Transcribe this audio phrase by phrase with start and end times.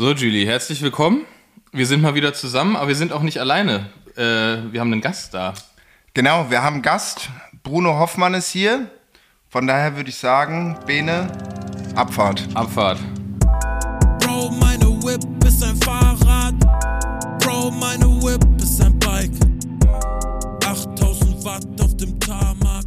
[0.00, 1.26] So, Julie, herzlich willkommen.
[1.72, 3.90] Wir sind mal wieder zusammen, aber wir sind auch nicht alleine.
[4.14, 5.54] Äh, wir haben einen Gast da.
[6.14, 7.30] Genau, wir haben einen Gast.
[7.64, 8.88] Bruno Hoffmann ist hier.
[9.48, 11.26] Von daher würde ich sagen, Bene,
[11.96, 12.46] Abfahrt.
[12.54, 13.00] Abfahrt.
[14.20, 16.54] Bro, meine Whip ist ein Fahrrad.
[17.40, 19.32] Bro, meine Whip ist ein Bike.
[20.64, 22.84] 8000 Watt auf dem Tarmac.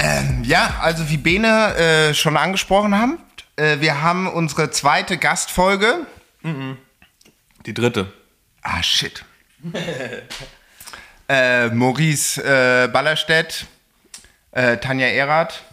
[0.00, 3.18] Ähm, ja, also wie Bene äh, schon angesprochen haben,
[3.56, 6.06] äh, wir haben unsere zweite Gastfolge.
[7.64, 8.12] Die dritte.
[8.62, 9.24] Ah, shit.
[11.28, 13.66] äh, Maurice äh, Ballerstedt,
[14.52, 15.64] äh, Tanja Erath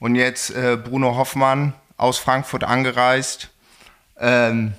[0.00, 3.50] und jetzt äh, Bruno Hoffmann aus Frankfurt angereist.
[4.18, 4.74] Ähm,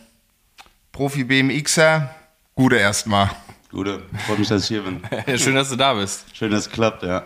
[0.91, 2.09] Profi-BMXer.
[2.55, 3.31] Gute erstmal.
[3.71, 5.01] Gute, freut mich, dass ich hier bin.
[5.25, 6.25] Ja, schön, dass du da bist.
[6.33, 7.25] Schön, dass es klappt, ja.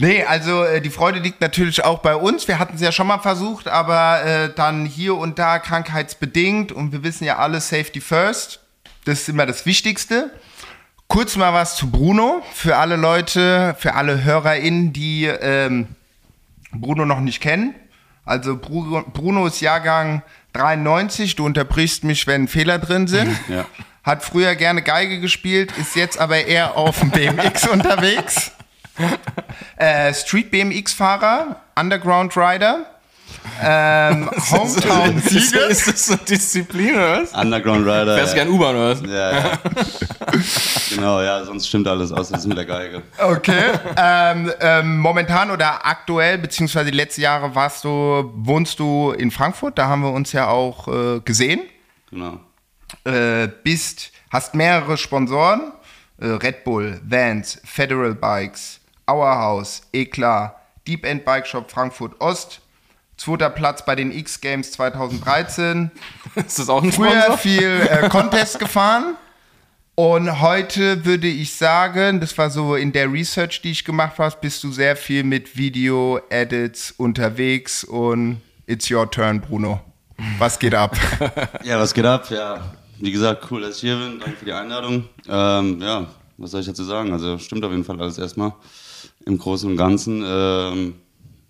[0.00, 2.48] Nee, also äh, die Freude liegt natürlich auch bei uns.
[2.48, 6.92] Wir hatten es ja schon mal versucht, aber äh, dann hier und da krankheitsbedingt und
[6.92, 8.60] wir wissen ja alle Safety First.
[9.04, 10.30] Das ist immer das Wichtigste.
[11.06, 12.42] Kurz mal was zu Bruno.
[12.54, 15.88] Für alle Leute, für alle HörerInnen, die ähm,
[16.72, 17.74] Bruno noch nicht kennen.
[18.24, 20.22] Also Bruno, Bruno ist Jahrgang
[20.54, 21.36] 93.
[21.36, 23.38] Du unterbrichst mich, wenn Fehler drin sind.
[23.48, 23.66] Ja.
[24.02, 28.50] Hat früher gerne Geige gespielt, ist jetzt aber eher auf dem BMX unterwegs.
[29.76, 32.86] Äh, Street BMX-Fahrer, Underground Rider,
[33.62, 35.68] ähm, Hometown-Sieger.
[35.68, 37.32] Ist das so Disziplin oder was?
[37.32, 38.16] Underground Rider.
[38.16, 38.44] Fährst ja.
[38.44, 39.00] gern U-Bahn oder was?
[39.02, 39.58] Ja, ja.
[40.90, 43.02] genau, ja, sonst stimmt alles, außer das mit der Geige.
[43.18, 43.72] Okay.
[43.96, 49.78] ähm, ähm, momentan oder aktuell, beziehungsweise die letzten Jahre warst du, wohnst du in Frankfurt,
[49.78, 51.60] da haben wir uns ja auch äh, gesehen.
[52.10, 52.40] Genau.
[53.04, 55.72] Äh, bist, hast mehrere Sponsoren,
[56.18, 58.79] äh, Red Bull, Vans, Federal Bikes,
[59.10, 62.60] Our House, Eklar, Deep End Bike Shop Frankfurt Ost,
[63.16, 65.90] zweiter Platz bei den X Games 2013,
[66.34, 67.38] Ist das auch ein früher Sponsor?
[67.38, 69.16] viel äh, Contest gefahren
[69.94, 74.34] und heute würde ich sagen, das war so in der Research, die ich gemacht habe,
[74.40, 79.80] bist du sehr viel mit Video-Edits unterwegs und it's your turn, Bruno.
[80.38, 80.96] Was geht ab?
[81.64, 82.30] Ja, was geht ab?
[82.30, 84.18] Ja, wie gesagt, cool, dass ich hier bin.
[84.20, 85.04] Danke für die Einladung.
[85.28, 86.06] Ähm, ja,
[86.38, 87.12] was soll ich dazu sagen?
[87.12, 88.52] Also, stimmt auf jeden Fall alles erstmal.
[89.26, 90.94] Im Großen und Ganzen, ähm,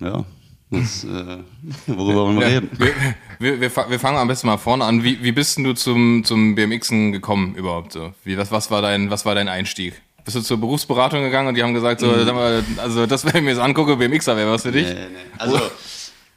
[0.01, 0.25] ja,
[0.71, 1.39] das, äh,
[1.87, 2.71] worüber wollen wir Ja, reden?
[2.79, 2.93] wir,
[3.39, 5.03] wir, wir, fa- wir fangen am besten mal vorne an.
[5.05, 7.93] Wie, wie bist denn du zum, zum BMXen gekommen überhaupt?
[7.93, 8.13] So?
[8.25, 10.01] Wie, was, was, war dein, was war dein Einstieg?
[10.25, 12.27] Bist du zur Berufsberatung gegangen und die haben gesagt, so, Mhm.
[12.27, 14.87] mal, also das, wenn ich mir das angucke, BMXer wäre was für dich?
[14.87, 15.17] Nee, nee.
[15.39, 15.59] Also,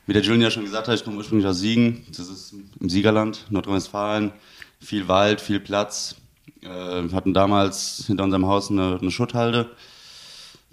[0.07, 2.05] wie der Julian ja schon gesagt hat, ich komme ursprünglich aus Siegen.
[2.09, 4.31] Das ist im Siegerland, Nordrhein-Westfalen.
[4.79, 6.15] Viel Wald, viel Platz.
[6.61, 9.69] Äh, wir hatten damals hinter unserem Haus eine, eine Schutthalde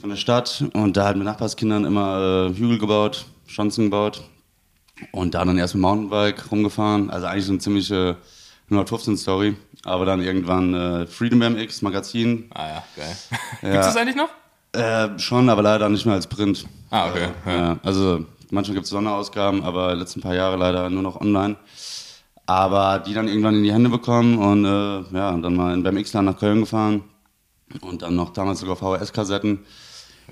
[0.01, 0.65] von der Stadt.
[0.73, 4.23] Und da hatten wir Nachbarskindern immer äh, Hügel gebaut, Schanzen gebaut.
[5.13, 7.11] Und da dann erst mit Mountainbike rumgefahren.
[7.11, 8.17] Also eigentlich so eine ziemliche
[8.71, 9.57] 115-Story.
[9.85, 12.51] Aber dann irgendwann äh, Freedom BMX Magazin.
[12.55, 13.17] Ah ja, geil.
[13.73, 14.29] Gibt's das eigentlich noch?
[14.73, 16.67] Äh, schon, aber leider nicht mehr als Print.
[16.91, 17.59] Ah, okay, Äh, ja.
[17.59, 17.79] ja.
[17.83, 21.57] also manchmal gibt es Sonderausgaben, aber letzten paar Jahre leider nur noch online.
[22.47, 25.97] Aber die dann irgendwann in die Hände bekommen und äh, ja, dann mal in, beim
[25.97, 27.05] X-Land nach Köln gefahren
[27.81, 29.61] und dann noch damals sogar VHS-Kassetten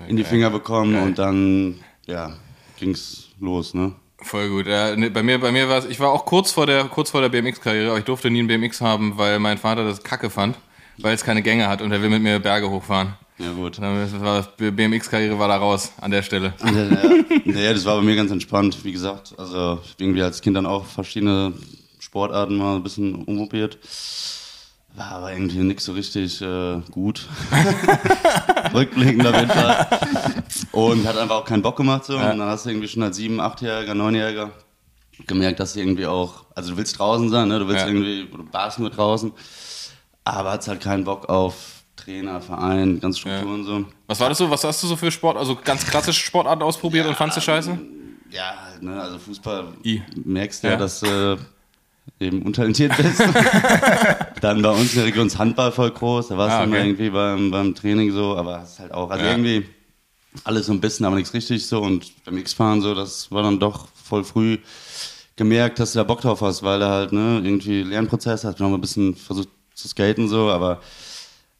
[0.07, 1.75] in die Finger bekommen und dann,
[2.07, 2.33] ja,
[2.79, 3.93] ging's los, ne?
[4.21, 4.67] Voll gut.
[4.67, 7.09] Ja, ne, bei mir, bei mir war es, ich war auch kurz vor der, kurz
[7.11, 10.29] vor der BMX-Karriere, aber ich durfte nie einen BMX haben, weil mein Vater das Kacke
[10.29, 10.57] fand,
[10.97, 13.13] weil es keine Gänge hat und er will mit mir Berge hochfahren.
[13.37, 13.79] Ja, gut.
[13.79, 16.53] BMX-Karriere war da raus an der Stelle.
[17.45, 19.33] Nee, das war bei mir ganz entspannt, wie gesagt.
[19.37, 21.53] Also irgendwie als Kind dann auch verschiedene
[21.99, 23.79] Sportarten mal ein bisschen umprobiert.
[24.99, 27.25] War aber irgendwie nix so richtig äh, gut.
[28.73, 29.87] Rückblickend auf jeden Fall.
[30.73, 32.15] Und hat einfach auch keinen Bock gemacht so.
[32.15, 34.51] Und dann hast du irgendwie schon als sieben, achtjähriger, neunjähriger
[35.25, 37.59] gemerkt, dass du irgendwie auch, also du willst draußen sein, ne?
[37.59, 37.87] Du willst Ja.
[37.87, 39.31] irgendwie, du warst nur draußen,
[40.25, 41.55] aber hast halt keinen Bock auf
[41.95, 43.85] Trainer, Verein, ganz Strukturen so.
[44.07, 44.49] Was war das so?
[44.49, 47.77] Was hast du so für Sport, also ganz klassische Sportarten ausprobiert und fandst du scheiße?
[48.31, 50.01] Ja, ne, also Fußball I.
[50.25, 50.75] merkst ja, Ja.
[50.77, 51.37] dass du
[52.19, 53.21] eben untalentiert bist.
[54.41, 56.77] dann bei uns in der Region ist Handball voll groß, da warst Ah, du immer
[56.77, 56.85] okay.
[56.87, 59.31] irgendwie beim, beim Training so, aber es ist halt auch, also Ja.
[59.31, 59.65] irgendwie
[60.43, 63.59] alles so ein bisschen, aber nichts richtig so und beim X-Fahren so, das war dann
[63.59, 64.57] doch voll früh
[65.35, 68.69] gemerkt, dass du da Bock drauf hast, weil du halt ne, irgendwie Lernprozess hast, noch
[68.69, 70.81] mal ein bisschen versucht zu skaten so, aber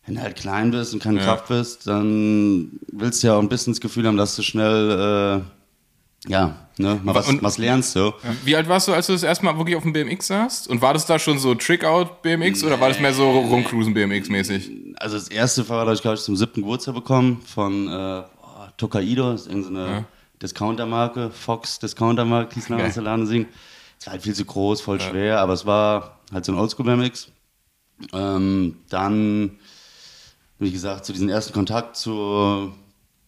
[0.06, 1.26] wenn du halt klein bist und keine Ja.
[1.26, 5.42] Kraft bist, dann willst du ja auch ein bisschen das Gefühl haben, dass du schnell
[5.42, 5.42] äh,
[6.28, 8.14] ja, ne, mal was, Und- was lernst so.
[8.44, 10.68] Wie alt warst du, als du das erste Mal wirklich auf dem BMX saßt?
[10.68, 14.30] Und war das da schon so Trick-Out BMX oder war das mehr so Rumcruisen BMX
[14.30, 14.70] mäßig?
[14.98, 18.74] Also das erste Fahrrad habe ich, glaube ich, zum siebten Geburtstag bekommen von äh, boah,
[18.78, 20.06] Tokaido, das ist irgendeine
[20.42, 22.78] Discounter-Marke, Fox Discounter-Marke, hieß Geil.
[22.78, 23.48] damals der Laden singen.
[24.00, 26.86] es war halt viel zu groß, voll schwer, aber es war halt so ein Oldschool
[26.86, 27.30] BMX.
[28.14, 29.60] Ähm, dann,
[30.58, 32.74] wie gesagt, zu diesem ersten Kontakt zur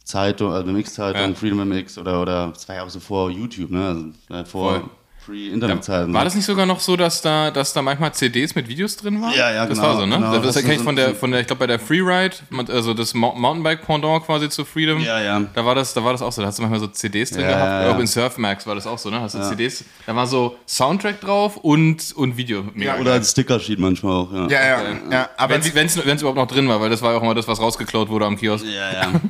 [0.04, 1.36] Zeitung, also BMX-Zeitung, Ja.
[1.36, 3.88] Freedom MX oder, oder, es war ja auch so vor YouTube, ne?
[4.30, 4.84] Also, äh, vor Voll.
[5.24, 6.12] Free-Internet-Zeiten.
[6.16, 9.22] War das nicht sogar noch so, dass da, dass da manchmal CDs mit Videos drin
[9.22, 9.32] waren?
[9.36, 10.16] Ja, ja, Das genau, war so, ne?
[10.16, 10.40] genau.
[10.40, 12.36] Das, Das kenne ich von der, von der, ich glaube bei der Freeride,
[12.70, 15.00] also das Mou- Mountainbike-Pendant quasi zu Freedom.
[15.00, 15.40] Ja, ja.
[15.54, 16.42] Da war das, da war das auch so.
[16.42, 17.66] Da hast du manchmal so CDs drin Ja, gehabt.
[17.70, 17.96] ja, ja.
[17.96, 19.22] Auch in Surfmax war das auch so, ne?
[19.22, 19.86] Hast du CDs?
[20.08, 22.64] Da war so Soundtrack drauf und, und Video.
[22.74, 24.48] Mega Oder als Sticker-Sheet manchmal auch, ja.
[24.48, 24.82] Ja, ja,
[25.12, 25.30] ja.
[25.38, 27.60] Aber Wenn es überhaupt noch drin war, weil das war ja auch immer das, was
[27.62, 28.66] rausgeklaut wurde am Kiosk.
[28.66, 29.12] Ja, ja.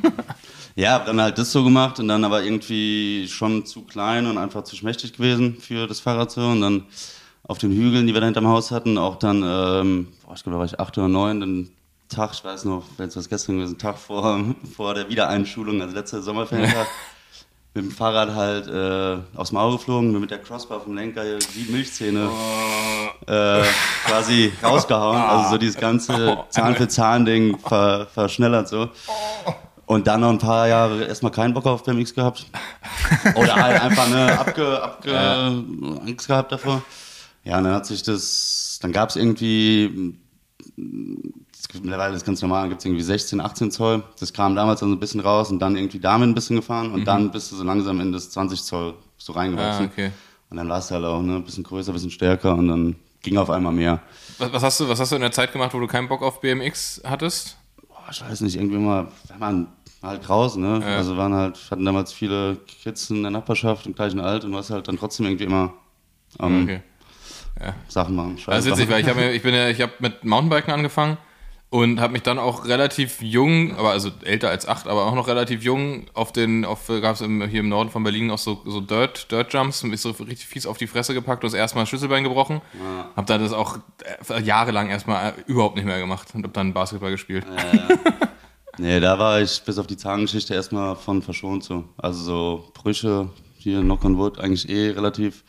[0.75, 4.37] ja, hab dann halt das so gemacht und dann aber irgendwie schon zu klein und
[4.37, 6.41] einfach zu schmächtig gewesen für das Fahrrad so.
[6.41, 6.85] Und dann
[7.43, 10.55] auf den Hügeln, die wir da hinterm Haus hatten, auch dann, ähm, boah, ich glaube,
[10.55, 11.71] da war ich acht oder neun, den
[12.07, 14.43] Tag, ich weiß noch, jetzt was gestern gewesen, Tag vor,
[14.75, 16.87] vor der Wiedereinschulung, also letzter Sommerferientag.
[17.73, 21.71] Mit dem Fahrrad halt äh, aufs Maul geflogen, mit der Crossbar vom Lenker hier wie
[21.71, 22.29] Milchzähne
[23.27, 23.63] äh,
[24.05, 25.15] quasi rausgehauen.
[25.15, 28.89] Also so dieses ganze Zahn für Zahn-Ding ver, verschnellert so.
[29.91, 32.45] Und dann noch ein paar Jahre erstmal keinen Bock auf BMX gehabt.
[33.35, 35.17] Oder halt einfach ne, abge, abge,
[36.07, 36.81] Angst gehabt davor.
[37.43, 40.15] Ja, und dann hat sich das, dann gab es irgendwie,
[40.77, 44.03] das gibt- mittlerweile ist ganz normal, gibt es irgendwie 16, 18 Zoll.
[44.19, 46.91] Das kam damals dann so ein bisschen raus und dann irgendwie damit ein bisschen gefahren
[46.93, 49.87] und dann bist du so langsam in das 20 Zoll so reingewachsen.
[49.87, 50.11] Ah, okay.
[50.49, 52.95] Und dann war es halt auch ne, ein bisschen größer, ein bisschen stärker und dann
[53.21, 53.99] ging auf einmal mehr.
[54.37, 56.21] Was, was, hast du, was hast du in der Zeit gemacht, wo du keinen Bock
[56.21, 57.57] auf BMX hattest?
[57.89, 59.67] Boah, ich weiß nicht, irgendwie mal, wir waren
[60.01, 60.83] halt draußen, ne?
[60.85, 64.69] Also waren halt, hatten damals viele Kids in der Nachbarschaft im gleichen Alter und warst
[64.71, 65.73] halt dann trotzdem irgendwie immer
[66.37, 66.81] am Okay.
[67.87, 68.37] Sachen machen.
[68.45, 71.17] Das ist witzig, weil ich habe ich bin ja, ich habe mit Mountainbiken angefangen
[71.69, 75.27] und habe mich dann auch relativ jung, aber also älter als acht, aber auch noch
[75.27, 78.81] relativ jung auf den, auf gab es hier im Norden von Berlin auch so, so
[78.81, 81.85] Dirt, Dirt Jumps und ist so richtig fies auf die Fresse gepackt und das erstmal
[81.85, 82.61] Schlüsselbein gebrochen.
[83.15, 83.77] Hab dann das auch
[84.29, 87.45] äh, jahrelang erstmal überhaupt nicht mehr gemacht und hab dann Basketball gespielt.
[88.77, 91.85] Nee, da war ich bis auf die Zahngeschichte erstmal von verschont so.
[91.97, 95.43] Also so Brüche, hier Knock on Wood, eigentlich eh relativ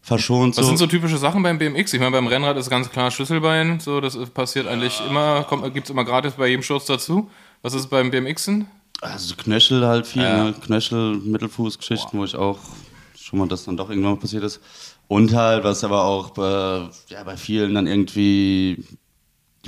[0.00, 0.62] verschont so.
[0.62, 1.92] Was sind so typische Sachen beim BMX?
[1.92, 5.90] Ich meine, beim Rennrad ist ganz klar Schlüsselbein, so das passiert eigentlich immer, kommt, gibt's
[5.90, 7.30] immer gratis bei jedem Sturz dazu.
[7.62, 8.66] Was ist beim BMXen?
[9.00, 10.54] Also Knöchel halt viel, ne?
[10.64, 12.58] Knöchel, Mittelfußgeschichten, wo ich auch
[13.16, 14.60] schon mal das dann doch irgendwann mal passiert ist.
[15.06, 18.84] Und halt, was aber auch bei, ja, bei vielen dann irgendwie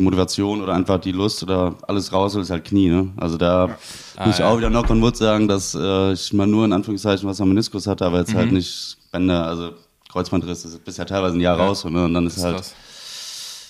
[0.01, 3.11] die Motivation oder einfach die Lust oder alles raus ist halt Knie, ne?
[3.17, 3.77] Also da
[4.25, 7.29] muss ich auch wieder Knock on Wood sagen, dass äh, ich mal nur in Anführungszeichen
[7.29, 9.73] was am Meniskus hatte, aber jetzt halt nicht Bänder, also
[10.11, 12.05] Kreuzbandriss, das ist bisher teilweise ein Jahr raus, ne?
[12.05, 12.75] Und dann ist, halt, Krass.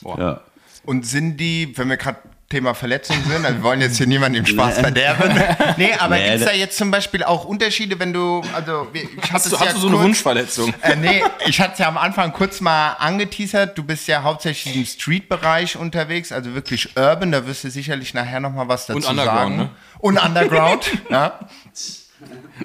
[0.03, 0.19] Boah.
[0.19, 0.41] ja.
[0.87, 2.19] und sind die, wenn wir gerade
[2.51, 5.33] Thema Verletzungen sind, also wir wollen jetzt hier niemanden im Spaß verderben.
[5.77, 9.05] Nee, aber Nee, gibt's da- da jetzt zum Beispiel auch Unterschiede, wenn du, also ich
[9.23, 10.75] hatte Hast es du, ja hast du so eine kurz- Wunschverletzung?
[10.83, 13.79] Äh, nee, ich hatte es ja am Anfang kurz mal angeteasert.
[13.79, 17.31] Du bist ja hauptsächlich im Street-Bereich unterwegs, also wirklich urban.
[17.31, 19.57] Da wirst du sicherlich nachher noch mal was dazu Und Underground, sagen.
[19.57, 19.71] ne?
[20.01, 21.39] Und Underground, ja.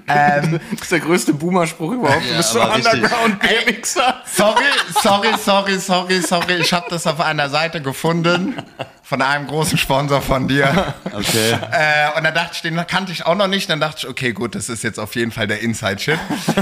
[0.08, 2.22] Ähm, Das ist der größte Boomer-Spruch überhaupt.
[2.24, 2.60] du Ja, bist so.
[2.60, 4.22] Underground-BMXer.
[4.26, 4.64] sorry,
[5.02, 6.54] sorry, sorry, sorry, sorry.
[6.60, 8.54] Ich habe das auf einer Seite gefunden
[9.02, 10.94] von einem großen Sponsor von dir.
[11.12, 11.52] Okay.
[11.72, 13.70] Äh, und dann dachte ich, den kannte ich auch noch nicht.
[13.70, 16.18] Dann dachte ich, okay, gut, das ist jetzt auf jeden Fall der Inside-Shit.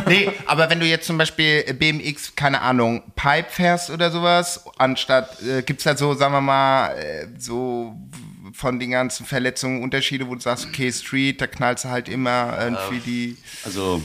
[0.06, 5.42] nee, aber wenn du jetzt zum Beispiel BMX, keine Ahnung, Pipe fährst oder sowas, anstatt,
[5.42, 7.96] äh, gibt's da so, sagen wir mal, äh, so
[8.54, 12.56] von den ganzen Verletzungen Unterschiede, wo du sagst, okay, Street, da knallst du halt immer
[12.60, 14.00] irgendwie die, Also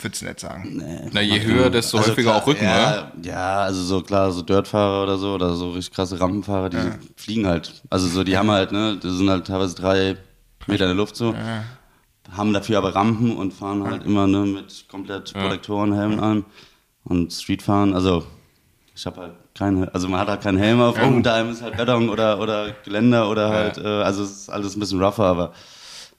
[0.00, 1.10] würdest du nicht sagen.
[1.12, 3.12] Na, je höher, desto häufiger klar, auch Rücken, ja, oder?
[3.22, 6.76] Ja, also so klar, so Dirtfahrer oder so, oder so richtig krasse Rampenfahrer, die
[7.16, 7.82] fliegen halt.
[7.88, 10.16] Also so, die haben halt, ne, die sind halt teilweise drei
[10.66, 11.34] Meter in der Luft so,
[12.32, 16.44] haben dafür aber Rampen und fahren halt immer ne, mit komplett Protektoren, Helm an
[17.04, 17.94] und Streetfahren.
[17.94, 18.26] Also
[18.94, 21.76] ich habe halt keinen, also man hat halt keinen Helm auf, unter einem ist halt
[21.76, 25.52] Beton oder, oder Geländer oder halt, äh, also es ist alles ein bisschen rougher, aber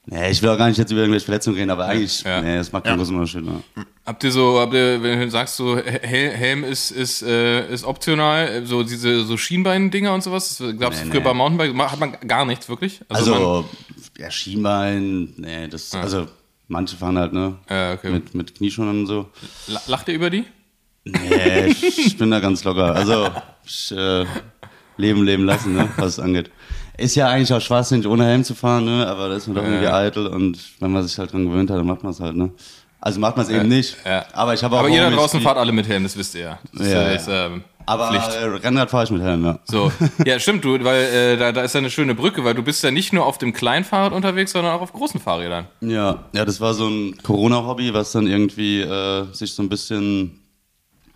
[0.08, 2.40] Nee, ich will auch gar nicht jetzt über irgendwelche Verletzungen reden, aber eigentlich, Ja.
[2.40, 3.44] nee, das macht keinen großen Unterschied.
[3.44, 3.60] Ne?
[4.06, 7.82] Habt ihr so, habt ihr, wenn du sagst, so Hel Helm ist, ist, äh, ist
[7.82, 11.24] optional, so diese so Schienbein-Dinger und sowas, das gab's Nee, früher nee.
[11.24, 13.00] beim Mountainbike, hat man gar nichts, wirklich?
[13.08, 13.64] man, Also,
[14.16, 16.28] ja, Schienbein, nee, das, also,
[16.68, 18.10] manche fahren halt, ne, Ja, okay.
[18.12, 19.28] mit, mit Knieschonen und so.
[19.66, 20.44] la- lacht ihr über die?
[21.06, 22.94] Nee, ich, bin da ganz locker.
[22.94, 23.28] Also,
[23.64, 24.24] ich, äh,
[24.96, 26.50] leben, leben lassen, ne, was es angeht.
[26.98, 29.62] Ist ja eigentlich auch schwachsinnig, ohne Helm zu fahren, ne, aber da ist man doch
[29.64, 32.34] irgendwie eitel und wenn man sich halt dran gewöhnt hat, dann macht man es halt,
[32.36, 32.50] ne.
[33.00, 33.96] Also macht man es eben nicht.
[34.04, 34.24] Ja.
[34.32, 36.40] Aber ich habe auch Aber ihr da draußen fahrt alle mit Helm, das wisst ihr
[36.40, 36.58] ja.
[36.72, 37.46] Das Ja, ist, ja.
[37.46, 38.34] ähm, Aber Pflicht.
[38.34, 39.58] äh, Rennrad fahre ich mit Helm, ja.
[39.64, 39.92] So,
[40.24, 42.82] ja, stimmt, du, weil äh, da, da ist ja eine schöne Brücke, weil du bist
[42.82, 45.66] ja nicht nur auf dem kleinen Fahrrad unterwegs, sondern auch auf großen Fahrrädern.
[45.82, 50.40] Ja, ja, das war so ein Corona-Hobby, was dann irgendwie äh, sich so ein bisschen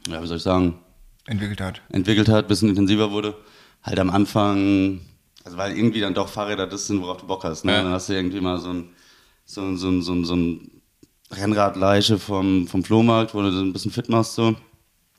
[0.09, 0.78] ja, wie soll ich sagen,
[1.26, 1.80] entwickelt hat.
[1.90, 3.37] entwickelt hat, bisschen intensiver wurde.
[3.83, 5.00] Halt am Anfang,
[5.45, 7.64] also weil irgendwie dann doch Fahrräder das sind, worauf du Bock hast.
[7.64, 7.73] Ne?
[7.73, 7.83] Ja.
[7.83, 8.90] Dann hast du irgendwie mal so ein,
[9.45, 10.83] so ein, so ein, so ein, so ein
[11.30, 14.35] Rennradleiche vom, vom Flohmarkt, wo du so ein bisschen fit machst.
[14.35, 14.57] So.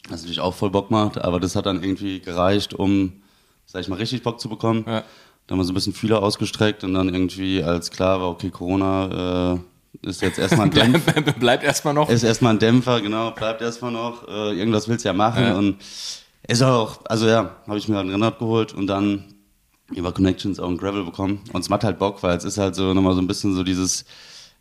[0.09, 3.21] Was natürlich auch voll Bock macht, aber das hat dann irgendwie gereicht, um,
[3.65, 4.83] sag ich mal, richtig Bock zu bekommen.
[4.87, 5.03] Ja.
[5.47, 8.49] Dann haben wir so ein bisschen Fühler ausgestreckt und dann irgendwie, als klar war, okay,
[8.49, 9.59] Corona äh,
[10.01, 11.11] ist jetzt erstmal ein Dämpfer.
[11.21, 12.09] Bleib, bleibt erstmal noch.
[12.09, 14.27] Ist erstmal ein Dämpfer, genau, bleibt erstmal noch.
[14.27, 15.43] Äh, irgendwas willst du ja machen.
[15.43, 15.57] Ja.
[15.57, 15.77] Und
[16.47, 19.25] ist auch, also ja, habe ich mir halt ein Rennrad geholt und dann
[19.93, 21.41] über Connections auch ein Gravel bekommen.
[21.53, 23.63] Und es macht halt Bock, weil es ist halt so nochmal so ein bisschen so
[23.63, 24.05] dieses,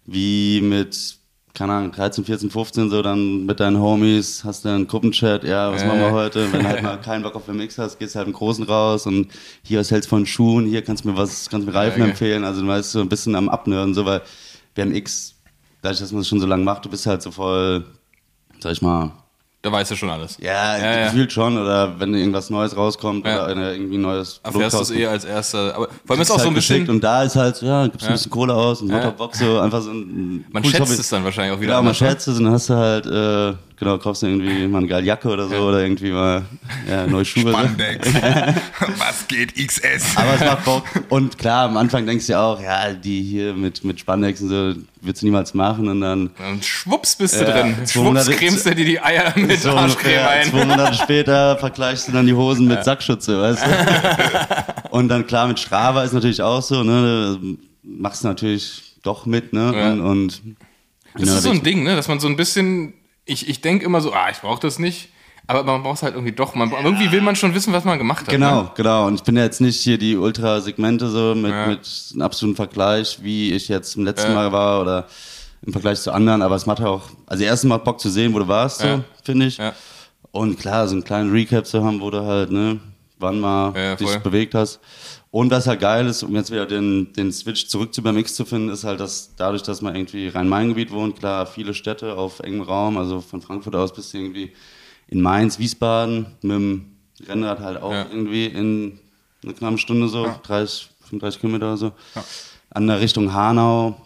[0.04, 1.16] wie mit,
[1.54, 5.72] keine Ahnung, 13, 14, 15, so dann mit deinen Homies, hast du einen Gruppenchat, ja,
[5.72, 5.86] was Äh.
[5.86, 6.52] machen wir heute?
[6.52, 9.06] Wenn du halt mal keinen Bock auf den Mix hast, gehst halt im Großen raus
[9.06, 9.28] und
[9.62, 12.00] hier, was hältst du von Schuhen, hier kannst du mir was, kannst du mir Reifen
[12.00, 12.10] Ja, geil.
[12.10, 12.44] empfehlen.
[12.44, 14.22] Also du weißt so ein bisschen am Abnörden, so, weil
[14.74, 15.34] BMX,
[15.82, 17.84] dadurch, dass man es schon so lange macht, du bist halt so voll,
[18.60, 19.12] sag ich mal,
[19.62, 20.38] Da weißt du schon alles.
[20.40, 21.04] ja, Ja, ja.
[21.06, 23.44] gefühlt schon, oder wenn irgendwas Neues rauskommt Ja.
[23.44, 25.74] oder irgendwie ein neues Erfährst du es eh als erster.
[25.74, 26.74] Aber vor allem ist kriegst auch so halt ein bisschen.
[26.76, 28.08] geschickt Und da ist halt, ja, gibst Ja.
[28.08, 28.96] ein bisschen Kohle aus und Ja.
[28.96, 30.92] Motorbox, so einfach so ein Man schätzt Hobby.
[30.98, 31.72] es dann wahrscheinlich auch wieder.
[31.72, 32.08] Ja, man anders, ne?
[32.08, 35.04] schätzt es und dann hast du halt, äh, genau, kaufst du irgendwie mal eine geile
[35.04, 36.42] Jacke oder so oder irgendwie mal
[36.88, 37.42] ja, neue Schuhe.
[37.44, 37.50] So.
[37.50, 38.08] Spandex.
[38.98, 40.16] Was geht XS?
[40.16, 40.84] Aber es macht Bock.
[41.08, 44.48] Und klar, am Anfang denkst du ja auch, ja, die hier mit, mit Spandex und
[44.50, 47.74] so, würdest du niemals machen und dann Und schwupps bist du Ja, drin.
[47.84, 50.50] 200 Schwupps cremst du dir die Eier mit so Arschcreme zwei ein.
[50.68, 54.90] Monate später vergleichst du dann die Hosen mit Sackschütze, weißt du?
[54.90, 57.38] Und dann klar, mit Strava ist natürlich auch so, ne,
[57.82, 59.92] machst du natürlich doch mit, ne, Ja.
[59.92, 60.42] und, und
[61.14, 61.96] Das ist so ein Ding, ne?
[61.96, 62.92] dass man so ein bisschen.
[63.24, 65.08] Ich, ich denke immer so, ah, ich brauche das nicht.
[65.46, 66.54] Aber man braucht es halt irgendwie doch.
[66.54, 68.28] Man, irgendwie will man schon wissen, was man gemacht hat.
[68.28, 68.70] Genau, Ne?
[68.76, 69.06] genau.
[69.06, 71.66] Und ich bin ja jetzt nicht hier die Ultra-Segmente so mit, Ja.
[71.66, 71.80] mit
[72.12, 74.34] einem absoluten Vergleich, wie ich jetzt im letzten Ja.
[74.34, 75.06] Mal war oder
[75.66, 76.42] im Vergleich zu anderen.
[76.42, 79.00] Aber es macht auch, also erstens mal Bock zu sehen, wo du warst, so, Ja.
[79.24, 79.58] finde ich.
[80.30, 82.78] Und klar, so einen kleinen Recap zu haben, wo du halt, ne,
[83.18, 84.78] wann mal dich bewegt hast.
[85.32, 88.34] Und was halt geil ist, um jetzt wieder den, den Switch zurück zu beim X
[88.34, 92.40] zu finden, ist halt, dass dadurch, dass man irgendwie Rhein-Main-Gebiet wohnt, klar, viele Städte auf
[92.40, 94.52] engem Raum, also von Frankfurt aus bis irgendwie
[95.06, 96.96] in Mainz, Wiesbaden, mit dem
[97.28, 98.06] Rennrad halt auch Ja.
[98.10, 98.98] irgendwie in
[99.44, 101.92] einer knappen Stunde so, 30, 35 Kilometer oder so.
[102.70, 104.00] An der Richtung Hanau,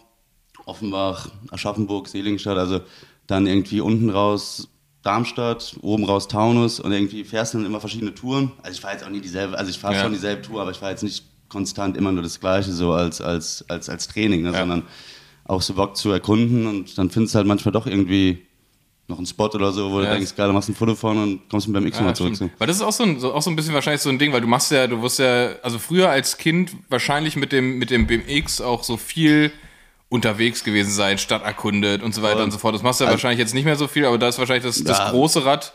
[0.65, 2.81] Offenbach, Aschaffenburg, Seligenstadt, also
[3.27, 4.67] dann irgendwie unten raus
[5.05, 8.51] Darmstadt, oben raus Taunus und irgendwie fährst du dann immer verschiedene Touren.
[8.63, 10.01] Also ich fahre jetzt auch nie dieselbe, also ich fahre Ja.
[10.03, 13.21] schon dieselbe Tour, aber ich fahre jetzt nicht konstant immer nur das Gleiche so als,
[13.21, 14.59] als, als, als Training, ne, Ja.
[14.59, 14.83] sondern
[15.45, 18.39] auch so Bock zu erkunden und dann findest du halt manchmal doch irgendwie
[19.07, 20.07] noch einen Spot oder so, wo Ja.
[20.09, 22.15] du denkst, geil, machst du ein Foto von und kommst mit beim X Ja, nochmal
[22.15, 22.35] zurück.
[22.35, 22.49] So.
[22.57, 24.33] Weil das ist auch so, ein, so, auch so ein bisschen wahrscheinlich so ein Ding,
[24.33, 27.91] weil du machst ja, du wirst ja, also früher als Kind wahrscheinlich mit dem, mit
[27.91, 29.51] dem BMX auch so viel
[30.15, 32.43] unterwegs gewesen sein, Stadt erkundet und so weiter Voll.
[32.45, 32.73] und so fort.
[32.75, 34.65] Das machst du ja Also- wahrscheinlich jetzt nicht mehr so viel, aber da ist wahrscheinlich
[34.65, 35.11] das, das Ja.
[35.11, 35.73] große Rad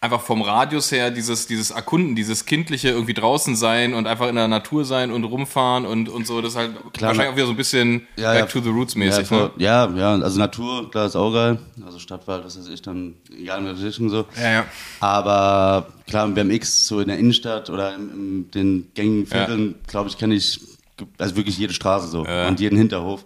[0.00, 4.36] einfach vom Radius her dieses, dieses Erkunden, dieses kindliche irgendwie draußen sein und einfach in
[4.36, 6.40] der Natur sein und rumfahren und, und so.
[6.40, 8.46] Das ist halt Klar, wahrscheinlich auch wieder so ein bisschen Ja, back ja.
[8.46, 9.26] to the roots Ja, mäßig.
[9.26, 9.64] voll, ne?
[9.64, 11.58] ja, ja, also Natur, klar, ist auch geil.
[11.84, 14.24] Also Stadtwald, was weiß ich, dann egal in welche Richtung so.
[14.40, 14.64] Ja, ja.
[15.00, 20.08] Aber klar, beim X, so in der Innenstadt oder in, in den gängigen Vierteln, glaube
[20.10, 20.60] ich, kenne ich
[21.18, 22.46] also wirklich jede Straße so Ja.
[22.46, 23.24] und jeden Hinterhof.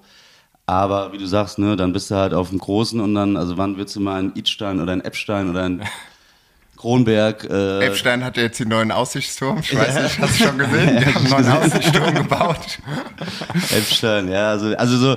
[0.67, 3.59] Aber wie du sagst, ne, dann bist du halt auf dem Großen und dann, also
[3.59, 5.83] wann willst du mal in Idstein oder in Eppstein oder in
[6.77, 7.45] Kronberg?
[7.51, 9.59] Äh, Epstein hat jetzt den neuen Aussichtsturm.
[9.59, 10.97] Ich weiß nicht, hast du schon gesehen?
[11.01, 12.79] Die haben einen neuen Aussichtsturm gebaut.
[13.75, 15.17] Elbstein, ja, also, also so,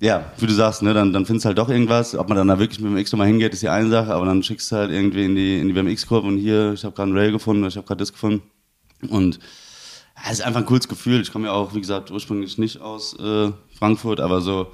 [0.00, 2.14] ja, wie du sagst, ne, dann, dann findest du halt doch irgendwas.
[2.14, 4.24] Ob man dann da wirklich mit dem X nochmal hingeht, ist die eine Sache, aber
[4.24, 7.10] dann schickst du halt irgendwie in die, in die BMX-Kurve und hier, ich habe gerade
[7.10, 8.42] einen Rail gefunden, ich habe gerade das gefunden.
[9.08, 9.42] Und ja,
[10.30, 11.20] es ist einfach ein cooles Gefühl.
[11.20, 14.70] Ich komme ja auch, wie gesagt, ursprünglich nicht aus äh, Frankfurt, aber so,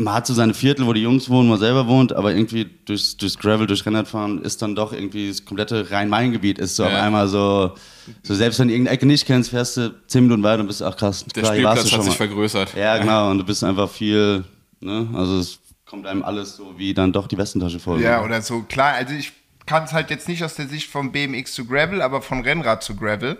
[0.00, 3.16] man hat so seine Viertel, wo die Jungs wohnen, man selber wohnt, aber irgendwie durchs,
[3.16, 6.90] durchs Gravel, durch Rennradfahren ist dann doch irgendwie das komplette Rhein-Main-Gebiet ist so Ja.
[6.90, 7.74] auf einmal so,
[8.22, 10.82] so selbst wenn du irgendeine Ecke nicht kennst, fährst du zehn Minuten weiter und bist,
[10.82, 12.16] ach krass, Der klar, Spielplatz hat schon sich mal.
[12.16, 12.74] vergrößert.
[12.76, 14.44] Ja, genau, und du bist einfach viel,
[14.80, 18.00] ne, also es kommt einem alles so wie dann doch die Westentasche voll.
[18.00, 18.62] Ja, oder so.
[18.68, 19.32] Klar, also ich
[19.66, 22.82] kann es halt jetzt nicht aus der Sicht vom BMX zu Gravel, aber von Rennrad
[22.84, 23.36] zu Gravel.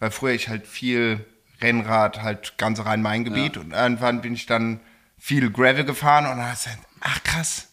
[0.00, 1.24] Weil früher ich halt viel
[1.62, 4.80] Rennrad, halt ganz Rhein-Main-Gebiet und irgendwann bin ich dann
[5.18, 7.68] viel Gravel gefahren und dann hast du, ach krass,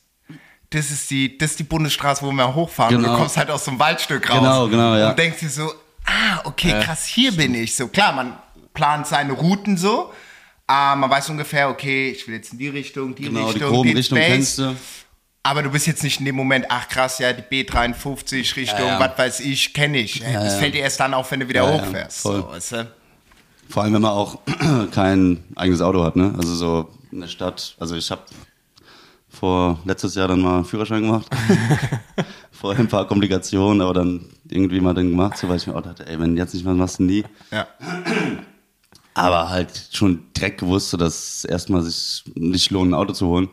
[0.72, 3.14] das ist die, das ist die Bundesstraße, wo wir hochfahren und Genau.
[3.16, 4.40] du kommst halt aus so einem Waldstück raus.
[4.40, 5.10] Genau, genau, ja.
[5.12, 5.72] Und denkst dir so,
[6.06, 7.74] ah, okay, krass, hier bin ich.
[7.76, 8.38] So klar, man
[8.74, 10.12] plant seine Routen so,
[10.68, 13.70] aber man weiß ungefähr, okay, ich will jetzt in die Richtung, die Genau, die Richtung,
[13.72, 14.34] groben den Richtungen Space.
[14.34, 14.76] kennst du.
[15.48, 18.86] Aber du bist jetzt nicht in dem Moment, ach krass, ja, die B53 Richtung, Ja,
[18.88, 19.00] ja.
[19.00, 20.20] was weiß ich, kenne ich.
[20.20, 20.60] das ja.
[20.60, 22.24] fällt dir erst dann auf, wenn du wieder hochfährst.
[22.24, 22.92] So, weißt du?
[23.70, 24.40] Vor allem, wenn man auch
[24.92, 26.34] kein eigenes Auto hat, ne?
[26.38, 27.78] Also so in der Stadt.
[27.80, 28.24] Also ich habe
[29.30, 31.28] vor letztes Jahr dann mal Führerschein gemacht.
[32.52, 35.82] vorher ein paar Komplikationen, aber dann irgendwie mal dann gemacht, so weil ich mir auch
[35.82, 37.24] dachte, ey, wenn du jetzt nicht was machst, du nie.
[37.52, 37.68] Ja.
[39.14, 43.48] Aber halt schon direkt gewusst, dass es erstmal sich nicht lohnt, ein Auto zu holen.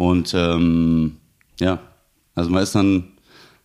[0.00, 1.18] Und ähm,
[1.58, 1.78] ja,
[2.34, 3.12] also man ist dann,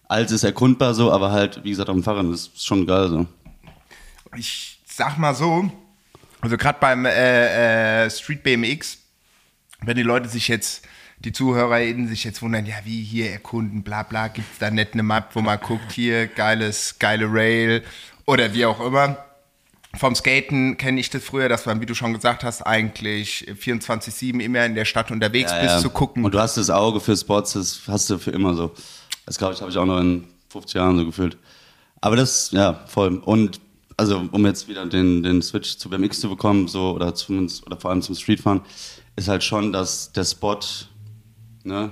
[0.10, 3.26] alles ist erkundbar so, aber halt, wie gesagt, auf dem Fahrrad ist schon geil so.
[4.36, 5.72] ich sag mal so,
[6.42, 8.98] also gerade beim äh, äh, Street BMX,
[9.84, 10.86] wenn die Leute sich jetzt,
[11.20, 14.92] die ZuhörerInnen sich jetzt wundern, ja, wie hier erkunden, bla bla, gibt es da nicht
[14.92, 17.82] eine Map, wo man guckt, hier, geiles, geile Rail
[18.26, 19.25] oder wie auch immer.
[19.98, 24.40] Vom Skaten kenne ich das früher, dass man, wie du schon gesagt hast, eigentlich 24-7
[24.40, 25.82] immer in der Stadt unterwegs Ja, bist, ja.
[25.82, 26.24] zu gucken.
[26.26, 28.72] Und du hast das Auge für Spots, das hast du für immer so.
[29.26, 31.38] Das glaube ich, habe ich auch noch in 50 Jahren so gefühlt.
[32.02, 33.18] Aber das, ja, voll.
[33.18, 33.60] Und
[33.98, 37.80] also, um jetzt wieder den, den Switch zu BMX zu bekommen, so, oder zumindest, oder
[37.80, 38.62] vor allem zum Streetfahren,
[39.16, 40.60] ist halt schon, dass der Spot,
[41.64, 41.92] ne,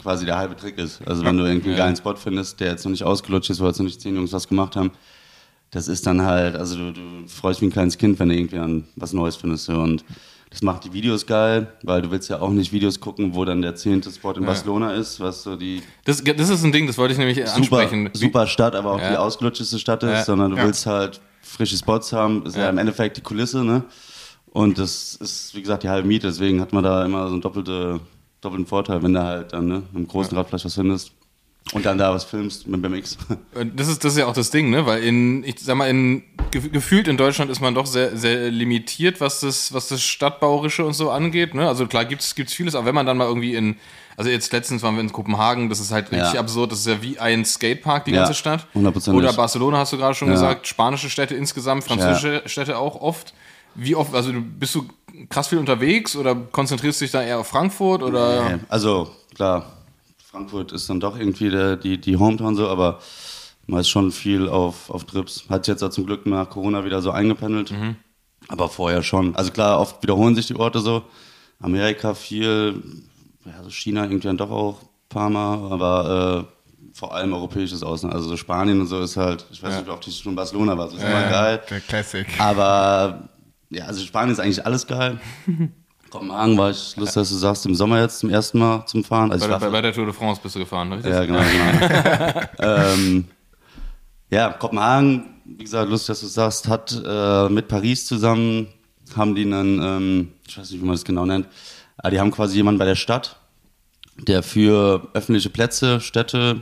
[0.00, 1.00] quasi der halbe Trick ist.
[1.06, 3.66] Also, wenn du irgendwie einen geilen Spot findest, der jetzt noch nicht ausgelutscht ist, wo
[3.66, 4.92] jetzt noch nicht zehn Jungs was gemacht haben,
[5.72, 8.58] das ist dann halt, also du, du freust wie ein kleines Kind, wenn du irgendwie
[8.58, 9.68] an was Neues findest.
[9.70, 10.04] Und
[10.50, 13.62] das macht die Videos geil, weil du willst ja auch nicht Videos gucken, wo dann
[13.62, 16.98] der zehnte Spot in Barcelona ist, was so die Das, das ist ein Ding, das
[16.98, 18.10] wollte ich nämlich super, ansprechen.
[18.12, 19.10] Super Stadt, aber auch Ja.
[19.12, 20.24] die ausgelutschteste Stadt ist, Ja.
[20.24, 20.64] sondern du Ja.
[20.66, 22.64] willst halt frische Spots haben, ist ja.
[22.64, 22.68] Ja.
[22.70, 23.82] im Endeffekt die Kulisse, ne?
[24.50, 27.40] Und das ist, wie gesagt, die halbe Miete, deswegen hat man da immer so einen
[27.40, 28.00] doppelte,
[28.42, 31.12] doppelten Vorteil, wenn du halt dann ne, im großen Rad vielleicht was findest
[31.72, 33.16] und dann da was filmst mit BMX.
[33.76, 34.84] Das ist, das ist ja auch das Ding, ne?
[34.86, 38.50] Weil in, ich sag mal, in, gef- gefühlt in Deutschland ist man doch sehr, sehr
[38.50, 41.68] limitiert, was das, was das Stadtbauerische und so angeht, ne?
[41.68, 43.76] Also klar gibt's, gibt's vieles, aber wenn man dann mal irgendwie in,
[44.16, 46.40] also jetzt letztens waren wir in Kopenhagen, das ist halt richtig Ja.
[46.40, 48.66] absurd, das ist ja wie ein Skatepark, die Ja, ganze Stadt.
[48.74, 49.18] hundertprozentig.
[49.22, 50.34] Oder Barcelona hast du gerade schon Ja.
[50.34, 53.32] gesagt, spanische Städte insgesamt, französische Städte auch oft.
[53.74, 54.86] Wie oft, also bist du
[55.30, 58.58] krass viel unterwegs oder konzentrierst du dich da eher auf Frankfurt oder?
[58.68, 59.72] Also, klar,
[60.32, 63.00] Frankfurt ist dann doch irgendwie der, die, die Hometown so, aber
[63.66, 65.44] man ist schon viel auf, auf Trips.
[65.50, 67.72] Hat sich jetzt auch zum Glück nach Corona wieder so eingependelt.
[68.48, 69.36] Aber vorher schon.
[69.36, 71.02] Also klar, oft wiederholen sich die Orte so.
[71.60, 72.82] Amerika viel,
[73.44, 78.14] ja, China irgendwie dann doch auch ein paar Mal, aber äh, vor allem europäisches Ausland.
[78.14, 79.80] Also so Spanien und so ist halt, ich weiß Ja.
[79.80, 81.62] nicht, ob ich schon Barcelona war, das ist immer geil.
[81.70, 82.26] Der Classic.
[82.38, 83.28] Aber
[83.70, 85.20] ja, also Spanien ist eigentlich alles geil.
[86.12, 89.32] Kopenhagen war ich, Lust, dass du sagst, im Sommer jetzt zum ersten Mal zum Fahren.
[89.32, 91.10] Also Bei, ich der- bei, der Tour de France bist du gefahren, richtig?
[91.10, 92.40] ja, genau, genau.
[92.58, 93.24] ähm,
[94.30, 98.68] ja, Kopenhagen, wie gesagt, lustig, dass du sagst, hat äh, mit Paris zusammen,
[99.16, 101.48] haben die einen, ähm, ich weiß nicht, wie man das genau nennt,
[101.96, 103.36] aber die haben quasi jemanden bei der Stadt,
[104.18, 106.60] der für öffentliche Plätze, Städte,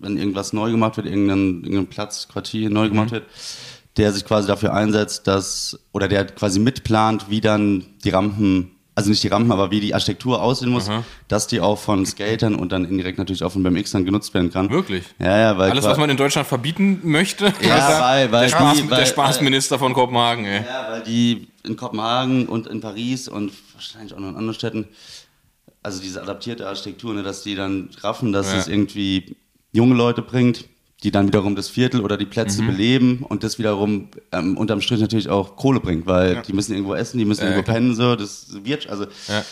[0.00, 3.24] wenn irgendwas neu gemacht wird, irgendein, irgendein Platz, Quartier neu gemacht wird,
[3.98, 9.10] der sich quasi dafür einsetzt, dass, oder der quasi mitplant, wie dann die Rampen, also
[9.10, 10.88] nicht die Rampen, aber wie die Architektur aussehen muss,
[11.28, 14.70] dass die auch von Skatern und dann indirekt natürlich auch von BMXern genutzt werden kann.
[14.70, 15.04] Wirklich?
[15.20, 17.52] Ja, ja, weil Alles, was man in Deutschland verbieten möchte?
[17.60, 20.64] Ja, weil- weil der, Spaß, die- weil- der Spaßminister von Kopenhagen, ey.
[20.64, 24.86] Ja, weil die in Kopenhagen und in Paris und wahrscheinlich auch noch in anderen Städten,
[25.82, 28.58] also diese adaptierte Architektur, ne, dass die dann raffen, dass Ja.
[28.58, 29.36] es irgendwie
[29.72, 30.64] junge Leute bringt,
[31.04, 32.66] die dann wiederum das Viertel oder die Plätze Mhm.
[32.66, 36.94] beleben und das wiederum ähm, unterm Strich natürlich auch Kohle bringt, weil die müssen irgendwo
[36.94, 37.76] essen, die müssen Ja, irgendwo klar.
[37.76, 39.44] pennen, so, das wird, also Ja.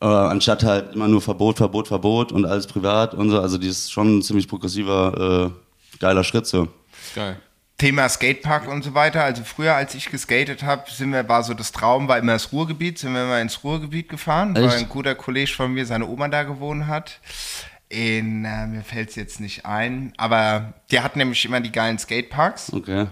[0.00, 3.68] äh, anstatt halt immer nur Verbot, Verbot, Verbot und alles privat und so, also die
[3.68, 6.68] ist schon ein ziemlich progressiver, äh, geiler Schritt so.
[7.14, 7.36] Geil.
[7.76, 9.24] Thema Skatepark und so weiter.
[9.24, 12.52] Also früher, als ich geskatet habe, sind wir, war so das Traum, war immer das
[12.52, 14.76] Ruhrgebiet, sind wir mal ins Ruhrgebiet gefahren, weil Echt?
[14.78, 17.18] ein guter Kollege von mir seine Oma da gewohnt hat.
[17.88, 21.98] In, äh, mir fällt es jetzt nicht ein, aber der hat nämlich immer die geilen
[21.98, 22.72] Skateparks.
[22.72, 23.06] Okay.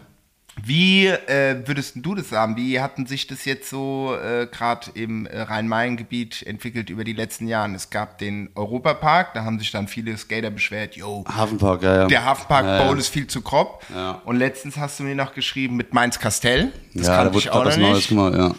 [0.62, 2.56] Wie äh, würdest du das sagen?
[2.56, 7.48] Wie hatten sich das jetzt so äh, gerade im äh, Rhein-Main-Gebiet entwickelt über die letzten
[7.48, 7.72] Jahre?
[7.74, 12.06] Es gab den Europapark, da haben sich dann viele Skater beschwert, yo, Hafenpark, ja, ja.
[12.06, 12.92] der Hafenpark ja, ja.
[12.92, 13.82] Ist viel zu grob.
[13.94, 14.20] Ja.
[14.26, 16.72] Und letztens hast du mir noch geschrieben mit Mainz-Kastell.
[16.92, 18.08] Das ja, da kannte wurde ich auch noch nicht.
[18.08, 18.54] gemacht, ja.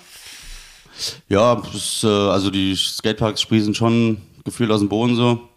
[1.30, 5.48] Ja, das, äh, also die Skateparks sprießen schon gefühlt aus dem Boden so.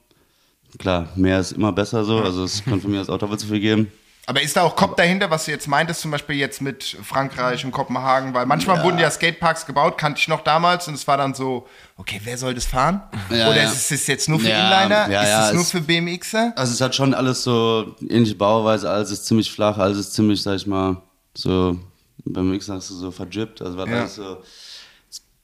[0.78, 3.46] Klar, mehr ist immer besser so, also es kann von mir aus auch doppelt so
[3.46, 3.90] viel geben.
[4.28, 7.64] Aber ist da auch Kopf dahinter, was du jetzt meintest, zum Beispiel jetzt mit Frankreich
[7.64, 8.34] und Kopenhagen?
[8.34, 11.68] Weil manchmal wurden ja Skateparks gebaut, kannte ich noch damals, und es war dann so,
[11.96, 13.02] okay, wer soll das fahren?
[13.30, 13.70] Ja, Oder ja.
[13.70, 15.08] ist es jetzt nur für Ja, Inliner?
[15.08, 16.52] ja, ist ja, es nur es- für BMXer?
[16.56, 20.42] Also es hat schon alles so ähnliche Bauweise, alles ist ziemlich flach, alles ist ziemlich,
[20.42, 21.00] sag ich mal,
[21.36, 21.78] so,
[22.24, 23.84] beim Mix sagst du so verjippt, also Ja.
[23.84, 24.38] alles so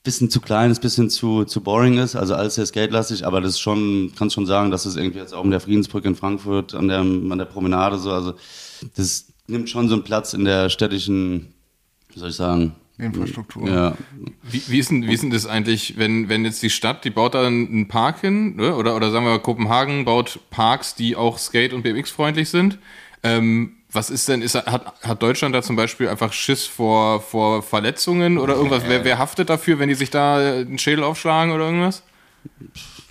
[0.02, 3.40] bisschen zu klein, ist ein bisschen zu, zu boring ist, also alles sehr skatelastig, aber
[3.40, 6.16] das ist schon, kannst schon sagen, dass es irgendwie jetzt auch um der Friedensbrücke in
[6.16, 8.34] Frankfurt, an der, an der Promenade so, also
[8.96, 11.54] das nimmt schon so einen Platz in der städtischen,
[12.12, 13.68] wie soll ich sagen, Infrastruktur.
[13.68, 13.96] Ja,
[14.42, 17.10] Wie, wie, ist denn, wie ist denn das eigentlich, wenn, wenn jetzt die Stadt, die
[17.10, 18.74] baut da einen Park hin, ne?
[18.76, 22.78] oder, oder sagen wir mal, Kopenhagen baut Parks, die auch Skate- und BMX-freundlich sind.
[23.22, 27.62] Ähm, was ist denn, ist, hat, hat Deutschland da zum Beispiel einfach Schiss vor, vor
[27.62, 28.83] Verletzungen oder irgendwas?
[28.87, 32.02] Wer, wer haftet dafür, wenn die sich da einen Schädel aufschlagen oder irgendwas?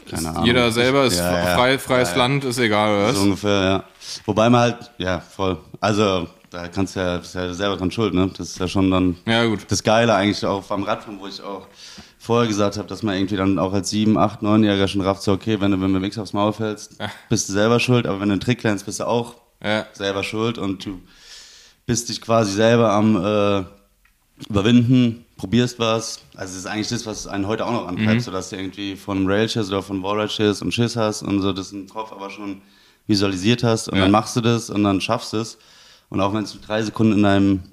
[0.10, 0.46] keine Ahnung.
[0.46, 1.56] Jeder selber ist Ja, ja.
[1.56, 2.18] frei, freies Ja.
[2.18, 3.16] Land, ist egal, oder was?
[3.16, 3.84] So ungefähr, ja.
[4.26, 5.58] Wobei man halt, ja, voll.
[5.80, 8.30] Also, da kannst du ja, bist ja selber dran schuld, ne?
[8.38, 9.60] Das ist ja schon dann Ja, gut.
[9.70, 11.68] das Geile eigentlich auch beim Radfahren, wo ich auch
[12.20, 15.32] vorher gesagt habe, dass man irgendwie dann auch als 7, 8, 9-Jähriger schon rafft, so,
[15.32, 16.98] okay, wenn du mit dem aufs Maul fällst,
[17.30, 19.86] bist du selber schuld, aber wenn du einen Trick lernst, bist du auch Ja.
[19.94, 21.02] selber schuld und du
[21.86, 23.64] bist dich quasi selber am äh,
[24.50, 26.20] überwinden, probierst was.
[26.36, 28.96] Also es ist eigentlich das, was einen heute auch noch antreibt, so dass du irgendwie
[28.96, 32.30] von Railshiz oder von Wallride stehst und Schiss hast und so das im Kopf aber
[32.30, 32.62] schon
[33.08, 34.04] visualisiert hast und Ja.
[34.04, 35.58] dann machst du das und dann schaffst du es.
[36.10, 37.64] Und auch wenn es drei Sekunden in deinem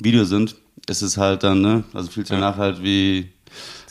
[0.00, 0.54] Video sind,
[0.88, 3.30] ist es halt dann, ne, also fühlt sich danach halt wie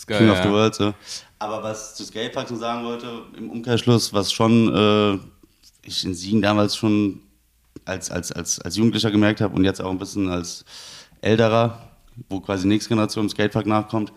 [0.08, 0.52] geil, King of the ja.
[0.52, 0.76] World.
[0.76, 0.94] So.
[1.40, 5.20] Aber was zu Skatepark sagen wollte, im Umkehrschluss, was schon äh,
[5.88, 7.22] ich in Siegen damals schon
[7.86, 10.66] als, als, als, als Jugendlicher gemerkt habe und jetzt auch ein bisschen als
[11.22, 11.90] älterer,
[12.30, 14.12] wo quasi die nächste Generation im Skatepark nachkommt,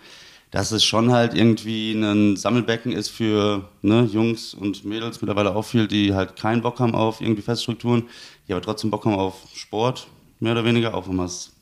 [0.50, 5.62] dass es schon halt irgendwie ein Sammelbecken ist für ne, Jungs und Mädels, mittlerweile auch
[5.62, 8.08] viel, die halt keinen Bock haben auf irgendwie Feststrukturen,
[8.48, 10.08] die aber trotzdem Bock haben auf Sport,
[10.40, 11.52] mehr oder weniger, auch wenn man es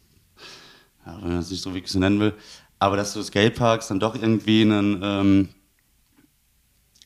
[1.04, 2.34] ja, nicht so wirklich so nennen will,
[2.78, 5.48] aber dass so Skateparks dann doch irgendwie einen, ähm,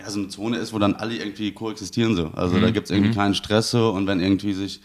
[0.03, 2.31] ja, so eine Zone ist, wo dann alle irgendwie koexistieren so.
[2.35, 4.81] Also da gibt es irgendwie keinen Stress so und wenn irgendwie sich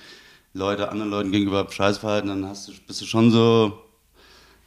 [0.53, 3.79] Leute anderen Leuten gegenüber scheiß verhalten, dann hast du, bist du schon so,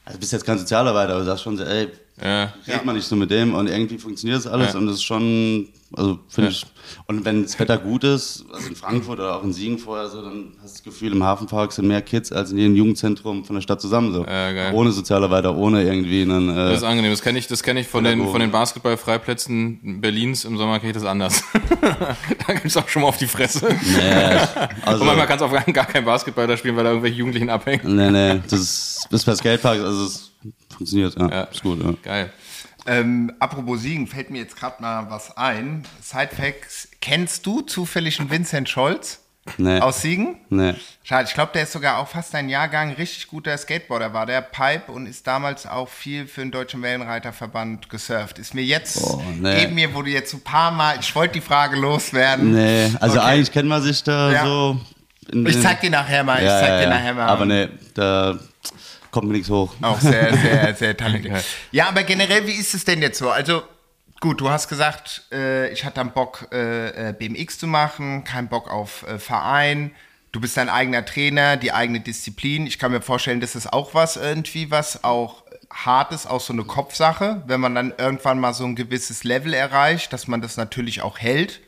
[0.05, 1.89] also bist jetzt kein Sozialarbeiter, aber du sagst schon so, ey,
[2.21, 2.53] Ja.
[2.67, 4.79] redet man nicht so mit dem und irgendwie funktioniert das alles Ja.
[4.79, 6.65] und das ist schon, also finde ich,
[7.07, 10.21] und wenn das Wetter gut ist, also in Frankfurt oder auch in Siegen vorher so,
[10.21, 13.55] dann hast du das Gefühl, im Hafenpark sind mehr Kids als in jedem Jugendzentrum von
[13.55, 14.25] der Stadt zusammen so.
[14.25, 14.73] Ja, geil.
[14.73, 17.11] Ohne Sozialarbeiter, ohne irgendwie einen, äh, Das ist angenehm.
[17.11, 20.45] Das kenne ich, das kenn ich von, den, von den Basketballfreiplätzen Berlins.
[20.45, 21.43] Im Sommer kenne ich das anders.
[21.81, 23.67] da gibt es auch schon mal auf die Fresse.
[23.67, 24.11] nee,
[24.85, 27.49] also, Und manchmal kannst du auch gar, kein Basketball da spielen, weil da irgendwelche Jugendlichen
[27.49, 27.95] abhängen.
[27.95, 30.31] nee, nee, das ist, das ist bei Skatepark, also es
[30.69, 31.41] funktioniert, ja, Ja.
[31.43, 31.93] ist gut, ja.
[32.03, 32.31] Geil.
[32.87, 35.83] Ähm, apropos Siegen, fällt mir jetzt gerade mal was ein.
[36.01, 39.19] Sidefacts, kennst du zufällig einen Vincent Scholz
[39.57, 39.79] Nee.
[39.79, 40.37] aus Siegen?
[40.49, 40.73] Nee.
[41.03, 44.41] Schade, ich glaube, der ist sogar auch fast ein Jahrgang richtig guter Skateboarder, war der
[44.41, 48.39] Pipe und ist damals auch viel für den Deutschen Wellenreiterverband gesurft.
[48.39, 49.63] Ist mir jetzt, Oh, nee.
[49.63, 52.51] eben mir wurde jetzt ein paar Mal, ich wollte die Frage loswerden.
[52.53, 53.27] Nee, also Okay.
[53.27, 54.45] eigentlich kennt man sich da Ja.
[54.45, 54.79] so.
[55.31, 57.27] in Ich zeig dir nachher mal, ich ja, zeig ja, dir nachher mal.
[57.27, 58.37] Aber nee, da
[59.11, 59.73] kommt mir nichts hoch.
[59.81, 61.43] Auch sehr, sehr, sehr talentiert.
[61.71, 63.29] Ja, aber generell, wie ist es denn jetzt so?
[63.29, 63.63] Also,
[64.19, 68.47] gut, du hast gesagt, äh, ich hatte dann Bock, äh, äh, BMX zu machen, kein
[68.47, 69.91] Bock auf äh, Verein.
[70.31, 72.65] Du bist dein eigener Trainer, die eigene Disziplin.
[72.65, 76.53] Ich kann mir vorstellen, das ist auch was irgendwie, was auch hart ist, auch so
[76.53, 80.57] eine Kopfsache, wenn man dann irgendwann mal so ein gewisses Level erreicht, dass man das
[80.57, 81.61] natürlich auch hält.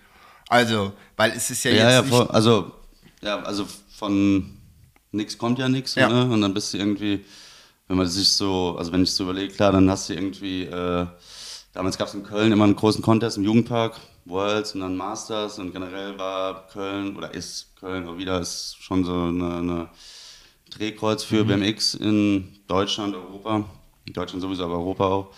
[0.49, 2.71] Also, weil es ist ja, Ja, ja, jetzt voll, nicht, also,
[3.21, 4.57] ja, also von
[5.13, 6.09] nix kommt ja nix, Ja.
[6.09, 6.31] ne?
[6.33, 7.23] Und dann bist du irgendwie,
[7.87, 11.05] wenn man sich so, also wenn ich so überlege, klar, dann hast du irgendwie, äh,
[11.73, 15.59] damals gab es in Köln immer einen großen Contest im Jugendpark, Worlds und dann Masters
[15.59, 19.89] und generell war Köln oder ist Köln auch wieder ist schon so eine, eine
[20.69, 23.65] Drehkreuz für BMX in Deutschland, Europa,
[24.05, 25.33] in Deutschland sowieso, aber Europa auch.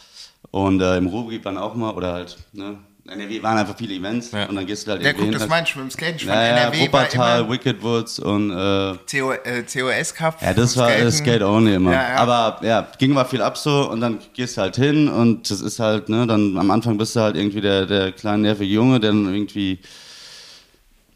[0.51, 2.77] Und äh, im Ruhrgebiet dann auch mal, oder halt, ne?
[3.07, 4.45] NRW waren einfach viele Events Ja.
[4.49, 6.15] und dann gehst du halt irgendwie gut, hin, das meinst du mit dem Skaten.
[6.15, 10.13] Ich fand ja, ja, NRW war Wuppertal, immer Wicked Woods und äh, CO, äh, COS
[10.15, 10.41] Cup.
[10.41, 11.91] ja, das war äh, Skate Only immer.
[11.91, 12.15] Ja, ja.
[12.17, 15.61] Aber ja, ging mal viel ab so und dann gehst du halt hin und das
[15.61, 18.99] ist halt, ne, dann am Anfang bist du halt irgendwie der, der kleine nervige Junge,
[18.99, 19.79] der dann irgendwie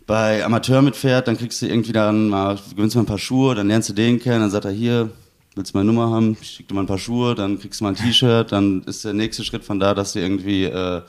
[0.05, 3.67] bei Amateur mitfährt, dann kriegst du irgendwie dann mal, gewinnst mal ein paar Schuhe, dann
[3.67, 5.09] lernst du den kennen, dann sagt er hier,
[5.55, 7.83] willst du meine Nummer haben, ich schick dir mal ein paar Schuhe, dann kriegst du
[7.83, 11.01] mal ein T-Shirt, dann ist der nächste Schritt von da, dass du irgendwie äh,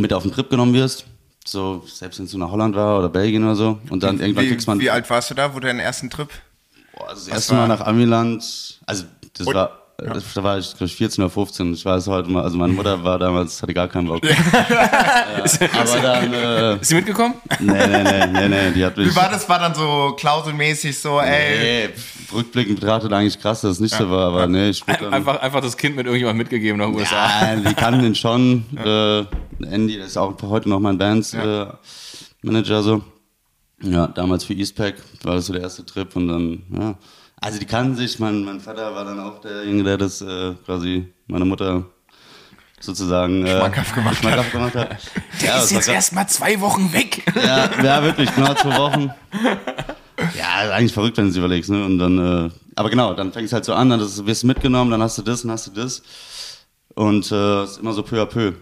[0.00, 1.04] mit auf den Trip genommen wirst.
[1.46, 3.78] So, selbst wenn es so nach Holland war oder Belgien oder so.
[3.90, 4.78] Und dann irgendwann wie, kriegst man.
[4.80, 6.28] wie alt warst du da, wo du deinen ersten Trip?
[6.92, 10.68] Boah, also das erste Mal nach Amiland, also das Und- war, das, da war ich,
[10.70, 11.74] glaube ich, 14 oder 15.
[11.74, 14.22] Ich weiß heute mal, also meine Mutter war damals, hatte gar keinen Bock.
[14.24, 14.36] ja,
[15.80, 17.34] aber dann, äh, Ist sie mitgekommen?
[17.58, 19.48] nee, nee, nee, nee, nee, die hat mich, Wie war das?
[19.48, 21.88] War dann so klauselmäßig so, ey.
[21.88, 21.94] nee,
[22.32, 25.40] rückblickend betrachtet eigentlich krass, dass es nicht so war, aber nee, ich wurde dann, Einfach,
[25.40, 27.54] einfach das Kind mit irgendjemandem mitgegeben nach den USA.
[27.54, 29.24] ja, die kannten ihn schon, äh,
[29.66, 31.66] Andy, das ist auch heute noch mein Bands, äh,
[32.42, 33.02] Manager so.
[33.82, 36.94] Ja, damals für Eastpack war das so der erste Trip und dann, ja.
[37.40, 41.06] Also die kannten sich, mein, mein Vater war dann auch derjenige, der das äh, quasi
[41.28, 41.84] meine Mutter
[42.80, 44.22] sozusagen äh, Schmackhaft gemacht hat.
[44.22, 44.90] schmackhaft gemacht hat.
[45.40, 47.22] ja, das war grad- erst mal zwei Wochen weg.
[47.34, 49.10] ja, ja, wirklich, genau zwei Wochen.
[50.36, 51.84] Ja, eigentlich verrückt, wenn du es überlegst, ne?
[51.84, 54.90] Und dann, äh, aber genau, dann fängst du halt so an, dann wirst du mitgenommen,
[54.90, 56.02] dann hast du das, dann hast du das.
[56.96, 58.52] Und äh, ist immer so peu à peu.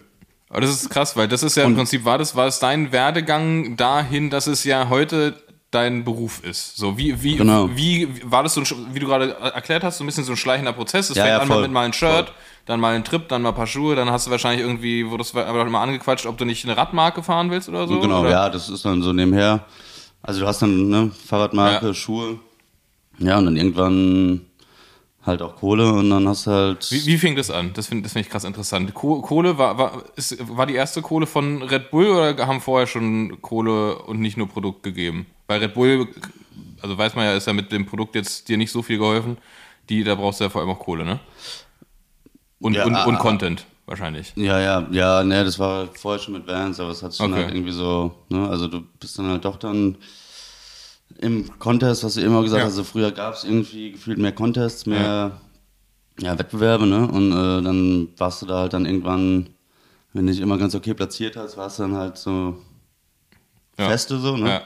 [0.50, 2.92] Aber das ist krass, weil das ist ja im Prinzip, war das, war es dein
[2.92, 5.34] Werdegang dahin, dass es ja heute
[5.70, 6.76] dein Beruf ist.
[6.76, 7.68] So, wie, wie, Genau.
[7.74, 10.36] wie war das so, ein, wie du gerade erklärt hast, so ein bisschen so ein
[10.36, 11.10] schleichender Prozess?
[11.10, 11.62] Es Ja, fängt ja, an voll.
[11.62, 12.34] mit mal ein Shirt, Voll.
[12.66, 15.34] dann mal ein Trip, dann mal ein paar Schuhe, dann hast du wahrscheinlich irgendwie, wurdest
[15.34, 18.00] du aber mal angequatscht, ob du nicht eine Radmarke fahren willst oder so?
[18.00, 18.30] genau, oder?
[18.30, 19.64] ja, das ist dann so nebenher.
[20.22, 21.94] Also du hast dann ne, Fahrradmarke, Ja.
[21.94, 22.38] Schuhe.
[23.18, 24.42] Ja, und dann irgendwann
[25.26, 26.90] halt auch Kohle und dann hast du halt.
[26.90, 27.72] Wie, wie fing das an?
[27.74, 28.94] Das finde das find ich krass interessant.
[28.94, 32.86] Ko Kohle, war, war, ist, war die erste Kohle von Red Bull oder haben vorher
[32.86, 35.26] schon Kohle und nicht nur Produkt gegeben?
[35.46, 36.08] Bei Red Bull,
[36.80, 39.36] also weiß man ja, ist ja mit dem Produkt jetzt dir nicht so viel geholfen.
[39.88, 41.20] Die, da brauchst du ja vor allem auch Kohle, ne?
[42.60, 43.18] Und, Ja, und, ah, und ah.
[43.18, 44.32] Content wahrscheinlich.
[44.36, 47.32] Ja, ja, ja, ne, das war vorher schon mit Vans, aber es hat sich dann
[47.32, 47.44] Okay.
[47.44, 49.96] halt irgendwie so, ne, also du bist dann halt doch dann
[51.18, 52.66] im Contest, was du immer gesagt Ja.
[52.66, 55.40] hast, also früher gab es irgendwie gefühlt mehr Contests, mehr
[56.18, 56.38] ja.
[56.38, 59.48] Wettbewerbe, ne, und äh, dann warst du da halt dann irgendwann,
[60.12, 62.56] wenn du dich immer ganz okay platziert hast, warst du dann halt so
[63.78, 63.88] Ja.
[63.90, 64.62] Feste so, ne, Ja.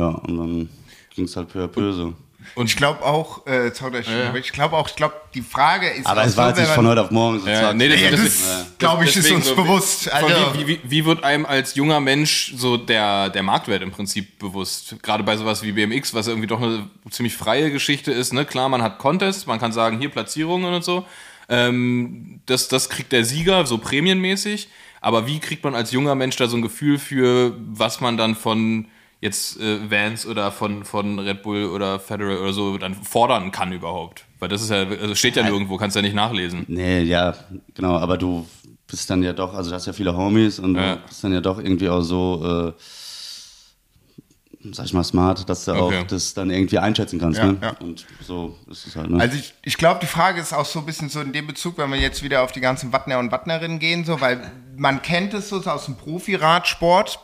[0.00, 0.68] ja, und dann
[1.14, 2.14] ging es halt peu à peu so.
[2.54, 4.06] Und ich glaube auch, äh, sorry, dass
[4.40, 7.02] ich, glaube auch, ich glaube, die Frage ist Aber es war jetzt nicht von heute
[7.02, 10.10] auf morgen so Ja, nee, das- Ja, das- das, glaube ich, ist uns so, bewusst.
[10.12, 14.38] Also, wie, wie, wie wird einem als junger Mensch so der, der Marktwert im Prinzip
[14.38, 14.96] bewusst?
[15.02, 18.32] Gerade bei sowas wie BMX, was irgendwie doch eine ziemlich freie Geschichte ist.
[18.32, 18.44] Ne?
[18.44, 21.06] Klar, man hat Contests, man kann sagen, hier Platzierungen und so.
[21.48, 24.68] Ähm, das, das kriegt der Sieger, so prämienmäßig.
[25.00, 28.34] Aber wie kriegt man als junger Mensch da so ein Gefühl für, was man dann
[28.34, 28.86] von
[29.20, 33.72] jetzt äh, Vans oder von, von Red Bull oder Federal oder so dann fordern kann
[33.72, 34.24] überhaupt?
[34.38, 36.64] Weil das ist ja, also steht ja nirgendwo, kannst ja nicht nachlesen.
[36.68, 37.34] Nee, ja,
[37.74, 38.46] genau, aber du
[38.86, 40.96] bist dann ja doch, also du hast ja viele Homies und Ja.
[40.96, 42.82] du bist dann ja doch irgendwie auch so, äh,
[44.72, 45.98] sag ich mal, smart, dass du Okay.
[45.98, 47.38] auch das dann irgendwie einschätzen kannst.
[47.38, 47.58] Ja, ne?
[47.62, 47.70] ja.
[47.80, 49.20] Und so ist es halt, ne?
[49.20, 51.78] Also ich, ich glaube, die Frage ist auch so ein bisschen so in dem Bezug,
[51.78, 55.34] wenn wir jetzt wieder auf die ganzen Wattner und Wattnerinnen gehen, so, weil man kennt
[55.34, 57.18] es so aus dem Profi-Radsport.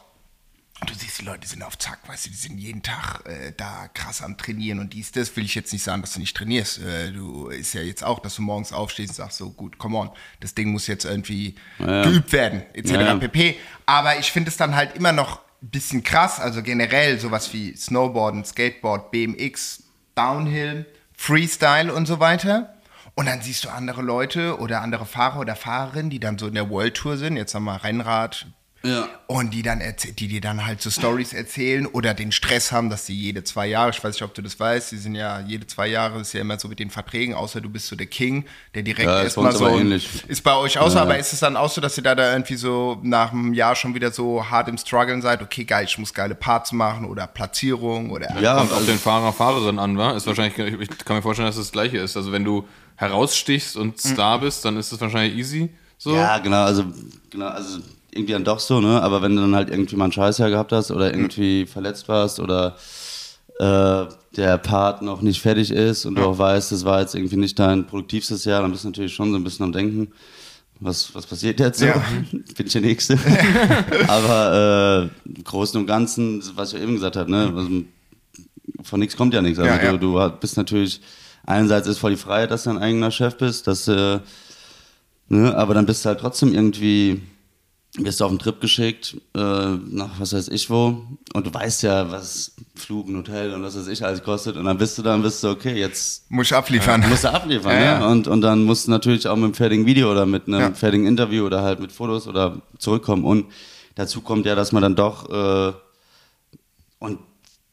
[0.81, 3.53] Und du siehst, die Leute sind auf Zack, weißt du, die sind jeden Tag äh,
[3.57, 6.37] da krass am Trainieren und dies, das will ich jetzt nicht sagen, dass du nicht
[6.37, 6.81] trainierst.
[6.83, 9.97] Äh, du ist ja jetzt auch, dass du morgens aufstehst und sagst, so gut, come
[9.97, 10.11] on,
[10.41, 12.03] das Ding muss jetzt irgendwie Ja.
[12.03, 12.91] geübt werden, etc.
[12.91, 13.15] Ja.
[13.17, 13.57] pp.
[13.87, 17.75] Aber ich finde es dann halt immer noch ein bisschen krass, also generell sowas wie
[17.75, 19.85] Snowboarden, Skateboard, BMX,
[20.15, 20.85] Downhill,
[21.17, 22.75] Freestyle und so weiter.
[23.15, 26.55] Und dann siehst du andere Leute oder andere Fahrer oder Fahrerinnen, die dann so in
[26.55, 28.47] der World Tour sind, jetzt haben wir Rennrad,
[28.87, 29.09] ja.
[29.27, 29.83] und die dann
[30.19, 33.67] die dir dann halt so Stories erzählen oder den Stress haben, dass sie jede zwei
[33.67, 36.33] Jahre, ich weiß nicht, ob du das weißt, die sind ja jede zwei Jahre ist
[36.33, 38.45] ja immer so mit den Verträgen, außer du bist so der King,
[38.75, 39.67] der direkt Ja, erstmal so
[40.29, 42.15] ist bei euch auch so, Ja, aber ist es dann auch so, dass ihr da,
[42.15, 45.85] da irgendwie so nach einem Jahr schon wieder so hart im Struggeln seid, okay, geil,
[45.87, 49.99] ich muss geile Parts machen oder Platzierung oder Ja, Kommt auf den Fahrer, Fahrerin an,
[49.99, 50.13] wa?
[50.13, 52.17] Ist wahrscheinlich, ich kann mir vorstellen, dass es das gleiche ist.
[52.17, 55.71] Also wenn du herausstichst und Star bist, dann ist es wahrscheinlich easy.
[55.99, 56.15] So.
[56.15, 56.85] Ja, genau, also,
[57.31, 59.03] genau, also irgendwie dann doch so, ne?
[59.03, 62.41] Aber wenn du dann halt irgendwie mal ein Scheißjahr gehabt hast oder irgendwie verletzt warst
[62.41, 62.77] oder
[63.59, 64.05] äh,
[64.37, 67.59] der Part noch nicht fertig ist und du auch weißt, das war jetzt irgendwie nicht
[67.59, 70.13] dein produktivstes Jahr, dann bist du natürlich schon so ein bisschen am Denken,
[70.81, 71.87] was, was passiert jetzt so?
[71.87, 72.03] Ja.
[72.31, 73.19] Bin ich der Nächste?
[74.09, 77.53] Aber äh, im Großen und Ganzen, was ich ja eben gesagt habe, ne?
[77.57, 77.71] Also,
[78.83, 79.59] von nichts kommt ja nichts.
[79.59, 79.93] Also Ja, ja.
[79.97, 81.01] Du, du bist natürlich,
[81.47, 84.19] einerseits ist voll die Freiheit, dass du dein eigener Chef bist, dass äh,
[85.29, 87.21] Ne, aber dann bist du halt trotzdem irgendwie,
[87.99, 91.83] wirst du auf einen Trip geschickt, äh, nach was weiß ich wo, und du weißt
[91.83, 95.03] ja, was Flug, ein Hotel und was weiß ich alles kostet, und dann bist du
[95.03, 97.03] da und bist du, okay, jetzt muss ich abliefern.
[97.09, 97.85] musst du abliefern, Ja, ne?
[97.85, 98.07] ja.
[98.09, 100.73] Und, und dann musst du natürlich auch mit einem fertigen Video oder mit einem Ja.
[100.73, 103.25] fertigen Interview oder halt mit Fotos oder zurückkommen.
[103.25, 103.47] Und
[103.95, 105.73] dazu kommt ja, dass man dann doch, äh,
[106.99, 107.19] und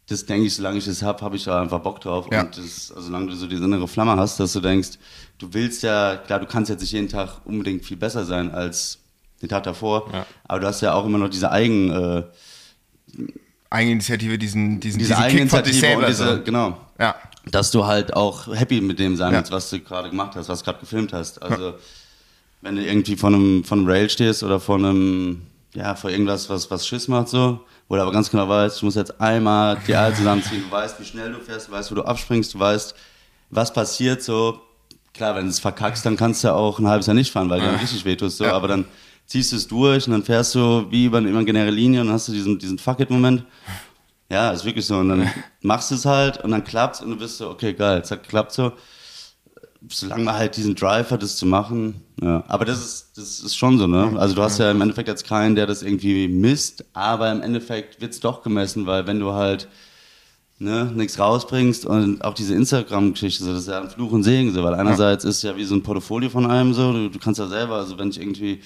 [0.07, 2.27] das denke ich, solange ich das habe, habe ich da einfach Bock drauf.
[2.31, 2.41] Ja.
[2.43, 4.91] Und das, also solange du so diese innere Flamme hast, dass du denkst,
[5.37, 8.99] du willst ja, klar, du kannst jetzt nicht jeden Tag unbedingt viel besser sein als
[9.43, 10.25] den Tag davor, Ja.
[10.45, 12.23] aber du hast ja auch immer noch diese Eigen, äh,
[13.69, 16.07] Eigeninitiative, diesen, diesen, diese diesen Kick von Eigeninitiative und selber.
[16.07, 16.43] diese, so.
[16.43, 17.15] genau, Ja.
[17.51, 19.39] dass du halt auch happy mit dem sein Ja.
[19.39, 21.41] willst, was du gerade gemacht hast, was du gerade gefilmt hast.
[21.41, 21.73] Also
[22.61, 25.41] wenn du irgendwie vor einem, vor einem Rail stehst oder vor einem,
[25.73, 28.85] ja, vor irgendwas, was, was Schiss macht so, wo du aber ganz genau weißt, du
[28.85, 31.95] musst jetzt einmal die Eier zusammenziehen, du weißt, wie schnell du fährst, du weißt, wo
[31.95, 32.93] du abspringst, du weißt,
[33.49, 34.61] was passiert so.
[35.15, 37.59] Klar, wenn du es verkackst, dann kannst du auch ein halbes Jahr nicht fahren, weil
[37.59, 38.53] du dann richtig wehtust, so, Ja.
[38.53, 38.85] aber dann
[39.25, 42.15] ziehst du es durch und dann fährst du wie über eine imaginäre Linie und dann
[42.15, 43.45] hast du diesen, diesen Fuck-it-Moment.
[44.29, 44.97] Ja, ist wirklich so.
[44.97, 45.29] Und dann
[45.61, 48.23] machst du es halt und dann klappt's und du bist so, okay, geil, es hat
[48.23, 48.73] geklappt so.
[49.89, 52.01] Solange man halt diesen Drive hat, das zu machen.
[52.21, 52.43] Ja.
[52.47, 54.13] Aber das ist, das ist schon so, ne?
[54.17, 57.99] Also du hast ja im Endeffekt jetzt keinen, der das irgendwie misst, aber im Endeffekt
[57.99, 59.67] wird's doch gemessen, weil wenn du halt
[60.57, 64.53] ne, nichts rausbringst und auch diese Instagram-Geschichte, so, das ist ja ein Fluch und Segen,
[64.53, 67.39] so, weil einerseits ist ja wie so ein Portfolio von einem so, du, du kannst
[67.39, 68.61] ja selber, also wenn ich irgendwie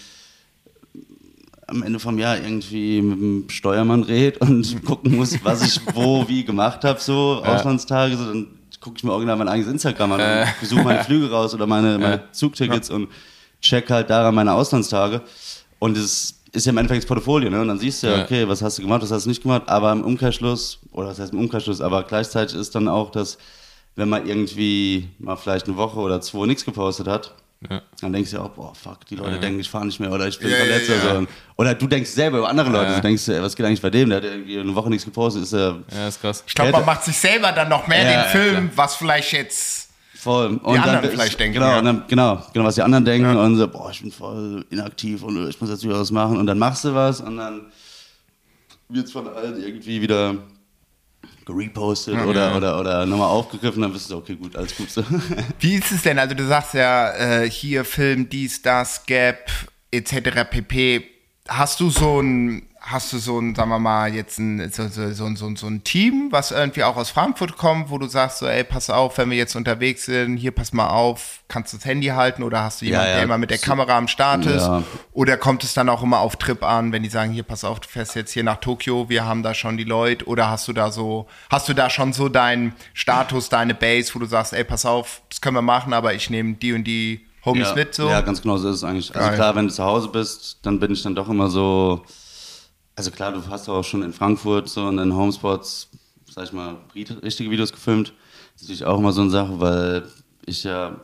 [1.68, 6.26] am Ende vom Jahr irgendwie mit dem Steuermann red und gucken muss, was ich wo
[6.28, 8.48] wie gemacht habe, so Auslandstage, so, dann
[8.80, 10.42] gucke ich mir original mein eigenes Instagram an Äh.
[10.44, 13.10] und besuche meine Flüge raus oder meine, meine Zugtickets und
[13.62, 15.22] check halt daran meine Auslandstage.
[15.80, 17.60] Und es ist ja im Endeffekt das Portfolio, ne?
[17.62, 18.24] Und dann siehst du ja, Ja.
[18.24, 21.20] okay, was hast du gemacht, was hast du nicht gemacht, aber im Umkehrschluss, oder was
[21.20, 23.38] heißt im Umkehrschluss, aber gleichzeitig ist dann auch, dass
[23.96, 27.34] wenn man irgendwie mal vielleicht eine Woche oder zwei nichts gepostet hat,
[27.70, 27.82] Ja.
[28.02, 30.28] dann denkst du ja auch, boah, fuck, die Leute denken, ich fahre nicht mehr oder
[30.28, 30.96] ich bin Ja, ja, verletzt ja.
[30.96, 31.28] oder so.
[31.56, 32.96] Oder du denkst selber über andere Leute, Ja.
[32.98, 35.42] du denkst, ey, was geht eigentlich bei dem, der hat irgendwie eine Woche nichts gepostet,
[35.44, 36.44] ist ja Ja, ist krass.
[36.46, 39.90] Ich glaube, man macht sich selber dann noch mehr Ja, den Film, was vielleicht jetzt.
[40.14, 40.60] voll.
[40.62, 41.82] Und anderen dann, vielleicht denken, Genau, ja.
[41.82, 45.50] dann, genau, genau, was die anderen denken und so, boah, ich bin voll inaktiv und
[45.50, 47.72] ich muss jetzt wieder was machen und dann machst du was und dann
[48.90, 50.36] wird's von allen irgendwie wieder
[51.48, 54.92] gerepostet oder, oder, oder nochmal aufgegriffen, dann bist du, okay, gut, alles gut.
[54.92, 55.04] So.
[55.60, 56.20] Wie ist es denn?
[56.20, 59.50] Also, du sagst ja, äh, hier Film, dies, das, Gap,
[59.90, 60.44] etc.
[60.50, 61.04] pp.
[61.48, 65.12] Hast du so ein, hast du so ein, sagen wir mal, jetzt ein, so, so,
[65.12, 68.48] so, so, so ein Team, was irgendwie auch aus Frankfurt kommt, wo du sagst, so,
[68.48, 71.86] ey, pass auf, wenn wir jetzt unterwegs sind, hier pass mal auf, kannst du das
[71.86, 73.16] Handy halten oder hast du jemanden, ja.
[73.16, 74.66] der immer mit der Kamera am Start ist?
[74.66, 74.84] Ja.
[75.12, 77.82] Oder kommt es dann auch immer auf Trip an, wenn die sagen, hier, pass auf,
[77.82, 80.74] du fährst jetzt hier nach Tokio, wir haben da schon die Leute, oder hast du
[80.74, 84.64] da so, hast du da schon so deinen Status, deine Base, wo du sagst, ey,
[84.64, 87.96] pass auf, das können wir machen, aber ich nehme die und die Homies ja, mit,
[87.96, 88.10] so?
[88.10, 89.14] Ja, ganz genau so ist es eigentlich.
[89.16, 89.36] Also Geil.
[89.36, 92.06] klar, wenn du zu Hause bist, dann bin ich dann doch immer so.
[92.98, 95.88] Also klar, du hast auch schon in Frankfurt so in den Homespots,
[96.30, 98.12] sag ich mal, ri- richtige Videos gefilmt.
[98.54, 100.04] Das ist natürlich auch immer so eine Sache, weil
[100.48, 101.00] ich ja,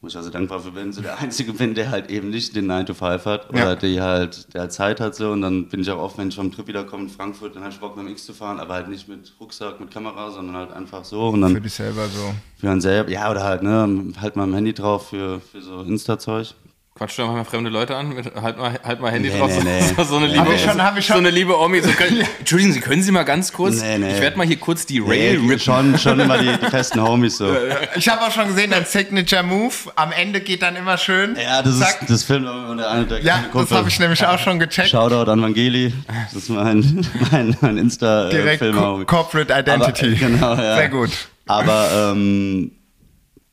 [0.00, 2.66] wo ich also dankbar für bin, so der Einzige bin, der halt eben nicht den
[2.66, 3.76] 9 to 5 hat oder Ja.
[3.76, 6.34] die halt, der halt Zeit hat so und dann bin ich auch oft, wenn ich
[6.34, 8.74] vom Trip wiederkomme in Frankfurt, dann habe ich Bock mit dem X zu fahren, aber
[8.74, 12.08] halt nicht mit Rucksack, mit Kamera, sondern halt einfach so und dann Für dich selber
[12.08, 12.34] so.
[12.58, 15.82] für einen selber, ja, oder halt, ne, halt mal ein Handy drauf für, für so
[15.82, 16.54] Insta-Zeug.
[16.94, 19.50] Quatsch da mal fremde Leute an, mit, halt, mal, halt mal Handy Nee, drauf.
[19.50, 20.04] nee, so- nee.
[20.04, 21.80] So, eine liebe, Hab ich schon- hab ich schon- So eine liebe Omi.
[21.80, 23.80] So können, Entschuldigen Sie, können Sie mal ganz kurz?
[23.80, 24.12] Nee, nee.
[24.14, 25.58] Ich werde mal hier kurz die Rail Nee, rippen.
[25.58, 27.50] schon, schon immer die, die festen Homies so.
[27.96, 31.34] Ich habe auch schon gesehen, dein Signature Move am Ende geht dann immer schön.
[31.42, 32.02] Ja, das Zack.
[32.02, 34.58] ist das filmt aber immer der eine der Ja, das habe ich nämlich auch schon
[34.58, 34.90] gecheckt.
[34.90, 35.94] Shoutout an Vangeli.
[36.32, 40.08] Das ist mein, mein, mein insta Direkt film Co Corporate Identity.
[40.08, 40.76] Aber, genau, ja.
[40.76, 41.10] Sehr gut.
[41.46, 42.72] Aber ähm,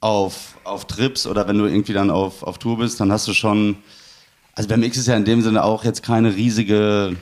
[0.01, 3.33] auf, auf Trips oder wenn du irgendwie dann auf, auf Tour bist, dann hast du
[3.33, 3.77] schon.
[4.53, 7.15] Also beim X ist ja in dem Sinne auch jetzt keine riesige.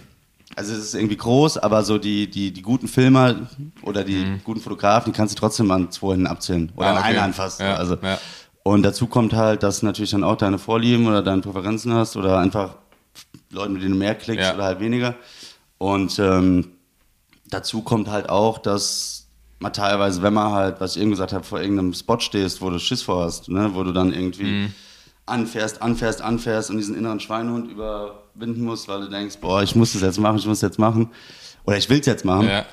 [0.55, 3.47] Also es ist irgendwie groß, aber so die, die, die guten Filmer
[3.83, 6.71] oder die guten Fotografen, die kannst du trotzdem an zwei Händen abzählen.
[6.75, 7.07] Oder Ah, an okay.
[7.10, 7.60] einer Hand fast.
[7.60, 7.97] Ja, also.
[8.01, 8.17] ja.
[8.63, 12.15] Und dazu kommt halt, dass du natürlich dann auch deine Vorlieben oder deine Präferenzen hast
[12.17, 12.75] oder einfach
[13.51, 14.55] Leute, mit denen du mehr klickst Ja.
[14.55, 15.15] oder halt weniger.
[15.77, 16.69] Und ähm,
[17.49, 19.16] dazu kommt halt auch, dass
[19.60, 22.70] man teilweise, wenn man halt, was ich eben gesagt habe, vor irgendeinem Spot stehst, wo
[22.70, 24.74] du Schiss vor hast, ne, wo du dann irgendwie Mhm.
[25.26, 29.93] anfährst, anfährst, anfährst und diesen inneren Schweinehund überwinden musst, weil du denkst, boah, ich muss
[29.93, 31.10] das jetzt machen, ich muss das jetzt machen.
[31.65, 32.48] Oder ich will es jetzt machen.
[32.48, 32.65] Ja.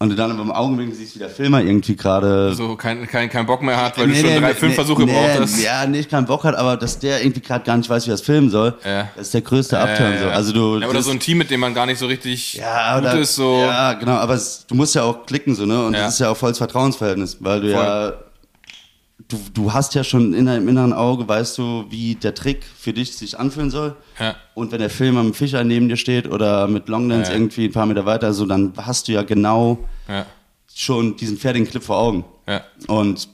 [0.00, 3.46] Und du dann im Augenblick siehst, wie der Filmer irgendwie gerade So kein, kein, kein
[3.46, 5.60] Bock mehr hat, weil Nee, du schon nee, drei nee, Filmversuche nee, gebraucht hast.
[5.60, 8.14] Ja, nicht keinen Bock hat, aber dass der irgendwie gerade gar nicht weiß, wie er
[8.14, 9.08] es filmen soll, Ja.
[9.16, 10.12] das ist der größte Upturn.
[10.12, 10.28] Äh, so.
[10.28, 12.94] Also du, ja, oder so ein Team, mit dem man gar nicht so richtig ja,
[13.00, 13.34] gut oder, ist.
[13.34, 13.56] So.
[13.58, 15.84] ja, genau, aber es, du musst ja auch klicken so, ne?
[15.86, 16.04] Und Ja.
[16.04, 17.82] das ist ja auch volles Vertrauensverhältnis, weil du Voll.
[17.84, 18.12] ja,
[19.26, 22.92] du, du hast ja schon in deinem inneren Auge, weißt du, wie der Trick für
[22.92, 23.96] dich sich anfühlen soll.
[24.20, 24.36] Ja.
[24.54, 27.36] Und wenn der Film am Fischer neben dir steht oder mit Longdance Ja.
[27.36, 29.78] irgendwie ein paar Meter weiter, so, dann hast du ja genau
[30.08, 30.24] Ja.
[30.74, 32.24] schon diesen fertigen Clip vor Augen.
[32.86, 33.28] Und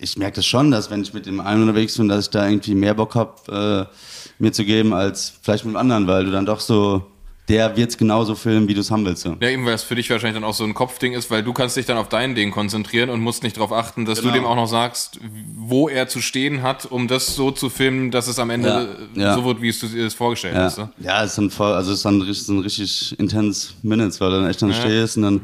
[0.00, 2.46] ich merke das schon, dass wenn ich mit dem einen unterwegs bin, dass ich da
[2.48, 6.30] irgendwie mehr Bock habe, äh, mir zu geben, als vielleicht mit dem anderen, weil du
[6.30, 7.04] dann doch so,
[7.48, 9.26] der wird's genauso filmen, wie du es haben willst.
[9.26, 11.52] Ja, eben, weil es für dich wahrscheinlich dann auch so ein Kopfding ist, weil du
[11.52, 14.32] kannst dich dann auf dein Ding konzentrieren und musst nicht darauf achten, dass Genau.
[14.32, 15.20] du dem auch noch sagst,
[15.54, 19.22] wo er zu stehen hat, um das so zu filmen, dass es am Ende Ja,
[19.22, 19.34] ja.
[19.34, 20.78] so wird, wie es du dir das vorgestellt Ja, hast.
[20.78, 20.88] Ne?
[21.00, 24.48] ja ist dann voll, also ist dann richtig, sind richtig intense Minutes, weil du dann
[24.48, 25.40] echt dann stehst und dann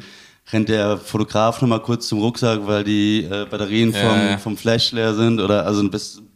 [0.53, 5.15] rennt der Fotograf nochmal kurz zum Rucksack, weil die äh, Batterien vom, vom Flash leer
[5.15, 6.27] sind oder also ein bisschen,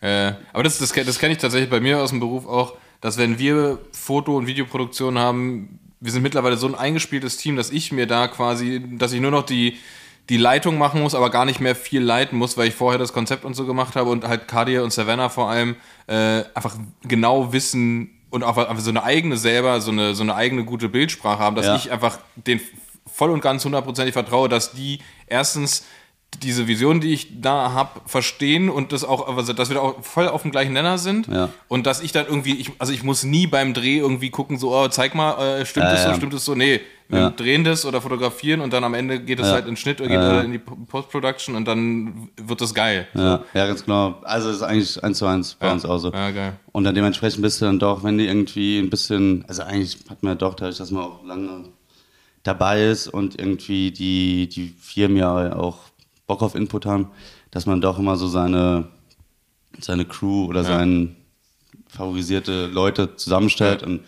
[0.00, 3.38] aber das, das, das kenne ich tatsächlich bei mir aus dem Beruf auch, dass wenn
[3.38, 8.06] wir Foto- und Videoproduktion haben, wir sind mittlerweile so ein eingespieltes Team, dass ich mir
[8.06, 9.76] da quasi, dass ich nur noch die,
[10.28, 13.12] die Leitung machen muss, aber gar nicht mehr viel leiten muss, weil ich vorher das
[13.12, 15.76] Konzept und so gemacht habe und halt Kadir und Savannah vor allem
[16.06, 20.34] äh, einfach genau wissen und auch einfach so eine eigene selber, so eine, so eine
[20.34, 21.76] eigene gute Bildsprache haben, dass Ja.
[21.76, 22.60] ich einfach den
[23.12, 25.84] voll und ganz hundertprozentig vertraue, dass die erstens
[26.42, 30.04] diese Vision, die ich da habe, verstehen und das auch, also dass wir da auch
[30.04, 31.48] voll auf dem gleichen Nenner sind Ja.
[31.68, 34.72] und dass ich dann irgendwie, ich, also ich muss nie beim Dreh irgendwie gucken, so,
[34.72, 36.14] oh, zeig mal, äh, stimmt Ja, das so, ja.
[36.14, 39.46] stimmt das so, nee, wir drehen das oder fotografieren und dann am Ende geht es
[39.46, 40.30] halt in den Schnitt oder geht Ja.
[40.30, 43.08] oder in die Post-Production und dann wird das geil.
[43.14, 44.18] Ja, ja, ganz genau.
[44.24, 46.12] Also es ist eigentlich eins zu eins bei uns auch so.
[46.12, 46.52] Ja, geil.
[46.70, 50.22] Und dann dementsprechend bist du dann doch, wenn die irgendwie ein bisschen, also eigentlich hat
[50.22, 51.64] man ja doch dadurch, dass man auch lange
[52.42, 55.78] dabei ist und irgendwie die, die Firmen ja auch
[56.28, 57.08] Bock auf Input haben,
[57.50, 58.88] dass man doch immer so seine,
[59.80, 61.16] seine Crew oder seine
[61.88, 64.02] favorisierte Leute zusammenstellt und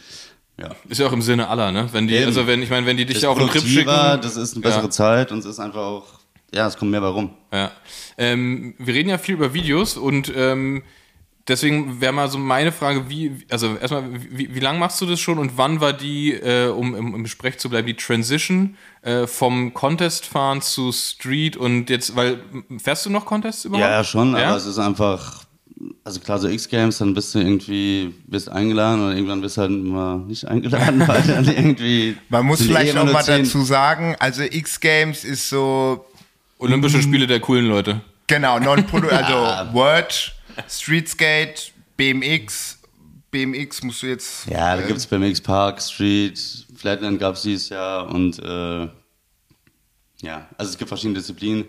[0.59, 0.69] ja.
[0.91, 1.89] Ist ja auch im Sinne aller, ne?
[1.93, 2.27] Wenn die, Eben.
[2.27, 3.87] also wenn, ich meine, wenn die dich Ist ja auch einen Trip schicken.
[3.87, 4.91] das ist eine bessere Ja.
[4.91, 6.07] Zeit und es ist einfach auch,
[6.53, 7.31] ja, es kommt mehr bei rum.
[7.51, 7.71] Ja.
[8.19, 10.83] Ähm, wir reden ja viel über Videos und ähm,
[11.51, 15.21] deswegen wäre mal so meine Frage, wie, also erstmal, wie, wie lange machst du das
[15.21, 19.27] schon und wann war die, äh, um im, im Gespräch zu bleiben, die Transition äh,
[19.27, 22.39] vom Contest-Fahren zu Street und jetzt, weil,
[22.83, 23.85] fährst du noch Contests überhaupt?
[23.85, 24.49] Ja, ja, schon, Ja?
[24.49, 25.45] aber es ist einfach,
[26.05, 29.71] also klar, so X-Games, dann bist du irgendwie, bist eingeladen und irgendwann bist du halt
[29.71, 32.17] immer nicht eingeladen, weil dann irgendwie.
[32.29, 36.07] Man muss vielleicht auch mal dazu sagen, also X-Games ist so,
[36.59, 38.03] Olympische Spiele der coolen Leute.
[38.27, 40.35] genau, non also Word,
[40.69, 42.79] Streetskate, BMX,
[43.31, 44.47] BMX musst du jetzt...
[44.47, 46.39] Ja, da äh, gibt's beim X-Park, Street,
[46.77, 48.89] Flatland gab's dieses Jahr und äh,
[50.23, 51.65] ja, also es gibt verschiedene Disziplinen.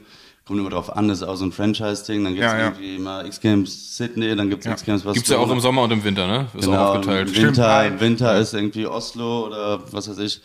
[0.45, 2.23] Kommt immer drauf an, das ist auch so ein Franchise-Ding.
[2.23, 2.65] Dann gibt's Ja, ja.
[2.65, 6.03] irgendwie mal X-Games Sydney, dann gibt's X-Games was Gibt's ja auch im Sommer und im
[6.03, 6.47] Winter, ne?
[6.55, 7.29] Ist auch Genau, aufgeteilt.
[7.37, 10.41] Im Winter, im Winter ist irgendwie Oslo oder was weiß ich.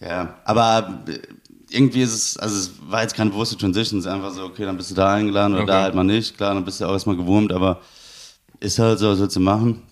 [0.00, 1.18] Ja, aber äh,
[1.72, 4.64] irgendwie ist es, also es war jetzt keine bewusste Transition, es ist einfach so, okay,
[4.64, 5.72] dann bist du da eingeladen oder Okay.
[5.72, 6.36] da halt mal nicht.
[6.36, 7.80] Klar, dann bist du auch erstmal gewurmt, aber
[8.60, 9.82] ist halt so, was willst du machen?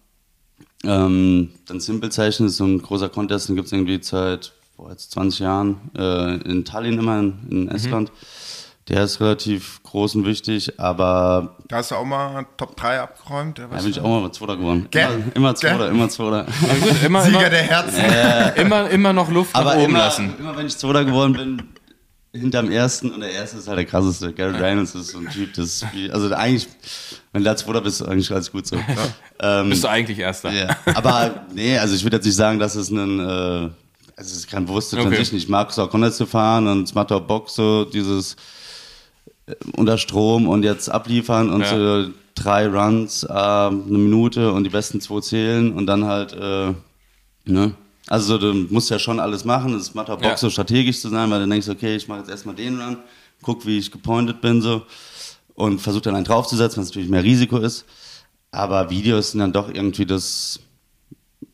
[0.85, 5.41] Ähm, dann Simple-Zeichen ist so ein großer Contest, den gibt's irgendwie seit boah, jetzt 20
[5.41, 7.51] Jahren äh, in Tallinn immer, in, Mhm.
[7.51, 8.13] in Estland.
[8.89, 13.59] Der ist relativ groß und wichtig, aber Da hast du auch mal Top 3 abgeräumt.
[13.59, 13.83] da was?
[13.83, 14.87] bin ich auch mal Zweiter geworden.
[14.91, 15.05] Gell?
[15.35, 15.89] Immer, immer Zweiter, Gell?
[15.89, 16.45] immer Zweiter.
[16.81, 18.05] Gut, immer, Sieger immer, der Herzen.
[18.57, 20.35] immer, immer noch Luft Aber nach oben immer, lassen.
[20.39, 21.63] immer wenn ich Zweiter geworden bin,
[22.41, 24.33] hinterm ersten und der erste ist halt der krasseste.
[24.33, 26.67] Garrett Reynolds ist so ein Typ, das ist wie, also eigentlich,
[27.33, 28.77] wenn du da Zweiter bist, ist eigentlich alles gut so.
[29.41, 30.51] Ähm, Bist du eigentlich Erster.
[30.51, 30.75] ja.
[30.95, 33.71] Aber nee, also ich würde jetzt nicht sagen, dass es ein, äh, also
[34.17, 35.09] es ist kein bewusste Okay.
[35.09, 35.39] Transition.
[35.39, 38.37] Ich mag es auch Conrad zu fahren und es macht auch Bock so dieses äh,
[39.77, 42.05] unter Strom und jetzt abliefern und Ja.
[42.05, 46.73] so drei Runs, äh, eine Minute und die besten zwei zählen und dann halt, äh,
[47.45, 47.75] ne?
[48.07, 49.75] Also du musst ja schon alles machen.
[49.75, 50.37] Es macht auch Bock, Ja.
[50.37, 52.97] so strategisch zu sein, weil du denkst, okay, ich mache jetzt erstmal den Run,
[53.43, 54.83] guck, wie ich gepointet bin so
[55.55, 57.85] und versuche dann einen draufzusetzen, was natürlich mehr Risiko ist.
[58.51, 60.59] Aber Videos sind dann doch irgendwie das,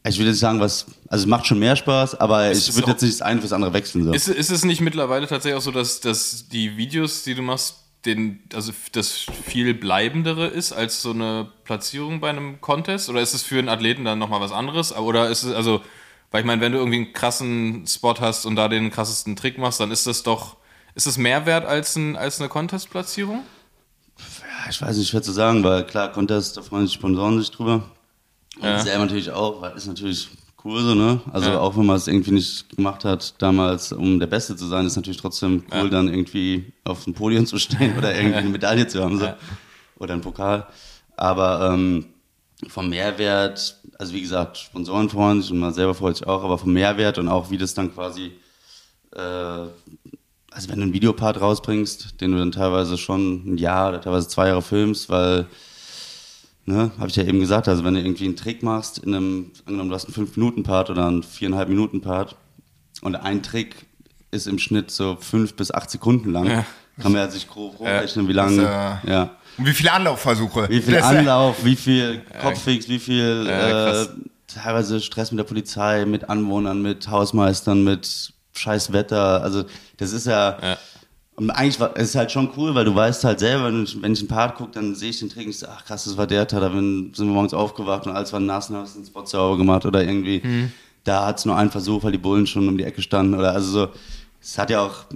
[0.07, 2.77] ich würde jetzt sagen, was, also es macht schon mehr Spaß, aber Es ich ist
[2.77, 4.05] würde jetzt nicht das eine fürs andere wechseln.
[4.05, 4.13] So.
[4.13, 7.77] Ist, ist es nicht mittlerweile tatsächlich auch so, dass, dass die Videos, die du machst,
[8.07, 13.09] den, also das viel bleibendere ist als so eine Platzierung bei einem Contest?
[13.09, 14.95] Oder ist es für einen Athleten dann nochmal was anderes?
[14.95, 15.81] Oder ist es, also,
[16.31, 19.59] weil ich meine, wenn du irgendwie einen krassen Spot hast und da den krassesten Trick
[19.59, 20.57] machst, dann ist das doch,
[20.95, 23.41] ist das mehr wert als, ein, als eine Contest-Platzierung?
[24.19, 27.51] Ja, ich weiß nicht, schwer zu sagen, weil klar, Contest, da freuen sich Sponsoren sich
[27.51, 27.91] drüber.
[28.57, 28.79] Und Ja.
[28.79, 30.29] selber natürlich auch, weil ist natürlich
[30.65, 31.21] cool so, ne?
[31.33, 31.61] Also Ja.
[31.61, 34.97] auch wenn man es irgendwie nicht gemacht hat damals, um der Beste zu sein, ist
[34.97, 35.89] natürlich trotzdem cool, Ja.
[35.89, 39.27] dann irgendwie auf dem Podium zu stehen oder irgendwie eine Medaille zu haben, so.
[39.27, 39.37] Ja.
[39.99, 40.67] Oder einen Pokal.
[41.17, 42.07] Aber ähm,
[42.69, 46.57] vom Mehrwert, also wie gesagt, Sponsoren freuen sich und man selber freut sich auch, aber
[46.59, 48.33] vom Mehrwert und auch wie das dann quasi
[49.15, 49.21] äh,
[50.51, 54.29] also wenn du einen Videopart rausbringst, den du dann teilweise schon ein Jahr oder teilweise
[54.29, 55.47] zwei Jahre filmst, weil,
[56.67, 59.51] ne, habe ich ja eben gesagt, also wenn du irgendwie einen Trick machst in einem,
[59.67, 62.37] angenommen du hast einen 5-Minuten-Part oder einen 4,5-Minuten-Part
[63.03, 63.87] und ein Trick
[64.31, 66.67] ist im Schnitt so fünf bis acht Sekunden lang, Ja.
[67.01, 68.63] kann man ja sich grob hochrechnen, wie lange,
[69.05, 69.31] äh, ja.
[69.57, 70.69] Und wie viele Anlaufversuche?
[70.69, 74.07] Wie viel Das, Anlauf, wie viel Kopffix, wie viel Ja, äh,
[74.49, 79.43] teilweise Stress mit der Polizei, mit Anwohnern, mit Hausmeistern, mit scheiß Wetter.
[79.43, 79.65] Also
[79.99, 80.79] das ist ja, Ja.
[81.37, 84.01] Und eigentlich war, es ist halt schon cool, weil du weißt halt selber, wenn ich,
[84.01, 86.05] wenn ich einen Part gucke, dann sehe ich den Trick und ich so, ach krass,
[86.05, 88.77] das war der Tag, da bin- sind wir morgens aufgewacht und alles war nass und
[88.77, 90.73] hast den Spot sauber gemacht oder irgendwie, Mhm.
[91.03, 93.53] da hat es nur einen Versuch, weil die Bullen schon um die Ecke standen oder
[93.53, 93.89] also so,
[94.41, 95.07] es hat ja auch,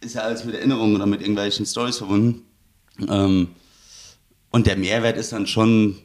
[0.00, 2.42] ist ja alles mit Erinnerungen oder mit irgendwelchen Stories verbunden.
[3.08, 3.48] Ähm,
[4.50, 5.96] und der Mehrwert ist dann schon,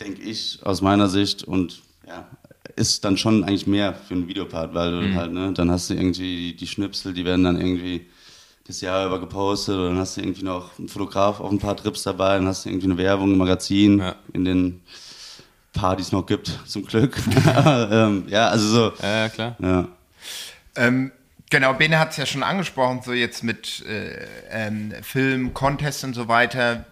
[0.00, 2.28] denke ich, aus meiner Sicht und ja,
[2.76, 5.94] ist dann schon eigentlich mehr für einen Videopart, weil du halt, ne, dann hast du
[5.94, 8.06] irgendwie die, die Schnipsel, die werden dann irgendwie
[8.70, 11.76] das Jahr über gepostet oder dann hast du irgendwie noch einen Fotograf auf ein paar
[11.76, 14.14] Trips dabei, dann hast du irgendwie eine Werbung im Magazin, Ja.
[14.32, 14.80] in den
[15.72, 17.16] Partys noch gibt, zum Glück.
[17.56, 19.56] ähm, ja, also so, Ja, ja, klar.
[19.60, 19.88] ja.
[20.76, 21.12] Ähm,
[21.52, 26.14] Genau, Bene hat es ja schon angesprochen, so jetzt mit äh, ähm, Film, Contest und
[26.14, 26.84] so weiter.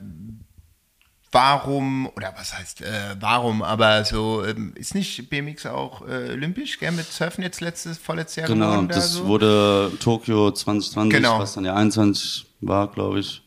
[1.31, 6.79] Warum, oder was heißt äh, warum, aber so, ähm, ist nicht BMX auch äh, olympisch,
[6.79, 8.89] gell, mit Surfen jetzt letztes, vorletztes Jahr Genau, geworden?
[8.89, 9.27] da das so?
[9.27, 11.39] wurde Tokio 2020, Genau.
[11.39, 13.43] was dann ja 21 war, glaube ich.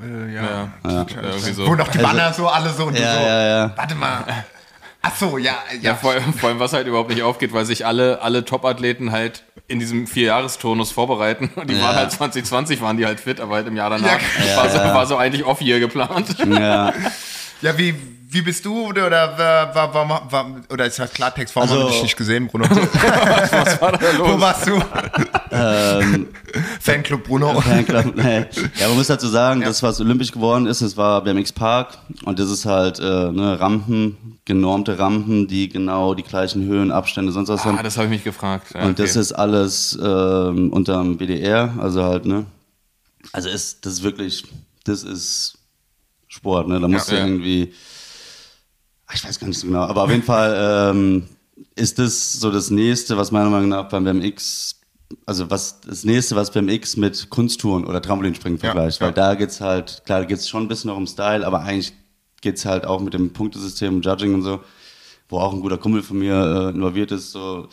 [0.00, 0.72] Äh, Ja, ja.
[0.84, 1.06] ja.
[1.22, 1.66] irgendwie so.
[1.66, 3.20] Wo noch die Banner so alle so und Ja, so.
[3.20, 3.72] ja, ja.
[3.76, 4.24] Warte mal.
[5.08, 5.90] Ach so, ja, ja.
[5.90, 9.44] Ja, vor, vor allem, was halt überhaupt nicht aufgeht, weil sich alle, alle Top-Athleten halt
[9.68, 11.50] in diesem Vierjahresturnus vorbereiten.
[11.56, 11.82] Und die Ja.
[11.82, 14.56] waren halt 2020, waren die halt fit, aber halt im Jahr danach Ja.
[14.56, 16.36] war, so, war so eigentlich off-year geplant.
[16.48, 16.92] Ja,
[17.62, 17.94] Ja, wie,
[18.36, 21.92] wie bist du oder, oder, war, war, oder ist das Klartext, warum Also- haben wir
[21.92, 22.66] dich nicht gesehen, Bruno?
[22.70, 24.40] was war da Wo los?
[24.42, 24.82] warst du?
[25.50, 26.28] ähm,
[26.80, 27.58] Fanclub Bruno.
[27.62, 28.44] Fanclub, nee.
[28.78, 32.38] Ja, man muss dazu sagen, das, was olympisch geworden ist, das war BMX Park und
[32.38, 37.48] das ist halt äh, ne, Rampen, genormte Rampen, die genau die gleichen Höhen, Abstände, sonst
[37.48, 37.78] was Ah, haben.
[37.82, 38.66] das habe ich mich gefragt.
[38.74, 39.20] Ja, Und das okay.
[39.20, 42.44] ist alles ähm, unterm BDR, also halt, ne?
[43.32, 44.44] Also ist, das ist wirklich,
[44.84, 45.58] das ist
[46.28, 46.78] Sport, ne?
[46.80, 47.16] Da musst Ja.
[47.16, 47.72] du irgendwie,
[49.14, 51.26] ich weiß gar nicht so genau, aber auf jeden Fall ähm,
[51.74, 54.80] ist das so das nächste, was meiner Meinung nach beim BMX,
[55.24, 59.06] also was das nächste, was BMX mit Kunsttouren oder Trampolinspringen Ja, vergleicht, ja.
[59.06, 61.92] weil da geht's halt, klar, da geht's schon ein bisschen noch um Style, aber eigentlich
[62.40, 64.60] geht's halt auch mit dem Punktesystem, Judging und so,
[65.28, 67.68] wo auch ein guter Kumpel von mir äh, involviert ist, so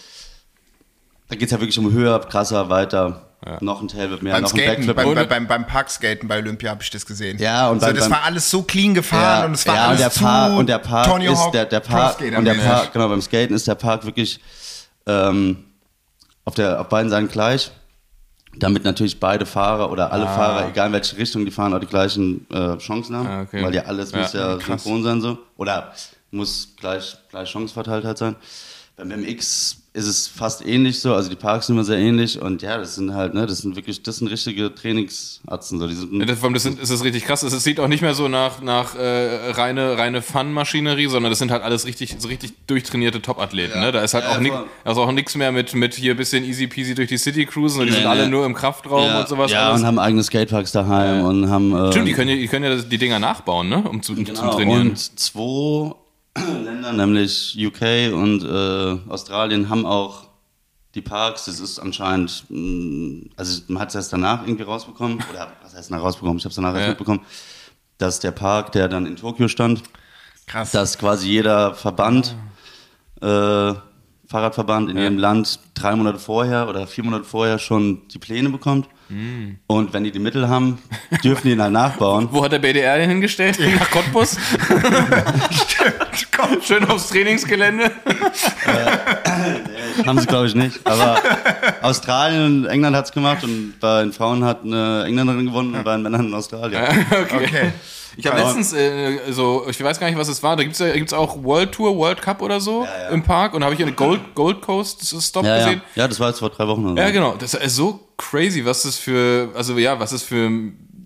[1.33, 3.29] da geht es ja wirklich um höher, krasser, weiter.
[3.61, 4.95] Noch ein Tailwhip mehr, Beim noch ein Skaten, Backflip.
[4.95, 7.37] beim, beim, beim, beim Parkskaten bei Olympia habe ich das gesehen.
[7.39, 9.81] Ja, und so, beim- das beim- war alles so clean gefahren und es war ja,
[9.83, 12.45] und alles der zu Park, und der Park Tony ist Hawk der, der Park und
[12.45, 12.53] der.
[12.55, 14.39] Park, genau beim Skaten ist der Park wirklich
[15.07, 15.63] ähm,
[16.45, 17.71] auf der auf beiden Seiten gleich,
[18.55, 21.87] damit natürlich beide Fahrer oder alle Fahrer, egal in welche Richtung die fahren, auch die
[21.87, 23.63] gleichen äh, Chancen haben, Ah, okay.
[23.63, 24.83] weil ja alles Ja, muss ja krass.
[24.83, 25.91] synchron sein so oder
[26.31, 28.35] muss gleich gleich Chancenverteiltheit sein.
[28.95, 32.63] Beim MX ist es fast ähnlich so, also die Parks sind immer sehr ähnlich und
[32.63, 36.11] ja, das sind halt, ne, das sind wirklich, das sind richtige Trainingsatzen so, die sind
[36.19, 37.43] Ja, Das, vor allem, das, sind, das ist richtig krass.
[37.43, 41.51] Es sieht auch nicht mehr so nach, nach äh, reine, reine Fun-Maschinerie, sondern das sind
[41.51, 43.79] halt alles richtig, so richtig durchtrainierte Top-Athleten.
[43.79, 43.91] Ne?
[43.91, 44.65] Da ist halt Ja, auch, nix, voll.
[44.83, 47.81] da ist auch nichts mehr mit, mit hier bisschen easy peasy durch die City cruisen.
[47.81, 48.29] Und die Nee, sind alle nee.
[48.31, 49.51] nur im Kraftraum ja, und sowas.
[49.51, 49.81] ja alles.
[49.81, 52.75] und haben eigene Skateparks daheim und haben äh, Stimmt, die können ja, die, können ja
[52.81, 53.83] die Dinger nachbauen, ne?
[53.87, 54.89] um zu, zum Genau, Trainieren.
[54.89, 55.93] und zwei
[56.63, 60.27] Länder, nämlich UK und äh, Australien, haben auch
[60.95, 61.45] die Parks.
[61.45, 65.91] Das ist anscheinend, mh, also man hat es erst danach irgendwie rausbekommen, oder was heißt
[65.91, 66.37] danach rausbekommen?
[66.37, 66.89] Ich habe es danach erst Ja.
[66.89, 67.21] mitbekommen,
[67.97, 69.83] dass der Park, der dann in Tokio stand,
[70.47, 70.71] Krass.
[70.71, 72.35] dass quasi jeder Verband,
[73.21, 73.73] äh,
[74.27, 78.87] Fahrradverband in jedem Land drei Monate vorher oder vier Monate vorher schon die Pläne bekommt.
[79.67, 80.79] Und wenn die die Mittel haben,
[81.23, 82.29] dürfen die ihn halt nachbauen.
[82.31, 83.59] Wo hat der BDR den hingestellt?
[83.79, 84.37] Nach Cottbus?
[86.61, 87.91] Schön aufs Trainingsgelände.
[90.05, 90.79] Haben sie, glaube ich, nicht.
[90.85, 91.17] Aber
[91.81, 95.83] Australien und England hat es gemacht und bei den Frauen hat eine Engländerin gewonnen und
[95.83, 96.87] bei den Männern ein Australier.
[97.33, 97.71] Okay.
[98.17, 100.55] Ich habe letztens äh, so, ich weiß gar nicht, was es war.
[100.55, 103.09] Da gibt's ja gibt's auch World Tour, World Cup oder so Ja, ja.
[103.09, 103.53] im Park.
[103.53, 105.65] Und da habe ich eine Gold, Gold Coast Stop Ja, ja.
[105.65, 105.81] gesehen.
[105.95, 106.97] ja, das war jetzt vor drei Wochen oder so.
[106.97, 107.35] Ja, genau.
[107.37, 110.49] Das ist so crazy, was das für, also ja, was das für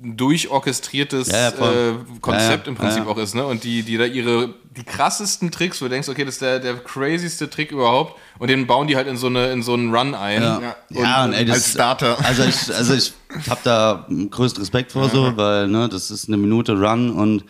[0.02, 2.68] durchorchestriertes Ja, äh, Konzept Ja, ja.
[2.68, 3.12] im Prinzip Ja, ja.
[3.12, 3.46] auch ist, ne?
[3.46, 6.60] Und die, die da ihre, die krassesten Tricks, wo du denkst, okay, das ist der,
[6.60, 8.20] der crazyste Trick überhaupt.
[8.40, 10.42] Und den bauen die halt in so, eine, in so einen Run ein.
[10.42, 12.18] Ja, ja und, ey, das, als Starter.
[12.24, 13.14] Also ich, also ich
[13.50, 17.44] habe da größten Respekt vor so, weil ne, das ist eine Minute Run und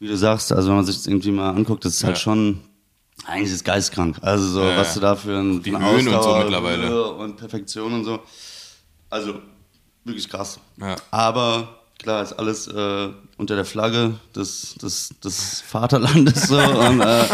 [0.00, 2.20] wie du sagst, also wenn man sich das irgendwie mal anguckt, das ist halt Ja.
[2.22, 2.60] schon
[3.26, 4.16] eigentlich ist es geistkrank.
[4.20, 7.12] Also so, Ja, was du da für ein, Die für Höhen und so mittlerweile.
[7.12, 8.18] Und Perfektion und so.
[9.08, 9.36] Also
[10.04, 10.58] wirklich krass.
[10.78, 10.96] Ja.
[11.12, 17.24] Aber klar ist alles äh, unter der Flagge des, des, des Vaterlandes so und äh,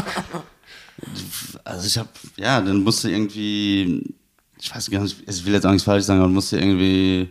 [1.65, 4.03] also ich habe, ja, dann musste irgendwie,
[4.61, 7.29] ich weiß gar nicht, ich will jetzt auch nichts falsch sagen, aber musste irgendwie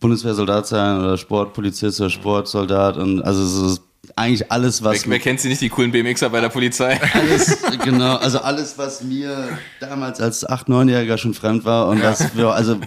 [0.00, 3.82] Bundeswehrsoldat sein oder Sportpolizist oder Sportsoldat und also es ist
[4.16, 6.98] eigentlich alles, was Wer, wer kennt sie nicht, die coolen BMXer bei der Polizei?
[7.14, 12.34] alles, genau, also alles, was mir damals als 8-, 9-Jähriger schon fremd war und was
[12.36, 12.78] wir, also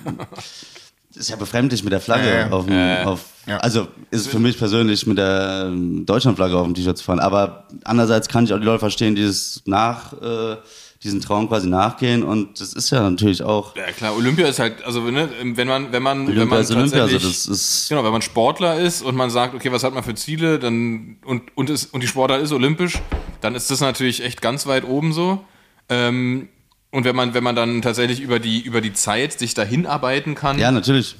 [1.15, 2.49] ist ja befremdlich mit der Flagge Ja, ja.
[2.51, 3.25] auf dem, Ja, auf,
[3.59, 7.19] also ist es für mich persönlich mit der ähm, Deutschlandflagge auf dem T-Shirt zu fahren,
[7.19, 10.57] aber andererseits kann ich auch die Leute verstehen, die es nach, äh,
[11.03, 14.83] diesen Traum quasi nachgehen und das ist ja natürlich auch Ja klar, Olympia ist halt,
[14.85, 18.03] also ne, wenn man, wenn man, wenn Olympia man ist Olympia, also das ist Genau,
[18.05, 21.41] wenn man Sportler ist und man sagt, okay, was hat man für Ziele, dann und
[21.55, 23.01] und, ist, und die Sportart ist olympisch,
[23.41, 25.43] dann ist das natürlich echt ganz weit oben so.
[25.89, 26.47] Ähm,
[26.93, 30.35] und wenn man wenn man dann tatsächlich über die über die Zeit sich dahin arbeiten
[30.35, 31.15] kann, ja natürlich.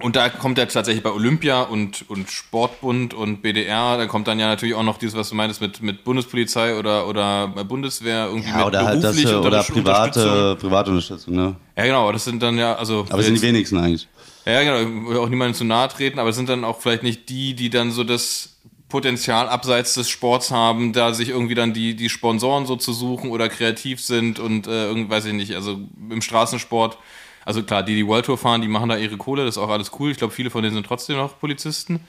[0.00, 4.38] Und da kommt ja tatsächlich bei Olympia und, und Sportbund und BDR, da kommt dann
[4.38, 8.48] ja natürlich auch noch dieses, was du meintest, mit, mit Bundespolizei oder, oder Bundeswehr irgendwie
[8.48, 11.56] Ja, mit oder halt das, beruflich oder private, private Unterstützung, ne?
[11.76, 13.06] Ja, genau, aber das sind dann ja, also.
[13.10, 14.06] Aber es sind die wenigsten eigentlich.
[14.46, 17.02] Ja, genau, ich will auch niemandem zu nahe treten, aber es sind dann auch vielleicht
[17.02, 18.57] nicht die, die dann so das
[18.88, 23.30] Potenzial abseits des Sports haben, da sich irgendwie dann die, die Sponsoren so zu suchen
[23.30, 25.78] oder kreativ sind und äh, irgendwie, weiß ich nicht, also
[26.10, 26.96] im Straßensport,
[27.44, 29.68] also klar, die, die World Tour fahren, die machen da ihre Kohle, das ist auch
[29.68, 30.10] alles cool.
[30.10, 32.00] Ich glaube, viele von denen sind trotzdem noch Polizisten.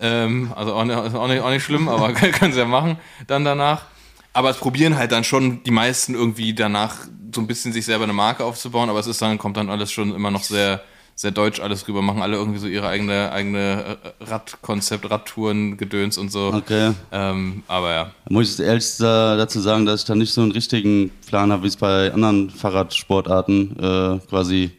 [0.00, 3.86] Ähm, also auch auch, nicht, auch nicht schlimm, aber können sie ja machen dann danach.
[4.32, 6.96] Aber es probieren halt dann schon die meisten irgendwie danach
[7.32, 9.92] so ein bisschen sich selber eine Marke aufzubauen, aber es ist dann, kommt dann alles
[9.92, 10.82] schon immer noch sehr,
[11.16, 16.18] sehr deutsch alles rüber, machen alle irgendwie so ihre eigene, eigene äh, Radkonzept, Radtouren, Gedöns
[16.18, 16.52] und so.
[16.52, 16.92] Okay.
[17.12, 18.04] Ähm, aber ja.
[18.24, 21.62] Da muss ich ehrlich dazu sagen, dass ich da nicht so einen richtigen Plan habe,
[21.62, 24.70] wie es bei anderen Fahrradsportarten äh, quasi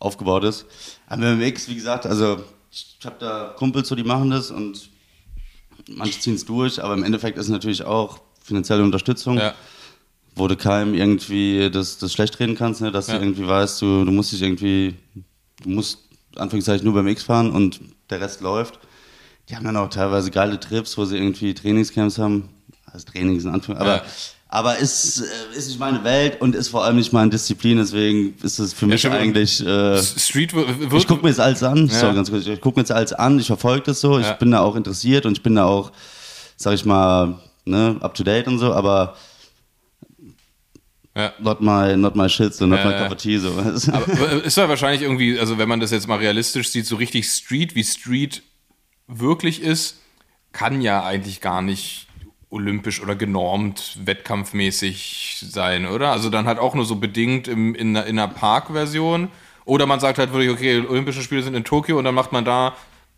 [0.00, 0.66] aufgebaut ist.
[1.06, 4.90] Aber BMX, wie gesagt, also ich habe da Kumpels, so die machen das und
[5.90, 9.54] manche ziehen es durch, aber im Endeffekt ist es natürlich auch finanzielle Unterstützung, Ja.
[10.34, 12.90] wo du keinem irgendwie das, das schlecht reden kannst, ne?
[12.92, 13.14] dass Ja.
[13.18, 14.94] du irgendwie weißt, du, du musst dich irgendwie,
[15.62, 15.98] du musst
[16.36, 17.80] Anführungszeichen nur BMX fahren und
[18.10, 18.78] der Rest läuft.
[19.48, 22.50] Die haben dann auch teilweise geile Trips, wo sie irgendwie Trainingscamps haben.
[22.90, 24.02] Also Trainings in Anführung, aber, Ja.
[24.48, 28.34] aber ist, äh, ist nicht meine Welt und ist vor allem nicht meine Disziplin, deswegen
[28.42, 29.16] ist es für mich stimmt.
[29.16, 29.64] eigentlich.
[29.64, 30.54] Äh, Street
[30.94, 31.92] ich gucke mir das alles an, Ja.
[32.00, 34.32] sorry, ganz kurz, ich gucke mir das alles an, ich verfolge das so, ich Ja.
[34.34, 35.92] bin da auch interessiert und ich bin da auch,
[36.56, 39.16] sag ich mal, ne, up to date und so, aber
[41.18, 41.32] ja.
[41.40, 42.98] not my, not my shit, so not Ja, my ja.
[43.02, 43.50] cup of tea, so.
[43.92, 47.26] Aber ist ja wahrscheinlich irgendwie, also wenn man das jetzt mal realistisch sieht, so richtig
[47.28, 48.42] Street, wie Street
[49.06, 50.00] wirklich ist,
[50.52, 52.06] kann ja eigentlich gar nicht
[52.50, 56.12] olympisch oder genormt, wettkampfmäßig sein, oder?
[56.12, 59.28] Also dann halt auch nur so bedingt im, in, einer- in einer Park-Version.
[59.64, 62.44] Oder man sagt halt wirklich, okay, Olympische Spiele sind in Tokio und dann macht man
[62.46, 62.74] da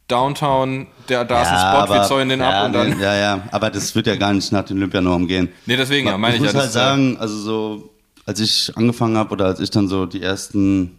[0.09, 2.99] Downtown, der, da ist ein Spot, wir zäunen den ja, ab und dann.
[3.01, 5.51] Ja, ja, aber das wird ja gar nicht nach den Olympianormen gehen.
[5.67, 6.59] Nee, deswegen, ja, meine ich ich muss ja.
[6.61, 7.90] halt ja- sagen, also so,
[8.27, 10.99] als ich angefangen habe oder als ich dann so die ersten,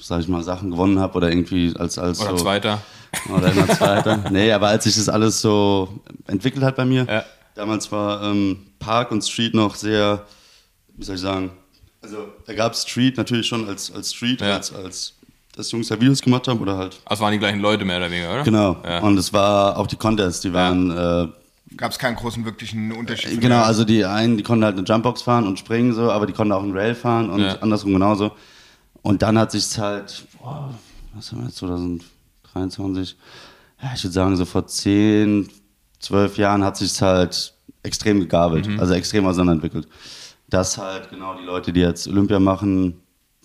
[0.00, 2.80] sag ich mal, Sachen gewonnen habe oder irgendwie als, als Oder so, Zweiter.
[3.34, 4.24] Oder immer Zweiter.
[4.30, 7.24] nee, aber als sich das alles so entwickelt hat bei mir, Ja.
[7.54, 10.24] damals war ähm, Park und Street noch sehr,
[10.96, 11.50] wie soll ich sagen,
[12.02, 14.54] also da gab es Street natürlich schon als, als Street, Ja.
[14.54, 15.14] als, als
[15.56, 16.98] dass Jungs da Videos gemacht haben oder halt.
[17.04, 18.42] Also waren die gleichen Leute mehr oder weniger, oder?
[18.44, 18.76] Genau.
[18.84, 19.00] Ja.
[19.00, 21.28] Und es war auch die Contests, die waren äh,
[21.76, 23.30] Gab es keinen großen wirklichen Unterschied.
[23.30, 26.26] von Genau, also die einen, die konnten halt eine Jumpbox fahren und springen so, aber
[26.26, 27.58] die konnten auch ein Rail fahren und Ja.
[27.60, 28.32] andersrum genauso.
[29.02, 30.74] Und dann hat sich's halt, boah,
[31.14, 33.16] was haben wir jetzt, 2023?
[33.82, 35.48] Ja, ich würde sagen, so vor 10,
[36.00, 38.80] 12 Jahren hat sich's halt extrem gegabelt, Mhm.
[38.80, 39.88] also extrem auseinanderentwickelt.
[40.48, 43.00] Dass halt genau die Leute, die jetzt Olympia machen,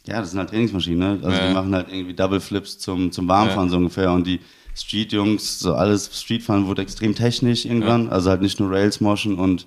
[0.06, 1.26] ja, das sind halt Trainingsmaschinen, ne?
[1.26, 1.48] Also Ja.
[1.48, 3.72] die machen halt irgendwie Double Flips zum, zum Warmfahren Ja.
[3.72, 4.40] so ungefähr und die
[4.76, 9.66] Street-Jungs, so alles Streetfahren wurde extrem technisch irgendwann, also halt nicht nur Rails moschen und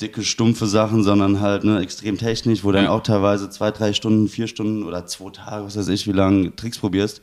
[0.00, 2.90] dicke, stumpfe Sachen, sondern halt ne, extrem technisch, wo dann Ja.
[2.90, 6.54] auch teilweise zwei, drei Stunden, vier Stunden oder zwei Tage, was weiß ich, wie lange
[6.54, 7.20] Tricks probierst,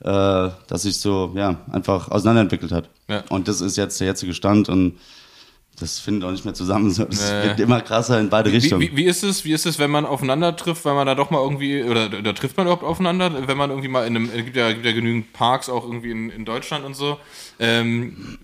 [0.00, 0.04] äh,
[0.68, 2.90] dass sich so, ja, einfach auseinanderentwickelt hat.
[3.08, 3.24] Ja.
[3.30, 4.94] Und das ist jetzt der jetzige Stand und
[5.80, 6.88] das findet auch nicht mehr zusammen.
[6.88, 7.48] Das Nee.
[7.48, 8.80] wird immer krasser in beide Wie, Richtungen.
[8.82, 11.30] wie, wie ist es, wie ist es, wenn man aufeinander trifft, wenn man da doch
[11.30, 14.44] mal irgendwie, oder, oder trifft man überhaupt aufeinander, wenn man irgendwie mal in einem, es
[14.44, 17.18] gibt ja, gibt ja genügend Parks auch irgendwie in, in Deutschland und so.
[17.60, 18.38] Ähm,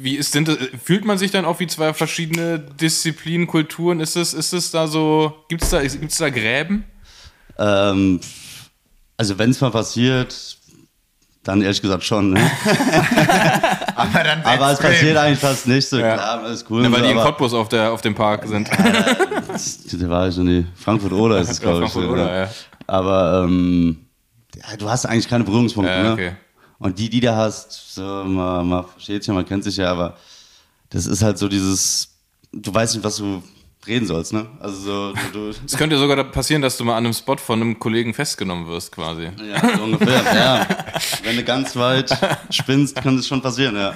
[0.00, 4.00] wie ist, das- fühlt man sich dann auch wie zwei verschiedene Disziplinen, Kulturen?
[4.00, 6.84] Ist es, ist es da so, gibt es da, gibt's da Gräben?
[7.58, 8.20] Ähm,
[9.16, 10.56] also wenn es mal passiert,
[11.50, 12.30] dann ehrlich gesagt schon.
[12.30, 12.40] Ne?
[13.96, 15.98] aber dann Aber es passiert eigentlich fast nicht so.
[15.98, 16.14] Ja.
[16.14, 16.82] Klar, alles cool.
[16.82, 18.70] Ja, und weil so, die in aber- Cottbus auf, der, auf dem Park sind.
[18.70, 21.90] Da war ich schon die Frankfurt oder ist es, glaube ich.
[21.90, 22.50] Frankfurt oder, ja.
[22.86, 24.06] Aber ähm,
[24.54, 25.92] ja, du hast eigentlich keine Berührungspunkte.
[25.92, 26.12] Ja, ne?
[26.12, 26.32] okay.
[26.78, 29.90] Und die, die du hast, so, man, man versteht sich ja, man kennt sich ja,
[29.90, 30.16] aber
[30.88, 32.08] das ist halt so dieses,
[32.52, 33.42] du weißt nicht, was du
[33.86, 34.46] reden sollst, ne?
[34.60, 37.78] Also so, du, Es könnte sogar passieren, dass du mal an einem Spot von einem
[37.78, 39.30] Kollegen festgenommen wirst, quasi.
[39.48, 40.68] ja, so ungefähr, ja.
[41.24, 42.10] Wenn du ganz weit
[42.50, 43.94] spinnst, kann das schon passieren, ja.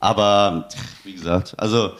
[0.00, 0.68] Aber,
[1.04, 1.92] wie gesagt, also,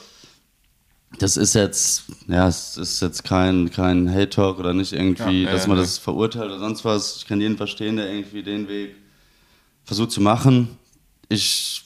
[1.19, 5.53] das ist jetzt, ja, es ist jetzt kein, kein Hate-Talk oder nicht irgendwie, Ja, ja,
[5.53, 5.83] dass man ja.
[5.83, 7.17] das verurteilt oder sonst was.
[7.19, 8.97] Ich kann jeden verstehen, der irgendwie den Weg
[9.85, 10.79] versucht zu machen.
[11.29, 11.85] Ich,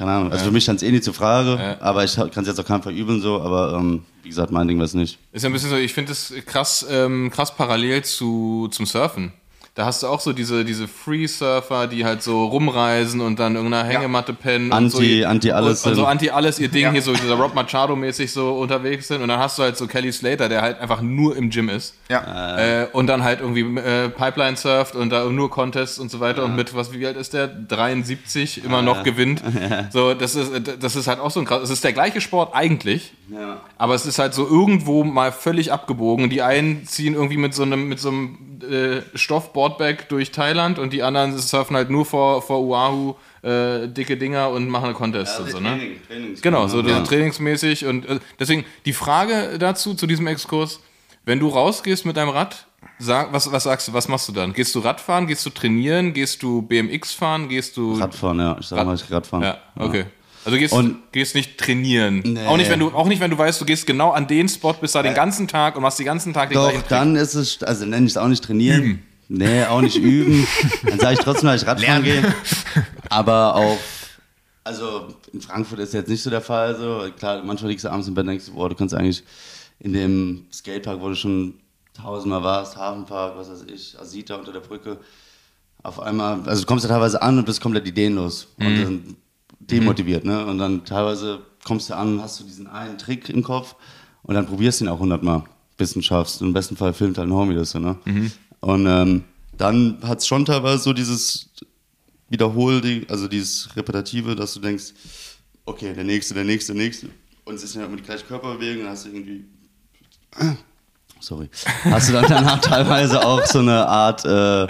[0.00, 1.76] keine Ahnung, also für mich stand es eh nicht zur Frage, Ja.
[1.80, 4.78] aber ich kann es jetzt auch keinem verübeln so, aber ähm, wie gesagt, mein Ding
[4.78, 5.18] war es nicht.
[5.32, 9.32] Ist ja ein bisschen so, ich finde es krass, ähm, krass parallel zu, zum Surfen.
[9.80, 13.88] Da hast du auch so diese, diese Free-Surfer, die halt so rumreisen und dann irgendeiner
[13.88, 14.70] Hängematte pennen.
[14.70, 16.04] und so, Anti- Anti-Alles Und, und so.
[16.04, 16.90] Anti-Alles ihr Ding Ja.
[16.92, 19.22] hier so, dieser Rob Machado-mäßig so unterwegs sind.
[19.22, 21.94] Und dann hast du halt so Kelly Slater, der halt einfach nur im Gym ist.
[22.10, 22.58] Ja.
[22.58, 26.44] Äh, und dann halt irgendwie äh, Pipeline surft und da nur Contests und so weiter
[26.44, 27.48] und mit, was, wie alt ist der?
[27.48, 29.42] 73 immer noch gewinnt.
[29.92, 30.50] So, das ist,
[30.80, 31.62] das ist halt auch so ein krass.
[31.62, 33.60] Es ist der gleiche Sport eigentlich, Ja.
[33.78, 36.28] aber es ist halt so irgendwo mal völlig abgebogen.
[36.28, 40.92] Die einen ziehen irgendwie mit so einem, mit so einem äh, Stoff-Boardbag durch Thailand und
[40.92, 45.40] die anderen surfen halt nur vor, vor Oahu äh, dicke Dinger und machen eine Contest
[45.40, 45.70] und so, ne?
[45.70, 47.00] Training, Trainings- Genau, so ja.
[47.02, 50.80] trainingsmäßig und äh, deswegen die Frage dazu, zu diesem Exkurs,
[51.24, 52.66] wenn du rausgehst mit deinem Rad,
[52.98, 54.52] sag, was, was sagst du, was machst du dann?
[54.52, 57.94] Gehst du Radfahren, gehst du trainieren, gehst du BMX fahren, gehst du...
[57.98, 58.56] Radfahren, ja.
[58.58, 59.44] Ich sag mal, ich Radfahren.
[59.44, 60.04] Ja, okay.
[60.44, 62.20] Also gehst, Und- gehst nicht trainieren.
[62.24, 62.46] Nee.
[62.46, 64.72] Auch, nicht, wenn du, auch nicht, wenn du weißt, du gehst genau an den Spot,
[64.72, 66.88] bist da den ganzen Tag und machst den ganzen Tag den Doch, gleichen Trick.
[66.88, 68.82] dann ist es, also nenne ich es auch nicht trainieren.
[68.82, 69.02] Üben.
[69.32, 70.44] Nee, auch nicht üben.
[70.82, 72.34] Dann sage ich trotzdem, dass ich Radfahren gehe.
[73.10, 73.78] Aber auf,
[74.64, 76.76] also in Frankfurt ist jetzt nicht so der Fall.
[76.76, 77.06] So.
[77.16, 79.22] Klar, manchmal liegst du abends im Bett und denkst, boah, du kannst eigentlich
[79.78, 81.54] in dem Skatepark, wo du schon
[81.94, 84.98] tausendmal warst, Hafenpark, was weiß ich, Asita unter der Brücke,
[85.84, 89.16] auf einmal, also du kommst ja teilweise an und bist komplett ideenlos und dann
[89.60, 90.44] demotiviert, ne?
[90.46, 93.76] Und dann teilweise kommst du an hast du diesen einen Trick im Kopf
[94.22, 95.44] und dann probierst du ihn auch hundertmal,
[95.76, 96.40] bis du ihn schaffst.
[96.40, 97.96] Und Im besten Fall filmt halt ein Homie das so, ne?
[98.60, 99.24] Und ähm,
[99.56, 101.50] dann hat es schon teilweise so dieses
[102.28, 104.94] Wiederhol, also dieses Repetitive, dass du denkst,
[105.66, 107.08] okay, der nächste, der nächste, der nächste.
[107.44, 109.44] Und es ist ja immer die gleiche Körperbewegung, dann hast du irgendwie
[111.20, 111.48] sorry,
[111.84, 114.66] hast du dann danach teilweise auch so eine Art, äh,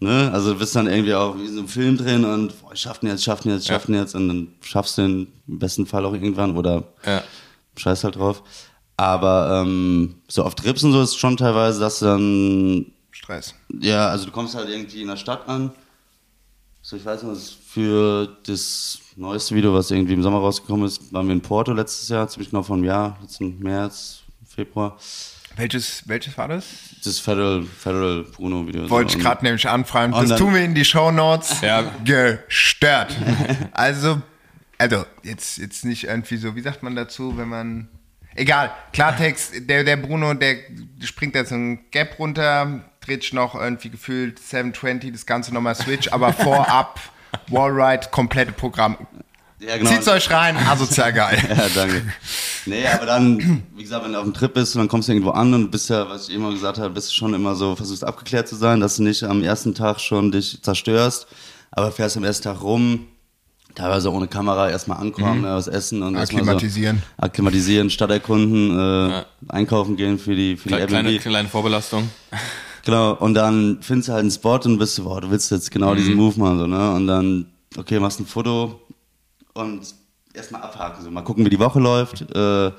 [0.00, 2.72] ne, also du bist dann irgendwie auch wie in so einem Film drin und boah,
[2.72, 5.32] ich schaff den jetzt, schaff den jetzt, schaff den jetzt und dann schaffst du ihn
[5.48, 7.22] im besten Fall auch irgendwann oder Ja.
[7.76, 8.42] scheiß halt drauf.
[8.98, 13.54] Aber ähm, so auf Trips und so ist schon teilweise, dass du dann, Stress.
[13.80, 15.70] ja, also du kommst halt irgendwie in der Stadt an.
[16.82, 21.12] So, ich weiß nicht, was für das neueste Video, was irgendwie im Sommer rausgekommen ist,
[21.12, 24.96] waren wir in Porto letztes Jahr, ziemlich genau vor einem Jahr, jetzt im März, Februar.
[25.56, 26.66] Welches, welches war das?
[27.02, 28.88] Das Federal, Federal Bruno Video.
[28.90, 30.12] Wollte ich gerade nämlich anfragen.
[30.12, 31.62] Das tun wir in die Show Notes.
[31.62, 31.82] Ja.
[32.04, 33.16] Gestört.
[33.72, 34.20] Also,
[34.78, 37.88] also jetzt, jetzt nicht irgendwie so, wie sagt man dazu, wenn man.
[38.34, 40.56] Egal, Klartext, der, der Bruno, der
[41.02, 46.12] springt jetzt einen Gap runter, dreht sich noch irgendwie gefühlt 720, das Ganze nochmal Switch,
[46.12, 47.00] aber vorab,
[47.48, 48.98] Wallride, komplette Programm.
[49.58, 49.90] Ja, genau.
[49.90, 51.38] Zieht's euch rein, asozial geil.
[51.48, 52.02] Ja, danke.
[52.66, 55.12] Nee, aber dann, wie gesagt, wenn du auf dem Trip bist und dann kommst du
[55.12, 57.74] irgendwo an und bist ja, was ich immer gesagt habe, bist du schon immer so,
[57.76, 61.26] versuchst abgeklärt zu sein, dass du nicht am ersten Tag schon dich zerstörst,
[61.70, 63.06] aber fährst am ersten Tag rum,
[63.74, 67.02] teilweise ohne Kamera, erstmal ankommen, ne, was essen und Akklimatisieren.
[67.18, 68.78] So akklimatisieren, Stadt erkunden,
[69.10, 71.22] äh, einkaufen gehen für die, für die Kle- Kleine, Airbnb.
[71.22, 72.10] kleine Vorbelastung.
[72.84, 75.70] Genau, und dann findest du halt einen Spot und bist du, boah, du willst jetzt
[75.70, 76.92] genau diesen Move machen, so, ne?
[76.92, 77.46] Und dann,
[77.76, 78.80] okay, machst ein Foto
[79.56, 79.82] und
[80.34, 82.22] erstmal abhaken, so, mal gucken, wie die Woche läuft.
[82.34, 82.72] Äh,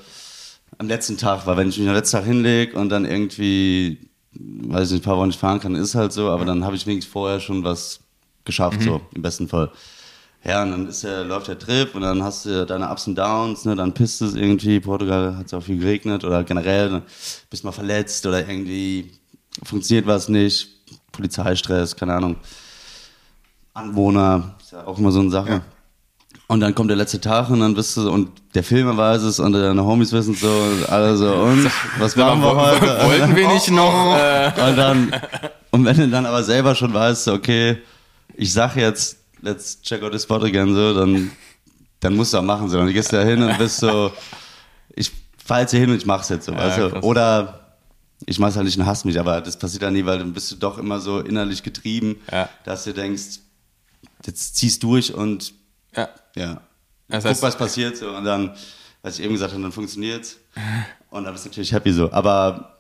[0.78, 4.88] am letzten Tag, weil wenn ich mich am letzten Tag hinlege und dann irgendwie, weiß
[4.88, 6.86] ich nicht, ein paar Wochen nicht fahren kann, ist halt so, aber dann habe ich
[6.86, 8.00] wenigstens vorher schon was
[8.46, 9.72] geschafft, so, im besten Fall.
[10.44, 13.16] Ja, und dann ist der, läuft der Trip und dann hast du deine Ups und
[13.16, 17.02] Downs, ne, dann pisst es irgendwie, Portugal hat es auch viel geregnet oder generell, dann
[17.50, 19.12] bist mal verletzt oder irgendwie
[19.64, 20.70] funktioniert was nicht,
[21.12, 22.36] Polizeistress, keine Ahnung,
[23.74, 25.50] Anwohner, ist ja auch immer so eine Sache.
[25.50, 25.62] Ja.
[26.50, 29.40] Und dann kommt der letzte Tag und dann bist du, und der Filmer weiß es
[29.40, 31.70] und deine Homies wissen es so, und alle so, und,
[32.00, 32.86] was machen wir heute?
[33.06, 34.14] Wollten wir nicht noch...
[34.58, 35.12] Und dann,
[35.72, 37.78] und wenn du dann aber selber schon weißt, so, okay,
[38.36, 41.32] ich sag jetzt, let's check out the spot again, so, dann,
[42.00, 42.78] dann musst du auch machen, so.
[42.78, 44.12] Dann gehst du da hin und bist so,
[44.96, 45.12] ich
[45.44, 46.90] fahr jetzt hier hin und ich mach's jetzt so, weißt du.
[46.92, 47.04] krass.
[47.04, 47.60] Oder
[48.26, 50.50] ich mach's halt nicht und hasse mich, aber das passiert dann nie, weil dann bist
[50.52, 52.48] du doch immer so innerlich getrieben, Ja.
[52.64, 53.40] dass du denkst,
[54.26, 55.54] jetzt ziehst durch und
[55.96, 56.10] ja.
[56.36, 56.62] ja.
[57.10, 58.54] Das Guck, heißt, was passiert so und dann,
[59.02, 60.38] was ich eben gesagt habe, dann funktioniert's.
[61.10, 62.12] Und dann bist du natürlich happy so.
[62.12, 62.78] Aber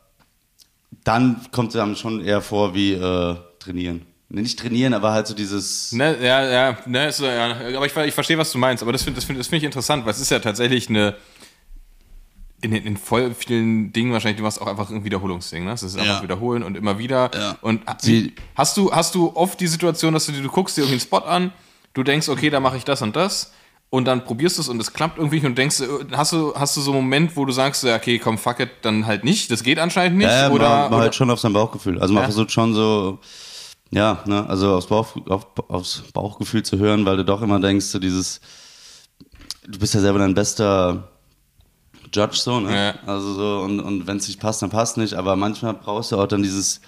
[1.04, 4.06] dann kommt es einem schon eher vor wie äh, trainieren.
[4.30, 5.94] Nee, Nicht trainieren, aber halt so dieses.
[5.94, 9.04] Ne, ja, ja, ne, so, ja, aber ich, ich verstehe, was du meinst, aber das
[9.04, 11.16] finde das find, das find ich interessant, weil es ist ja tatsächlich eine,
[12.62, 15.72] in, den- in voll vielen Dingen wahrscheinlich, du machst auch einfach ein Wiederholungsding, ne?
[15.72, 16.24] Das ist einfach Ja.
[16.24, 17.32] wiederholen und immer wieder.
[17.34, 17.58] Ja.
[17.62, 17.84] Und
[18.56, 21.02] hast du, hast du oft die Situation, dass du, dir- du guckst dir irgendwie einen
[21.02, 21.54] Spot an,
[21.98, 23.52] du denkst, okay, da mache ich das und das
[23.90, 26.54] und dann probierst du es und es klappt irgendwie nicht und denkst, äh, hast du,
[26.56, 29.24] hast du so einen Moment, wo du sagst, ja, okay, komm, fuck it, dann halt
[29.24, 30.30] nicht, das geht anscheinend nicht?
[30.30, 32.00] Ja, oder, man, man oder halt schon auf sein Bauchgefühl.
[32.00, 32.26] Also man Ja.
[32.28, 33.20] versucht schon so,
[33.92, 37.86] ja, ne, also aufs, Bauch, auf, aufs Bauchgefühl zu hören, weil du doch immer denkst,
[37.88, 38.42] so dieses,
[39.68, 41.08] du bist ja selber dein bester
[42.14, 42.76] Judge so, ne?
[42.76, 42.96] Ja.
[43.06, 46.18] Also so, und, und wenn es nicht passt, dann passt nicht, aber manchmal brauchst du
[46.18, 46.80] auch dann dieses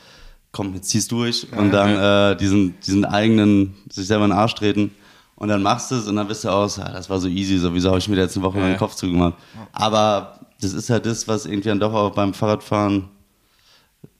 [0.51, 4.55] komm, jetzt zieh's durch und dann äh, diesen, diesen eigenen, sich selber in den Arsch
[4.55, 4.91] treten.
[5.35, 7.57] Und dann machst du es und dann bist du aus, ah, das war so easy,
[7.57, 8.67] sowieso habe ich mir da jetzt eine Woche Ja.
[8.67, 9.35] den Kopf zugemacht.
[9.71, 13.05] Aber das ist halt das, was irgendwie dann doch auch beim Fahrradfahren,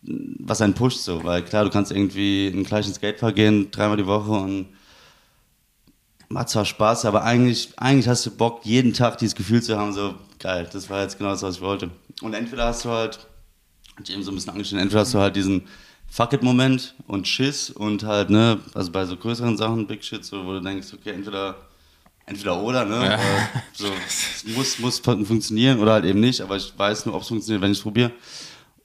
[0.01, 3.97] was einen pusht so, weil klar, du kannst irgendwie in den gleichen Skatepark gehen, dreimal
[3.97, 4.67] die Woche und
[6.29, 9.91] macht zwar Spaß, aber eigentlich, eigentlich hast du Bock, jeden Tag dieses Gefühl zu haben,
[9.91, 11.89] so geil, das war jetzt genau das, was ich wollte.
[12.21, 13.19] Und entweder hast du halt,
[14.01, 15.63] ich eben so ein bisschen angestellt, entweder hast du halt diesen
[16.11, 20.43] Fuck it-Moment und Schiss und halt, ne, also bei so größeren Sachen, Big Shit, so,
[20.45, 21.55] wo du denkst, okay, entweder,
[22.25, 23.13] entweder oder, ne, Ja.
[23.15, 23.19] äh,
[23.73, 27.21] so, es muss, muss fun- funktionieren oder halt eben nicht, aber ich weiß nur, ob
[27.21, 28.11] es funktioniert, wenn ich es probiere.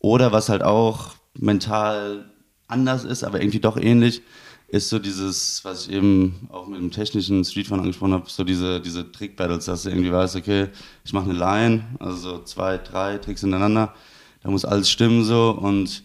[0.00, 2.30] Oder was halt auch mental
[2.68, 4.22] anders ist, aber irgendwie doch ähnlich,
[4.68, 8.80] ist so dieses, was ich eben auch mit dem technischen Streetfahren angesprochen habe, so diese,
[8.80, 10.68] diese Trick-Battles, dass du irgendwie weißt, okay,
[11.04, 13.94] ich mache eine Line, also so zwei, drei Tricks hintereinander,
[14.42, 16.02] da muss alles stimmen so und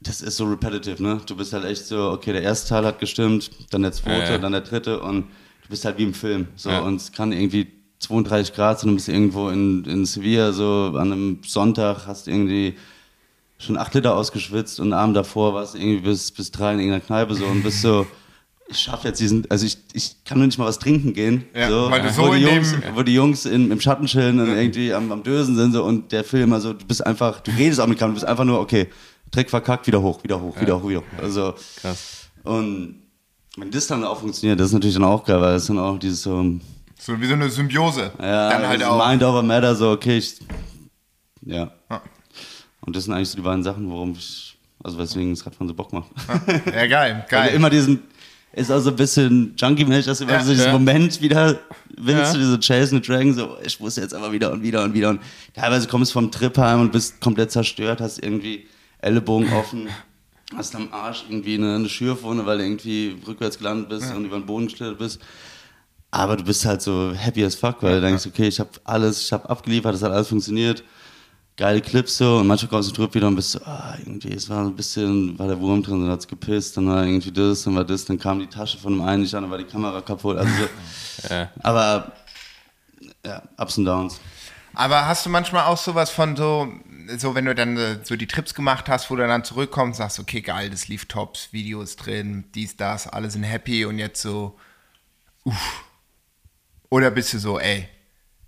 [0.00, 1.20] das ist so repetitive, ne?
[1.26, 4.30] Du bist halt echt so, okay, der erste Teil hat gestimmt, dann der zweite, Ja,
[4.32, 4.38] ja.
[4.38, 5.22] dann der dritte und
[5.62, 6.48] du bist halt wie im Film.
[6.56, 6.80] So, Ja.
[6.80, 7.66] und es kann irgendwie
[8.00, 12.74] 32 Grad sein, du bist irgendwo in, in Sevilla, so an einem Sonntag, hast irgendwie
[13.58, 16.78] schon acht Liter ausgeschwitzt und am Abend davor warst du irgendwie bis, bis drei in
[16.78, 18.06] irgendeiner Kneipe so und bist so,
[18.68, 21.44] ich schaffe jetzt diesen, also ich, ich kann nur nicht mal was trinken gehen.
[21.56, 23.80] Ja, so, weil du wo so die in Jungs, dem- wo die Jungs in, im
[23.80, 27.04] Schatten chillen und irgendwie am, am Dösen sind so und der Film, also du bist
[27.04, 28.86] einfach, du redest auch mit keinem, du bist einfach nur, okay,
[29.30, 31.22] Trick verkackt, wieder hoch, wieder hoch, wieder hoch, wieder hoch.
[31.22, 32.28] Also, Krass.
[32.44, 33.02] und
[33.56, 35.98] wenn das dann auch funktioniert, das ist natürlich dann auch geil, weil es dann auch
[35.98, 36.42] dieses so,
[36.98, 38.12] So wie so eine Symbiose.
[38.20, 39.06] ja, Dann halt auch.
[39.06, 40.38] Mind over Matter, so, okay, ich,
[41.44, 41.70] ja.
[41.90, 42.02] Ja.
[42.82, 45.74] Und das sind eigentlich so die beiden Sachen, warum ich, also weswegen das Radfahren so
[45.74, 46.10] Bock macht.
[46.66, 47.50] Ja, geil, geil.
[47.50, 48.02] du immer diesen,
[48.52, 50.72] ist auch so ein bisschen junkie-mäßig, dass du immer Ja, so diesen ja.
[50.72, 51.58] Moment wieder
[51.96, 52.32] willst, Ja.
[52.32, 55.10] du diese Chase the Dragon, so, ich muss jetzt aber wieder und wieder und wieder
[55.10, 55.20] und
[55.54, 58.66] teilweise kommst du vom Trip heim und bist komplett zerstört, hast irgendwie
[59.00, 59.88] Ellenbogen offen,
[60.56, 64.38] hast am Arsch irgendwie eine, eine Schürfwunde, weil du irgendwie rückwärts gelandet bist und über
[64.38, 65.20] den Boden geschlittert bist.
[66.10, 69.20] Aber du bist halt so happy as fuck, weil du denkst, okay, ich habe alles,
[69.20, 70.82] ich habe abgeliefert, es hat alles funktioniert.
[71.56, 74.48] Geile Clips so und manchmal kommst du zurück wieder und bist so, ah, irgendwie, es
[74.48, 77.74] war ein bisschen, war der Wurm drin, dann hat's gepisst, dann war irgendwie das, dann
[77.74, 80.00] war das, dann kam die Tasche von dem einen nicht an, dann war die Kamera
[80.00, 80.36] kaputt.
[80.38, 81.50] Also so, Ja.
[81.62, 82.12] aber
[83.26, 84.20] ja, Ups und Downs.
[84.74, 86.68] Aber hast du manchmal auch sowas von so,
[87.16, 90.18] so wenn du dann äh, so die Trips gemacht hast, wo du dann zurückkommst, sagst,
[90.18, 94.58] okay, geil, das lief tops, Videos drin, dies, das, alle sind happy und jetzt so,
[95.44, 95.84] uff.
[96.90, 97.88] Oder bist du so, ey,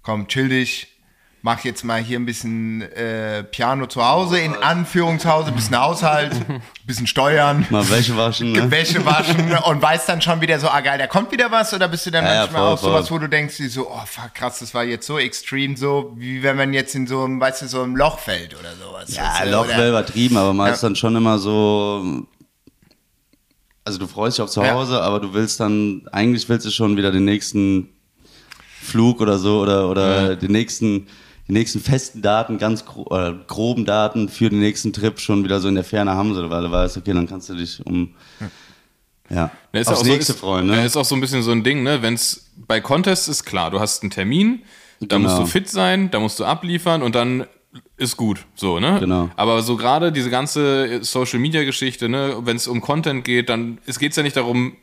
[0.02, 0.99] komm, chill dich,
[1.43, 5.78] mach jetzt mal hier ein bisschen äh, Piano zu Hause, in Anführung zu Hause, bisschen
[5.80, 6.32] Haushalt,
[6.86, 7.66] bisschen Steuern.
[7.70, 8.70] Mal Wäsche waschen, ne?
[8.70, 11.88] Wäsche waschen und weißt dann schon wieder so, ah geil, da kommt wieder was oder
[11.88, 13.16] bist du dann Ja, ja, manchmal voll, auch sowas, voll.
[13.18, 16.57] wo du denkst, so, oh fuck, krass, das war jetzt so extrem, so wie wenn
[16.57, 19.14] man jetzt in so einem, weißt du, so einem Loch fällt oder sowas.
[19.14, 20.88] Ja, weißt du, Loch wäre übertrieben, aber meist Ja.
[20.88, 22.26] dann schon immer so.
[23.84, 24.74] Also du freust dich auf zu Ja.
[24.74, 27.88] Hause, aber du willst dann, eigentlich willst du schon wieder den nächsten
[28.82, 31.07] Flug oder so oder, oder den nächsten,
[31.51, 35.59] die nächsten festen Daten, ganz gro oder groben Daten für den nächsten Trip schon wieder
[35.61, 38.14] so in der Ferne haben, so, weil du weißt, okay, dann kannst du dich um
[39.28, 40.68] ja, Ja, ist aufs auch so- nächste ist, freuen.
[40.68, 40.84] Ja, Ne?
[40.86, 42.03] ist auch so ein bisschen so ein Ding, ne?
[42.03, 44.62] Wenn es bei Contests ist klar, du hast einen Termin,
[45.01, 45.28] da Genau.
[45.28, 47.46] musst du fit sein, da musst du abliefern und dann
[47.96, 48.98] ist gut, so, ne?
[49.01, 49.28] Genau.
[49.36, 53.78] Aber so gerade diese ganze Social Media Geschichte, ne, wenn es um Content geht, dann
[53.86, 54.74] es geht's ja nicht darum,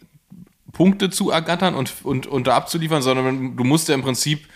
[0.74, 4.48] Punkte zu ergattern und, und, und da abzuliefern, sondern du musst ja im Prinzip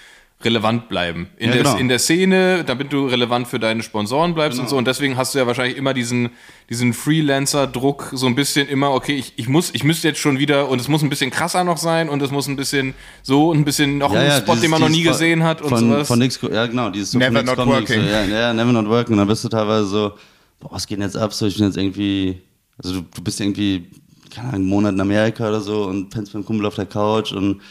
[0.46, 1.28] relevant bleiben.
[1.38, 1.78] In, Ja, der, genau.
[1.78, 4.64] in der Szene, damit du relevant für deine Sponsoren bleibst Genau.
[4.64, 4.78] und so.
[4.78, 6.30] Und deswegen hast du ja wahrscheinlich immer diesen,
[6.70, 10.70] diesen Freelancer-Druck, so ein bisschen immer, okay, ich, ich muss, ich müsste jetzt schon wieder,
[10.70, 13.58] und es muss ein bisschen krasser noch sein und es muss ein bisschen so und
[13.60, 16.08] ein bisschen noch ein Spot, dieses- den man noch nie gesehen hat und von, sowas.
[16.08, 18.02] Von nix, ja, genau, dieses so Never not nix, working.
[18.04, 19.14] So, ja, ja, never not working.
[19.14, 20.12] Und dann bist du teilweise so,
[20.60, 21.34] boah, was geht denn jetzt ab?
[21.34, 22.42] So, ich bin jetzt irgendwie,
[22.82, 23.89] also du, du bist irgendwie,
[24.34, 26.86] keine Ahnung, einen Monat in Amerika oder so und pennst mit dem Kumpel auf der
[26.86, 27.62] Couch und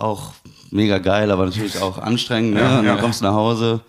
[0.00, 0.32] auch
[0.70, 2.54] mega geil, aber natürlich auch anstrengend.
[2.54, 2.78] Ne?
[2.78, 3.80] und dann kommst du nach Hause.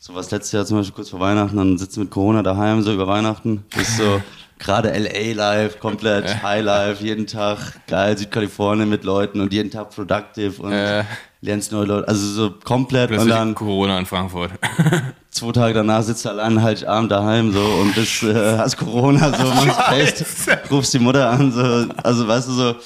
[0.00, 2.82] So was letztes Jahr zum Beispiel kurz vor Weihnachten, dann sitzt du mit Corona daheim
[2.82, 3.64] so über Weihnachten.
[3.74, 4.22] Bist so
[4.60, 9.90] gerade LA live, komplett High Life, jeden Tag geil, Südkalifornien mit Leuten und jeden Tag
[9.90, 11.02] productive und Äh.
[11.40, 12.06] lernst neue Leute.
[12.06, 14.52] Also so komplett und Plötzlich dann Corona in Frankfurt.
[15.30, 19.32] zwei Tage danach sitzt du allein halt Abend daheim so und bist, äh, hast Corona,
[19.36, 20.24] so machst Test,
[20.70, 22.76] rufst die Mutter an, so, also weißt du so,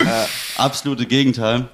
[0.56, 1.68] absolute Gegenteil.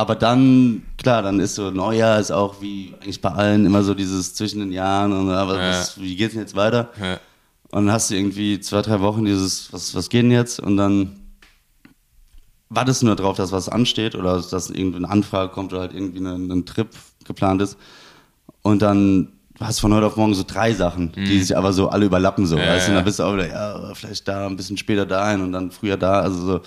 [0.00, 3.92] Aber dann, klar, dann ist so Neujahr ist auch wie eigentlich bei allen immer so
[3.92, 5.68] dieses zwischen den Jahren und aber Ja.
[5.72, 6.88] was, wie geht's denn jetzt weiter?
[6.98, 7.20] Ja.
[7.70, 10.58] Und dann hast du irgendwie zwei, drei Wochen dieses, was, was geht denn jetzt?
[10.58, 11.20] Und dann
[12.70, 15.92] wartest du nur drauf, dass was ansteht oder dass irgendwie eine Anfrage kommt oder halt
[15.92, 16.88] irgendwie ein, ein Trip
[17.26, 17.76] geplant ist.
[18.62, 19.28] Und dann
[19.58, 22.46] du hast von heute auf morgen so drei Sachen, die sich aber so alle überlappen
[22.46, 22.56] so.
[22.56, 25.04] Ja, weißt du, und dann bist du auch wieder, ja, vielleicht da, ein bisschen später
[25.04, 26.20] dahin und dann früher da.
[26.20, 26.60] Also so,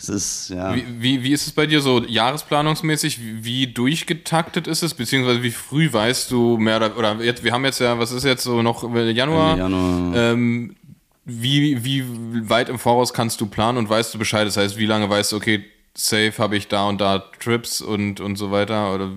[0.00, 0.74] es ist, ja.
[0.74, 3.20] Wie, wie, wie ist es bei dir so jahresplanungsmäßig?
[3.20, 4.94] Wie, wie durchgetaktet ist es?
[4.94, 8.24] Beziehungsweise wie früh weißt du mehr oder, oder jetzt, wir haben jetzt ja, was ist
[8.24, 9.52] jetzt so noch Januar?
[9.52, 10.14] Ende Januar.
[10.16, 10.76] Ähm,
[11.24, 12.04] wie, wie
[12.48, 14.46] weit im Voraus kannst du planen und weißt du Bescheid?
[14.46, 18.20] Das heißt, wie lange weißt du, okay, safe habe ich da und da Trips und,
[18.20, 18.94] und so weiter?
[18.94, 19.10] Oder,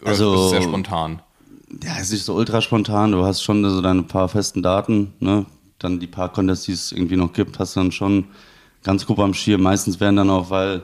[0.00, 1.20] oder Also- ist es sehr spontan?
[1.82, 3.12] Ja, es ist nicht so ultra spontan.
[3.12, 5.46] Du hast schon so deine paar festen Daten, ne?
[5.78, 8.26] Dann die paar Contests, die es irgendwie noch gibt, hast du dann schon
[8.82, 9.62] ganz grob am Schirm.
[9.62, 10.82] Meistens werden dann auch, weil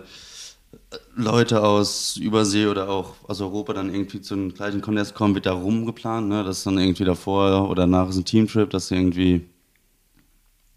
[1.16, 5.46] Leute aus Übersee oder auch aus Europa dann irgendwie zu einem gleichen Contest kommen, wird
[5.46, 6.44] da rumgeplant, ne?
[6.44, 9.44] Das ist dann irgendwie davor oder nach ist ein Teamtrip, dass irgendwie.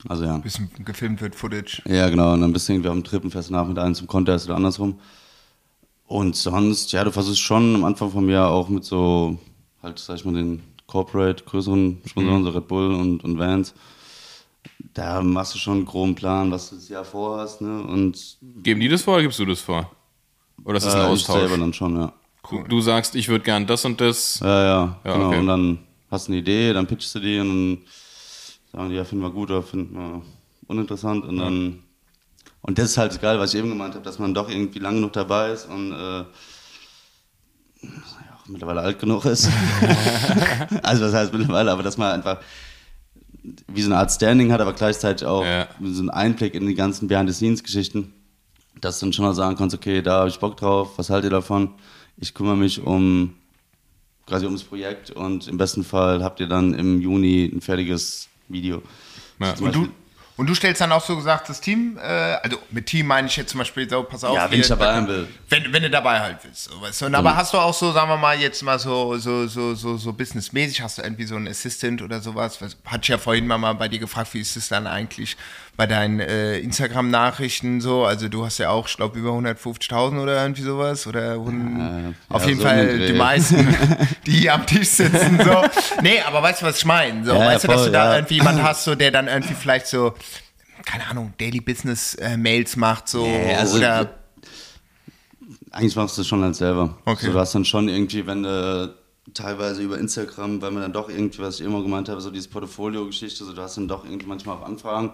[0.08, 0.38] Also ja.
[0.40, 1.84] Bisschen gefilmt wird, Footage.
[1.86, 2.34] Ja, genau.
[2.34, 5.00] Und dann bist du irgendwie am Trippen, fährst nach mit einem zum Contest oder andersrum.
[6.08, 9.38] Und sonst, ja, du versuchst schon am Anfang vom Jahr auch mit so,
[9.84, 13.76] halt, sag ich mal, den Corporate, größeren Sponsoren, so Red Bull und, und Vans.
[14.94, 17.82] Da machst du schon einen groben Plan, was du das Jahr vorhast, ne?
[17.84, 19.90] Und Geben die das vor oder gibst du das vor?
[20.66, 21.40] Oder ist das ein äh, ich Austausch?
[21.40, 22.14] selber dann schon, ja.
[22.50, 24.40] Du, du sagst, ich würde gern das und das.
[24.42, 25.28] Ja, ja, Ja, genau.
[25.28, 25.40] okay.
[25.40, 25.80] Und dann
[26.10, 27.78] hast du eine Idee, dann pitchst du die und dann
[28.74, 30.22] sagen die, ja, finden wir gut oder finden wir
[30.68, 31.24] uninteressant.
[31.26, 31.84] Und dann,
[32.62, 34.96] und das ist halt geil, was ich eben gemeint habe, dass man doch irgendwie lang
[34.96, 36.24] genug dabei ist und äh,
[38.48, 39.50] mittlerweile alt genug ist.
[40.84, 42.40] also was heißt mittlerweile, aber dass man einfach
[43.44, 45.68] wie so eine Art Standing hat, aber gleichzeitig auch Ja.
[45.82, 48.14] so einen Einblick in die ganzen Behind-the-Scenes-Geschichten,
[48.80, 51.32] dass du dann schon mal sagen kannst, okay, da habe ich Bock drauf, was haltet
[51.32, 51.72] ihr davon?
[52.18, 53.34] Ich kümmere mich um
[54.28, 58.82] quasi ums Projekt und im besten Fall habt ihr dann im Juni ein fertiges Video.
[59.40, 59.56] Ja.
[59.60, 59.88] Und du,
[60.38, 63.36] und du stellst dann auch so gesagt das Team, äh, also mit Team meine ich
[63.36, 64.36] jetzt zum Beispiel so, pass auf.
[64.36, 65.28] Ja, wenn hier, ich dabei sein will.
[65.50, 66.66] Wenn, wenn du dabei halt willst.
[66.66, 67.06] So, weißt du?
[67.08, 69.98] Und aber hast du auch so, sagen wir mal, jetzt mal so, so, so, so,
[69.98, 72.62] so businessmäßig, hast du irgendwie so einen Assistant oder sowas?
[72.62, 75.36] Was, hatte ich ja vorhin mal, mal bei dir gefragt, wie ist es dann eigentlich
[75.78, 78.06] bei deinen äh, Instagram-Nachrichten so?
[78.06, 81.08] Also du hast ja auch, ich glaube, über 150.000 oder irgendwie sowas.
[81.08, 83.76] Oder Ja, auf ja, jeden so Fall die meisten,
[84.26, 85.40] die hier am Tisch sitzen.
[85.44, 85.64] So.
[86.02, 87.26] Nee, aber weißt du, was ich meine?
[87.26, 89.54] So, Ja, weißt du, dass voll, du da irgendwie jemanden hast, so, der dann irgendwie
[89.56, 90.14] vielleicht so,
[90.86, 94.18] keine Ahnung, Daily Business äh, Mails macht, so Nee, also- oder
[95.72, 96.98] Eigentlich machst du es schon als selber.
[97.06, 97.28] Okay.
[97.28, 98.94] So, du hast dann schon irgendwie, wenn du
[99.34, 102.50] teilweise über Instagram, weil man dann doch irgendwie, was ich immer gemeint habe, so dieses
[102.50, 105.12] Portfolio-Geschichte, so du hast dann doch irgendwie manchmal auch Anfragen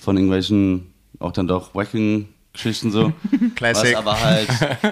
[0.00, 3.12] von irgendwelchen, auch dann doch Wacking-Geschichten so.
[3.54, 3.94] Classic.
[3.94, 4.48] Was aber halt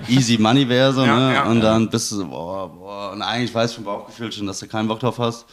[0.09, 1.35] easy money wäre so, Ja, ne?
[1.35, 1.63] ja, und ja.
[1.63, 3.13] dann bist du so, boah, boah.
[3.13, 5.47] Und eigentlich weißt du vom Bauchgefühl schon, dass du keinen Bock drauf hast.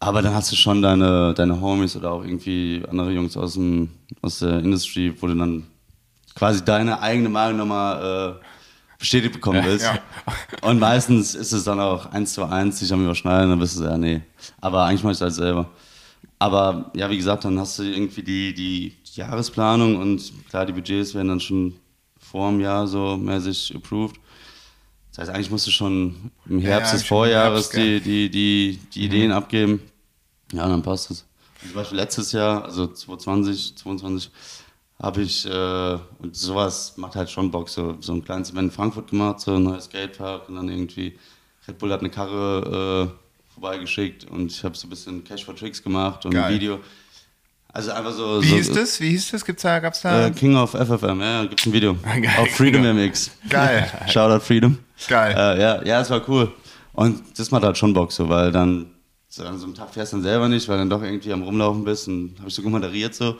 [0.00, 3.90] Aber dann hast du schon deine, deine Homies oder auch irgendwie andere Jungs aus, dem,
[4.22, 5.64] aus der Industry, wo du dann
[6.34, 8.44] quasi deine eigene Meinung nochmal äh,
[8.98, 9.86] bestätigt bekommen willst.
[9.86, 9.98] ja.
[10.62, 13.80] Und meistens ist es dann auch eins zu eins, sich am Überschneiden, dann bist du
[13.80, 14.20] so, ja, nee.
[14.60, 15.68] Aber eigentlich mach ich das selber.
[16.38, 21.14] Aber ja, wie gesagt, dann hast du irgendwie die, die Jahresplanung und klar, die Budgets
[21.14, 21.74] werden dann schon
[22.18, 24.20] vor dem Jahr so mäßig approved.
[25.10, 28.78] Das heißt, eigentlich musst du schon im Herbst ja, des Vorjahres Herbst, die, die, die,
[28.94, 29.80] die Ideen abgeben.
[30.52, 31.24] Ja, dann passt es.
[31.60, 34.30] Zum Beispiel letztes Jahr, also 2020, 2022,
[35.00, 38.70] habe ich, äh, und sowas macht halt schon Bock, so, so ein kleines Event in
[38.70, 41.18] Frankfurt gemacht, so ein neues Skatepark und dann irgendwie,
[41.66, 43.27] Red Bull hat eine Karre äh,
[43.60, 46.44] vorbeigeschickt und ich habe so ein bisschen Cash for Tricks gemacht und Geil.
[46.44, 46.80] ein Video.
[47.70, 48.42] Also einfach so.
[48.42, 49.00] Wie so, hieß das?
[49.00, 49.44] Wie hieß das?
[49.44, 50.26] Gibt's da, gab's da?
[50.26, 51.94] Äh, King of FFM, ja, gibt's ein Video.
[52.02, 53.30] Geil, Auf Freedom King of- MX.
[53.48, 53.90] Geil.
[54.08, 54.78] Shoutout Freedom.
[55.06, 55.34] Geil.
[55.36, 56.50] Äh, ja, ja, es war cool.
[56.92, 58.86] Und das macht halt schon Bock so, weil dann
[59.28, 61.42] so an so einem Tag fährst du dann selber nicht, weil dann doch irgendwie am
[61.42, 63.36] Rumlaufen bist und habe ich so gut moderiert so.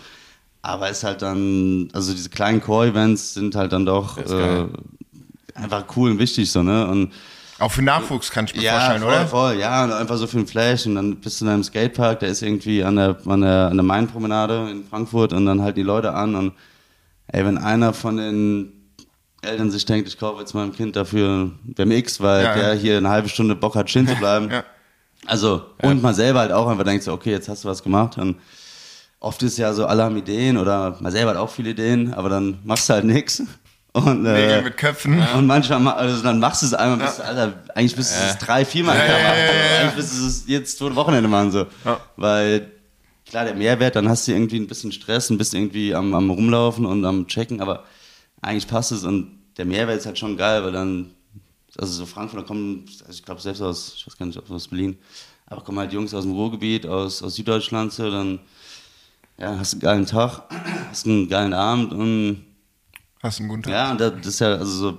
[0.63, 4.67] Aber es ist halt dann, also diese kleinen Core-Events sind halt dann doch äh,
[5.55, 6.87] einfach cool und wichtig so, ne?
[6.87, 7.13] Und
[7.59, 9.27] Auch für Nachwuchs kann ich mir ja, vorstellen, voll, oder?
[9.27, 12.21] voll, ja, und einfach so für einen Flash und dann bist du in einem Skatepark,
[12.21, 15.77] der ist irgendwie an der, an der, an der Main-Promenade in Frankfurt und dann halten
[15.77, 16.53] die Leute an und
[17.27, 18.73] ey, wenn einer von den
[19.43, 22.81] Eltern sich denkt, ich kaufe jetzt meinem Kind dafür BMX, weil Ja, der ja.
[22.81, 24.51] hier eine halbe Stunde Bock hat, stehen zu bleiben.
[24.51, 24.65] Ja.
[25.27, 28.19] Also, und man selber halt auch einfach denkt so, okay, jetzt hast du was gemacht
[28.19, 28.37] und
[29.21, 32.29] oft ist ja so, alle haben Ideen oder man selber hat auch viele Ideen, aber
[32.29, 33.43] dann machst du halt nichts.
[34.07, 35.21] Und, Nägel äh, mit Köpfen.
[35.37, 38.25] und manchmal, ma- also dann machst du es einmal, bist du, Alter, eigentlich bist du
[38.27, 39.81] es drei, viermal ja, ja, ja, ja.
[39.81, 41.67] Eigentlich bist du es jetzt zwei Wochenende machen, so.
[41.85, 42.01] Ja.
[42.17, 42.71] Weil,
[43.27, 46.31] klar, der Mehrwert, dann hast du irgendwie ein bisschen Stress, ein bisschen irgendwie am, am
[46.31, 47.85] Rumlaufen und am Checken, aber
[48.41, 51.11] eigentlich passt es und der Mehrwert ist halt schon geil, weil dann,
[51.77, 54.51] also so Frankfurt, da kommen, also ich glaube selbst aus, ich weiß gar nicht, ob
[54.51, 54.97] aus Berlin,
[55.47, 58.39] aber kommen halt Jungs aus dem Ruhrgebiet, aus, aus Süddeutschland, so, dann,
[59.39, 60.43] ja, hast einen geilen Tag,
[60.91, 62.45] hast einen geilen Abend und
[63.23, 63.73] Hast du einen guten Tag?
[63.73, 64.99] ja, und das ist ja, also so,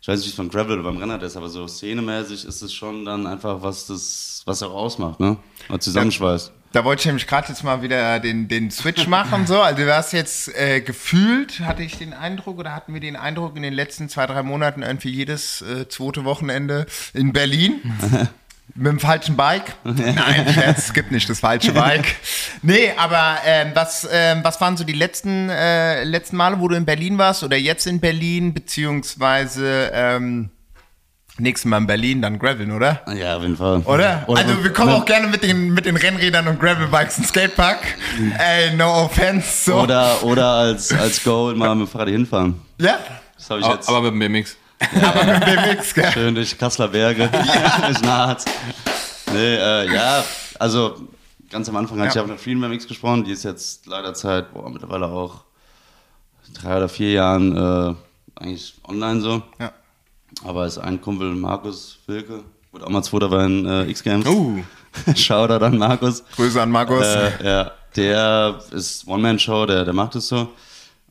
[0.00, 2.62] ich weiß nicht, wie es beim Gravel oder beim Rennrad ist, aber so szenemäßig ist
[2.62, 5.36] es schon dann einfach, was das, was auch ausmacht, ne?
[5.68, 6.52] Was zusammenschweißt.
[6.72, 9.46] Da wollte ich nämlich gerade jetzt mal wieder den, den Switch machen.
[9.46, 9.60] So.
[9.60, 13.56] Also du hast jetzt äh, gefühlt, hatte ich den Eindruck oder hatten wir den Eindruck
[13.56, 17.80] in den letzten zwei, drei Monaten irgendwie jedes äh, zweite Wochenende in Berlin.
[18.74, 19.74] Mit dem falschen Bike?
[19.84, 22.16] Nein, Scherz, es gibt nicht das falsche Bike.
[22.62, 26.74] Nee, aber ähm, was, ähm, was waren so die letzten, äh, letzten Male, wo du
[26.74, 30.50] in Berlin warst oder jetzt in Berlin, beziehungsweise ähm,
[31.38, 33.02] nächstes Mal in Berlin, dann Graveln, oder?
[33.14, 33.78] Ja, auf jeden Fall.
[33.84, 34.24] Oder?
[34.28, 37.78] also wir kommen auch gerne mit den, mit den Rennrädern und Gravelbikes ins Skatepark.
[38.38, 39.70] Ey, no offense.
[39.70, 39.80] So.
[39.82, 42.60] Oder, oder als, als Goal mal mit dem Fahrrad hinfahren.
[42.80, 42.98] Ja,
[43.36, 44.56] Das habe ich Aber, jetzt aber mit dem BMX.
[45.02, 46.12] Aber mit dem BMX, gell?
[46.12, 47.28] schön durch Kasseler Berge.
[47.86, 48.44] durch Naht.
[49.32, 50.24] Nee, äh, ja,
[50.58, 50.96] also
[51.50, 52.22] ganz am Anfang hatte Ja.
[52.22, 53.24] ich auch mit Freedom MX gesprochen.
[53.24, 55.42] Die ist jetzt leider seit boah, mittlerweile auch
[56.54, 57.94] drei oder vier Jahren äh,
[58.40, 59.42] eigentlich online so.
[59.58, 59.72] Ja.
[60.44, 64.26] Aber ist ein Kumpel, Markus Wilke, wurde auch mal Zweiter bei den äh, X-Games.
[64.26, 64.62] Uh.
[65.16, 66.22] Schau da dann, Markus.
[66.36, 67.04] Grüße an Markus.
[67.04, 70.48] Äh, ja, der ist One-Man-Show, der, der macht es so.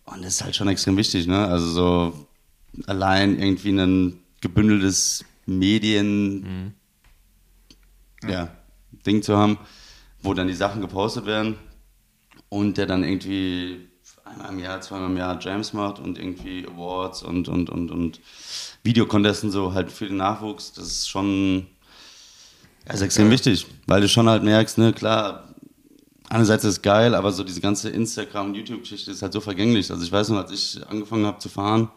[0.05, 1.47] Und das ist halt schon extrem wichtig, ne?
[1.47, 2.26] Also so
[2.86, 6.73] allein irgendwie ein gebündeltes Medien
[8.28, 8.49] ja,
[9.05, 9.57] Ding zu haben,
[10.21, 11.55] wo dann die Sachen gepostet werden
[12.49, 13.88] und der dann irgendwie
[14.25, 18.19] einmal im Jahr, zweimal im Jahr Jams macht und irgendwie Awards und, und, und, und
[18.84, 21.67] Videocontesten so halt für den Nachwuchs, das ist schon
[22.88, 25.53] ja, ist extrem wichtig, weil du schon halt merkst, ne, klar,
[26.30, 29.91] einerseits ist es geil, aber so diese ganze Instagram- und YouTube-Geschichte ist halt so vergänglich.
[29.91, 31.89] Also ich weiß noch, als ich angefangen habe zu fahren,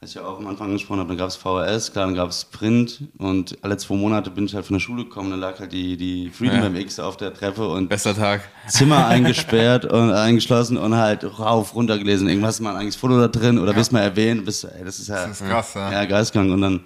[0.00, 2.28] als ich ja auch am Anfang angesprochen habe, dann gab es VHS, klar, dann gab
[2.28, 5.58] es Print und alle zwei Monate bin ich halt von der Schule gekommen, dann lag
[5.58, 6.68] halt die, die Freedom Ja.
[6.68, 8.42] MX auf der Treppe und Bester Tag.
[8.68, 12.28] Zimmer eingesperrt und eingeschlossen und halt rauf, runter gelesen.
[12.28, 14.98] Irgendwas ist mal ein eigenes Foto da drin oder bist mal erwähnt, bist, ey, das
[14.98, 15.90] ist ja, Das ist krass, ja.
[15.90, 16.52] ja, geisteskrank.
[16.52, 16.84] Und dann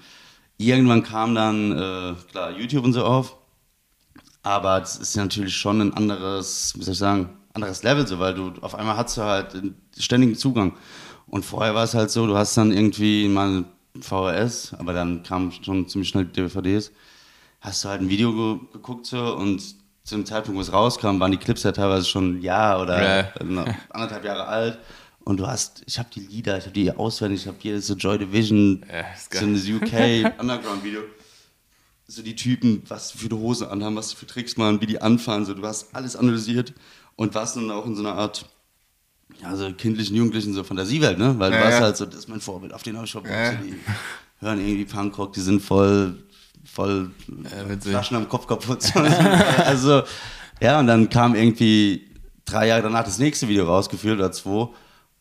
[0.57, 3.37] irgendwann kam dann, äh, klar, YouTube und so auf.
[4.43, 8.19] Aber das ist ja natürlich schon ein anderes, wie soll ich sagen, anderes Level, so,
[8.21, 9.49] weil du auf einmal hast du halt
[9.99, 10.75] ständigen Zugang.
[11.31, 13.65] Und vorher war es halt so, du hast dann irgendwie mal
[14.01, 16.91] VHS, aber dann kamen schon ziemlich schnell DVDs.
[17.61, 19.61] Hast du halt ein Video ge geguckt so und
[20.03, 23.03] zu dem Zeitpunkt, wo es rauskam, waren die Clips ja teilweise schon ein Jahr oder
[23.03, 23.45] Ja.
[23.45, 24.79] noch anderthalb Jahre alt.
[25.23, 27.95] Und du hast, ich habe die Lieder, ich habe die auswendig, ich habe jedes so
[27.95, 31.03] Joy Division, Ja, so ein UK Underground Video.
[32.09, 35.45] So die Typen, was für die Hose anhaben, was für Tricks machen, wie die anfahren,
[35.45, 36.73] so du hast alles analysiert
[37.15, 38.47] und warst dann auch in so einer Art,
[39.43, 41.35] ja, so kindlichen, jugendlichen so Fantasiewelt, ne?
[41.39, 41.85] Weil du Ja, warst ja.
[41.85, 43.53] halt so, das ist mein Vorbild, auf den habe ich schon Ja.
[43.53, 43.75] die
[44.41, 46.15] hören irgendwie Punkrock, die sind voll,
[46.65, 47.11] voll.
[47.81, 48.85] Flaschen am Kopf kaputt.
[49.65, 50.03] also,
[50.61, 52.09] ja, und dann kam irgendwie
[52.45, 54.69] drei Jahre danach das nächste Video rausgeführt oder zwei.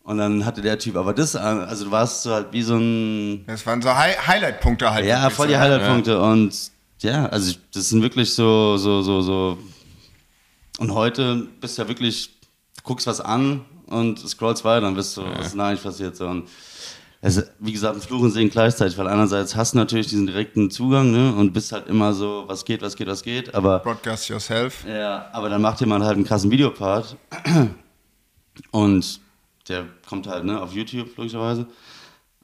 [0.04, 1.36] Und dann hatte der Typ aber das.
[1.36, 3.46] Also du warst so halt wie so ein.
[3.46, 5.06] Das waren so Hi Highlight-Punkte halt.
[5.06, 6.20] Ja, voll die Highlight-Punkte.
[6.20, 6.56] Und
[7.02, 9.58] ja, also das sind wirklich so, so, so, so.
[10.80, 12.30] Und heute bist du ja wirklich,
[12.78, 16.16] du guckst was an und scrollst weiter und bist so, was ist denn eigentlich passiert?
[16.16, 16.28] So.
[16.28, 16.48] Und
[17.22, 20.72] es wie gesagt, ein Fluch und Segen gleichzeitig, weil einerseits hast du natürlich diesen direkten
[20.72, 24.30] Zugang ne, und bist halt immer so, was geht, was geht, was geht, aber Broadcast
[24.30, 24.86] yourself.
[24.88, 27.18] ja, aber dann macht jemand halt einen krassen Videopart
[28.72, 29.20] und
[29.68, 31.66] der kommt halt ne, auf YouTube logischerweise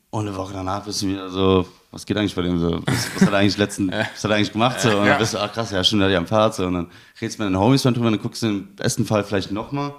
[0.09, 3.15] und eine Woche danach bist du wieder so, was geht eigentlich bei dem so, was,
[3.15, 5.11] was hat er eigentlich letzten, was hat er eigentlich gemacht so und Ja.
[5.11, 6.87] dann bist du, ach krass, ja stimmt, der hat ja am Part so und dann
[7.21, 9.93] redest du mit den Homies dann drüber, dann guckst du im besten Fall vielleicht nochmal.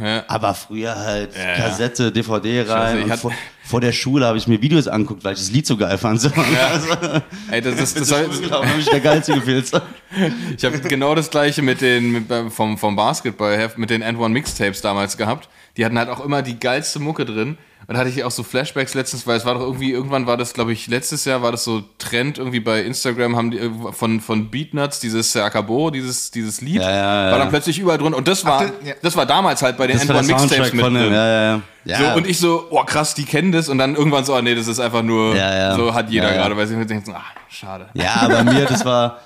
[0.00, 0.24] Ja.
[0.28, 1.56] Aber früher halt Ja, ja.
[1.56, 3.08] Kassette, DVD rein.
[3.10, 3.32] hatte- vor,
[3.64, 6.20] vor der Schule habe ich mir Videos angeguckt, weil ich das Lied so geil fand.
[6.22, 6.30] So.
[6.30, 9.34] Also, Ey, das, das, das, das habe ich der geilste.
[9.64, 9.80] So.
[10.56, 14.28] Ich habe genau das gleiche mit den mit, beim- vom, vom Basketball mit den N1
[14.28, 15.48] Mixtapes damals gehabt.
[15.76, 17.56] Die hatten halt auch immer die geilste Mucke drin.
[17.88, 20.36] Und da hatte ich auch so Flashbacks letztens, weil es war doch irgendwie, irgendwann war
[20.36, 23.70] das, glaube ich, letztes Jahr war das so Trend, irgendwie bei Instagram haben die äh,
[23.92, 27.32] von, von Beatnuts dieses Akabo, dieses, dieses Lied, Ja, ja, ja.
[27.32, 28.14] war dann plötzlich überall drin.
[28.14, 28.94] Und das war, Ach, das- ja.
[29.02, 31.12] das war damals halt bei den Das war N1 der Mixtapes mit von drin.
[31.12, 31.60] Ja, ja, ja.
[31.84, 31.98] ja.
[32.12, 33.68] So, und ich so, oh krass, die kennen das.
[33.68, 35.76] Und dann irgendwann so, ah, nee, das ist einfach nur, Ja, ja.
[35.76, 36.40] so hat jeder Ja, ja.
[36.42, 37.88] gerade, weil sie mir denken, so, ah, schade.
[37.94, 39.18] Ja, bei mir, das war,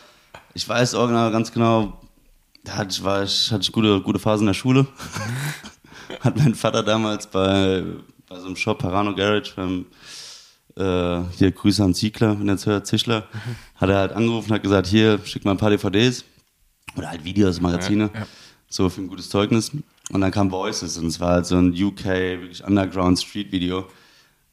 [0.55, 1.93] ich weiß original ganz genau,
[2.65, 4.87] da hatte ich, war ich, hatte ich gute, gute Phase in der Schule.
[6.21, 7.83] Hat mein Vater damals bei,
[8.29, 9.87] bei so einem Shop, Parano Garage, beim,
[10.77, 13.27] äh, hier Grüße an Ziegler, wenn er jetzt hört, Zischler,
[13.77, 16.25] hat er halt angerufen, hat gesagt, hier, schick mal ein paar DVDs
[16.97, 18.11] oder halt Videos, Magazine,
[18.69, 19.71] so für ein gutes Zeugnis.
[20.11, 23.87] Und dann kam Voices und es war halt so ein UK, wirklich Underground Street Video.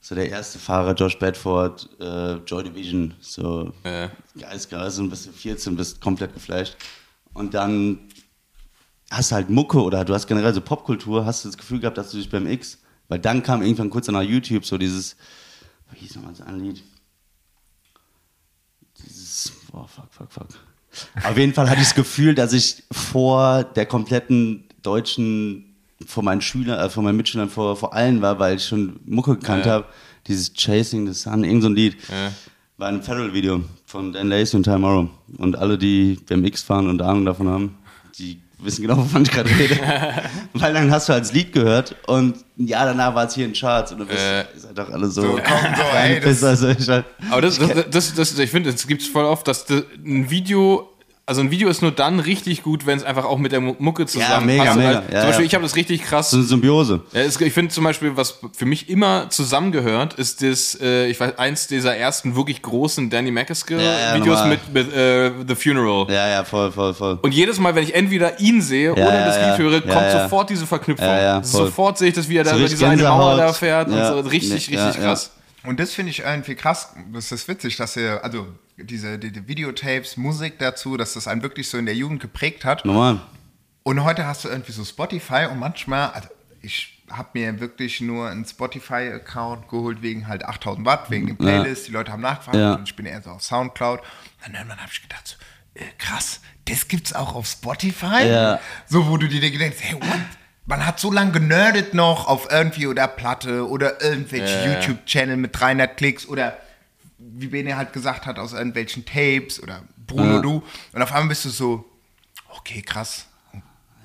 [0.01, 4.11] So der erste Fahrer, Josh Bedford, äh, Joy Division, so Ja.
[4.37, 6.75] geistgeil, so bist du 14, bist komplett geflasht.
[7.33, 7.99] Und dann
[9.09, 11.97] hast du halt Mucke oder du hast generell so Popkultur, hast du das Gefühl gehabt,
[11.97, 15.15] dass du dich beim X, weil dann kam irgendwann kurz nach YouTube so dieses,
[15.91, 16.83] wie hieß nochmal so ein Lied?
[19.05, 20.47] dieses, boah, fuck, fuck, fuck.
[21.23, 25.75] Auf jeden Fall hatte ich das Gefühl, dass ich vor der kompletten deutschen,
[26.05, 29.35] vor meinen Schülern, äh, vor meinen Mitschülern, vor, vor allen war, weil ich schon Mucke
[29.35, 29.71] gekannt Ja.
[29.73, 29.85] habe.
[30.27, 31.97] Dieses Chasing the Sun, irgend so ein Lied.
[32.09, 32.31] Ja.
[32.77, 35.09] War ein Federal-Video von Dan Lacey und Tomorrow.
[35.37, 37.77] Und alle, die BMX fahren und Ahnung davon haben,
[38.17, 39.77] die wissen genau, wovon ich gerade rede.
[40.53, 43.53] Weil dann hast du als Lied gehört und ein Jahr danach war es hier in
[43.53, 44.41] Charts und du bist, Äh.
[44.53, 45.21] ihr seid doch alle so.
[45.21, 48.69] So, so, ey, das- Pisser, also ich halt, Aber das, das, das, das, ich finde,
[48.69, 50.89] es gibt es voll oft, dass das, ein Video,
[51.25, 53.75] also ein Video ist nur dann richtig gut, wenn es einfach auch mit der Mu-
[53.79, 54.75] Mucke zusammen mega, passt.
[54.77, 54.95] Und mega.
[54.99, 55.47] halt, Ja, zum Beispiel, ja.
[55.47, 56.31] ich habe das richtig krass.
[56.31, 57.01] so eine Symbiose.
[57.13, 61.37] Ja, ich finde zum Beispiel, was für mich immer zusammengehört, ist das, äh, ich weiß,
[61.37, 63.31] eins dieser ersten wirklich großen Danny
[63.79, 64.49] Ja, ja, normal.
[64.49, 66.07] mit, mit äh, The Funeral.
[66.13, 67.19] Ja, ja, voll, voll, voll.
[67.21, 69.49] Und jedes Mal, wenn ich entweder ihn sehe oder ja, das ja.
[69.51, 70.23] Lied höre, Ja, kommt ja.
[70.23, 71.07] sofort diese Verknüpfung.
[71.07, 73.53] Ja, ja, sofort sehe ich das, wie er da So über diese eine Mauer da
[73.53, 74.11] fährt Ja.
[74.13, 74.29] und so.
[74.29, 75.07] Richtig, Ja, richtig ja.
[75.09, 75.31] krass.
[75.65, 76.93] Und das finde ich irgendwie krass.
[77.13, 81.41] Das ist witzig, dass ihr, also diese die, die Videotapes, Musik dazu, dass das einen
[81.41, 82.83] wirklich so in der Jugend geprägt hat.
[82.85, 83.21] Normal.
[83.83, 86.29] Und heute hast du irgendwie so Spotify und manchmal, also
[86.61, 91.85] ich habe mir wirklich nur einen Spotify-Account geholt wegen halt 8000 Watt, wegen den Playlists.
[91.85, 92.73] Die Leute haben nachgefragt Ja.
[92.75, 93.99] und ich bin eher so auf Soundcloud.
[94.45, 95.35] Und dann habe ich gedacht, so,
[95.75, 98.25] äh, krass, das gibt's auch auf Spotify?
[98.25, 98.59] Ja.
[98.87, 100.19] So, wo du dir denkst, hey, what?
[100.65, 104.73] Man hat so lange generdet noch auf irgendwie oder Platte oder irgendwelche Ja, ja.
[104.79, 106.57] YouTube-Channel mit 300 Klicks oder
[107.17, 110.39] wie Bene halt gesagt hat, aus irgendwelchen Tapes oder Bruno Ja.
[110.41, 110.63] du.
[110.93, 111.85] Und auf einmal bist du so,
[112.49, 113.25] okay, krass.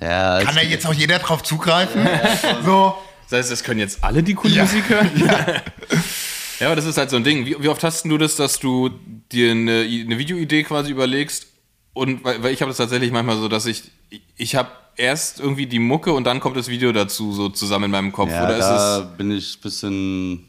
[0.01, 2.07] Ja, Kann da jetzt auch jeder drauf zugreifen?
[2.65, 2.97] so,
[3.29, 4.63] Das heißt, das können jetzt alle die coole Ja.
[4.63, 5.11] Musik hören?
[5.17, 6.67] Ja.
[6.67, 7.47] aber das ist halt so ein Ding.
[7.47, 8.91] Wie, wie oft hast du das, dass du
[9.33, 11.47] dir eine, eine Videoidee quasi überlegst?
[11.93, 13.91] Und weil, weil ich habe das tatsächlich manchmal so, dass ich,
[14.37, 17.91] ich habe erst irgendwie die Mucke und dann kommt das Video dazu, so zusammen in
[17.93, 18.31] meinem Kopf.
[18.31, 20.45] Ja, Oder da bin ich ein bisschen,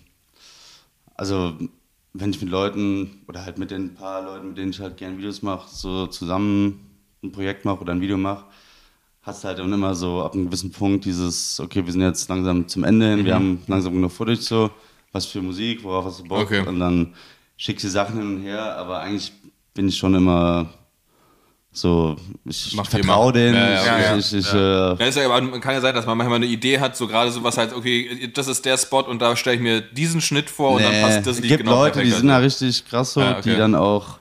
[1.15, 1.53] also
[2.13, 5.17] wenn ich mit Leuten oder halt mit den paar Leuten, mit denen ich halt gerne
[5.17, 6.87] Videos mache, so zusammen
[7.23, 8.45] ein Projekt mache oder ein Video mache,
[9.21, 12.27] hast du halt dann immer so ab einem gewissen Punkt dieses, okay, wir sind jetzt
[12.29, 14.71] langsam zum Ende hin, wir haben langsam genug Footage so,
[15.11, 16.67] was für Musik, worauf hast du Bock Okay.
[16.67, 17.13] und dann
[17.57, 19.31] schickst du Sachen hin und her, aber eigentlich
[19.73, 20.73] bin ich schon immer
[21.71, 22.15] so,
[22.45, 24.37] ich Macht vertraue denen, Ja, ja, ich, okay.
[24.39, 26.47] ich, ich, Ja, äh, ist ja, aber man kann ja sein, dass man manchmal eine
[26.47, 29.55] Idee hat, so gerade so was halt, okay, das ist der Spot und da stelle
[29.57, 32.01] ich mir diesen Schnitt vor und dann Nee, passt das es Lied gibt genau Leute,
[32.01, 33.51] die sind da richtig krass so, Ja, okay.
[33.51, 34.17] die dann auch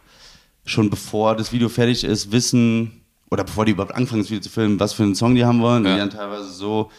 [0.67, 3.01] schon bevor das Video fertig ist, wissen,
[3.31, 5.61] oder bevor die überhaupt anfangen, das Video zu filmen, was für einen Song die haben
[5.61, 5.85] wollen.
[5.85, 5.91] Ja.
[5.91, 6.91] Und die dann teilweise so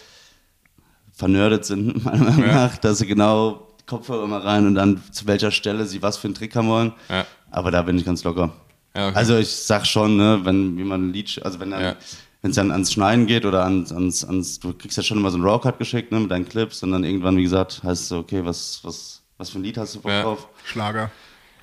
[1.13, 5.27] vernördet sind, meiner Meinung nach, dass sie genau die Kopfhörer immer rein und dann zu
[5.27, 6.93] welcher Stelle sie was für einen Trick haben wollen.
[7.09, 7.25] Ja.
[7.51, 8.51] Aber da bin ich ganz locker.
[8.99, 9.17] Ja, okay.
[9.17, 11.95] Also ich sag schon, ne, wenn jemand ein Lied, also wenn dann, Ja.
[12.41, 15.29] wenn es dann ans Schneiden geht oder ans, ans, ans, du kriegst ja schon immer
[15.31, 18.07] so einen Raw-Cut geschickt, ne, mit deinen Clips und dann irgendwann, wie gesagt, heißt es
[18.09, 20.23] so, okay, was, was, was für ein Lied hast du Bock Ja.
[20.23, 20.47] drauf?
[20.65, 21.11] Schlager.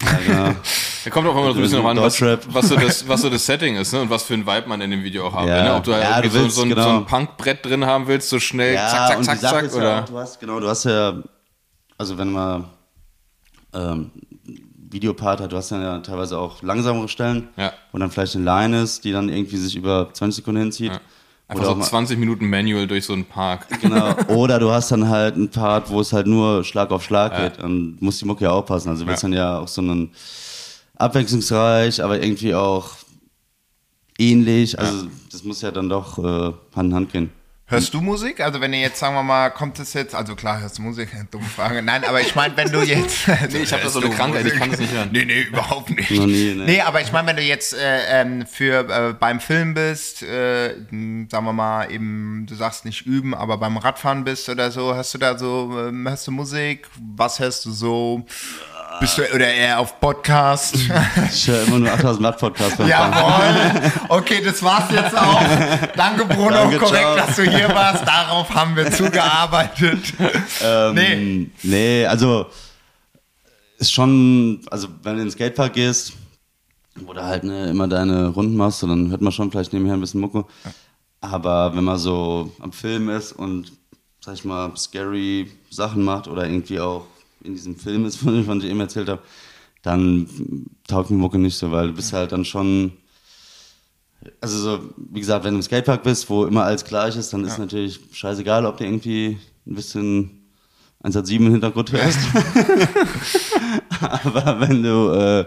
[0.02, 0.56] Ja, genau.
[1.04, 3.30] Da kommt auch immer so ein bisschen noch an, was, was, so das, was so
[3.30, 4.00] das Setting ist, ne?
[4.00, 5.54] Und was für ein Vibe man in dem Video auch haben Ja.
[5.58, 5.62] will.
[5.62, 5.74] Ne?
[5.76, 6.82] Ob du halt Ja, du so, willst, so, ein, genau.
[6.82, 10.02] so ein Punkbrett drin haben willst, so schnell, ja, zack, zack, zack, zack, ja oder?
[10.02, 11.22] auch, du hast, genau, du hast ja,
[11.96, 12.64] also wenn man
[13.72, 14.10] ähm,
[14.96, 17.72] Videopart hat, du hast dann ja teilweise auch langsamere Stellen, Ja.
[17.92, 20.92] wo dann vielleicht eine Line ist, die dann irgendwie sich über 20 Sekunden hinzieht.
[20.92, 21.00] Ja.
[21.48, 23.66] Einfach Oder so auch mal- 20 Minuten Manual durch so einen Park.
[23.80, 24.14] Genau.
[24.28, 27.48] Oder du hast dann halt einen Part, wo es halt nur Schlag auf Schlag Ja.
[27.48, 28.88] geht und muss die Mucke ja aufpassen.
[28.88, 29.28] Also willst Ja.
[29.28, 30.10] dann ja auch so einen
[30.96, 32.90] abwechslungsreich, aber irgendwie auch
[34.18, 34.78] ähnlich.
[34.78, 37.30] Also das muss ja dann doch äh, Hand in Hand gehen.
[37.68, 38.40] Hörst du Musik?
[38.40, 41.08] Also wenn ihr jetzt, sagen wir mal, kommt es jetzt, also klar hörst du Musik,
[41.32, 41.82] dumme Frage.
[41.82, 43.26] Nein, aber ich meine, wenn du jetzt...
[43.50, 45.08] Nee, ich hab da so eine Krankheit, ich kann das nicht hören.
[45.12, 46.10] Nee, nee, überhaupt nicht.
[46.12, 46.64] Noch nie, ne.
[46.64, 50.74] Nee, aber ich meine, wenn du jetzt äh, ähm, für äh, beim Film bist, äh,
[51.28, 55.14] sagen wir mal, eben, du sagst nicht üben, aber beim Radfahren bist oder so, hast
[55.14, 56.86] du da so, ähm, hörst du Musik?
[57.16, 58.24] Was hörst du so?
[59.00, 60.76] Bist du oder eher auf Podcast?
[61.30, 62.78] Ich höre immer nur 8000 Watt Podcast.
[62.78, 63.92] Jawohl.
[64.08, 65.42] Okay, das war's jetzt auch.
[65.96, 66.50] Danke, Bruno.
[66.50, 67.16] Danke, Korrekt, ciao.
[67.16, 68.06] dass du hier warst.
[68.06, 70.14] Darauf haben wir zugearbeitet.
[70.94, 71.12] nee.
[71.12, 72.46] Ähm, nee, also
[73.78, 76.12] ist schon, also wenn du in den Skatepark gehst,
[76.96, 80.00] wo du halt ne, immer deine Runden machst, dann hört man schon vielleicht nebenher ein
[80.00, 80.44] bisschen Mucke.
[81.20, 83.72] Aber wenn man so am Film ist und,
[84.20, 87.06] sag ich mal, scary Sachen macht oder irgendwie auch
[87.46, 89.22] in diesem Film ist, von dem ich eben erzählt habe,
[89.82, 90.26] dann
[90.88, 92.92] taugt mir Mucke nicht so, weil du bist halt dann schon,
[94.40, 94.80] also so,
[95.12, 98.00] wie gesagt, wenn du im Skatepark bist, wo immer alles gleich ist, dann ist natürlich
[98.12, 100.42] scheißegal, ob du irgendwie ein bisschen
[101.00, 102.18] 187 im Hintergrund hörst.
[104.00, 105.44] Aber wenn du äh,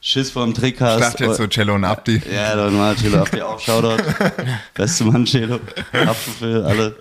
[0.00, 1.00] Schiss vor dem Trick Ich hast.
[1.00, 2.20] dachte jetzt so Cello und Abdi.
[2.30, 4.02] Ja, normal, Chelo, habt ihr auch Shoutout.
[4.74, 5.58] Beste Mann, Chelo.
[5.92, 6.96] Apfel, alle.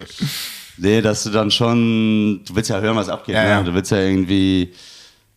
[0.78, 3.36] Nee, dass du dann schon, du willst ja hören, was abgeht.
[3.36, 3.50] Ja, ne?
[3.50, 3.64] ja.
[3.64, 4.74] Du willst ja irgendwie,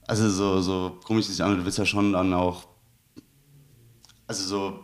[0.06, 2.66] also so, so komisch sich an, du willst ja schon dann auch
[4.26, 4.80] also so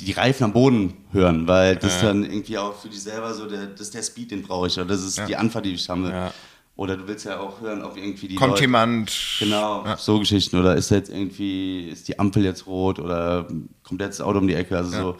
[0.00, 3.66] die Reifen am Boden hören, weil das dann irgendwie auch für dich selber so, der,
[3.66, 6.08] das ist der Speed, den brauche ich, oder das ist die Anfahrt, die ich habe.
[6.08, 6.32] Ja.
[6.76, 9.36] Oder du willst ja auch hören, ob irgendwie die Kommt Leute, jemand.
[9.38, 10.58] Genau, so Geschichten.
[10.58, 13.46] Oder ist jetzt irgendwie, ist die Ampel jetzt rot oder
[13.84, 14.76] kommt jetzt das Auto um die Ecke?
[14.76, 15.16] Also so,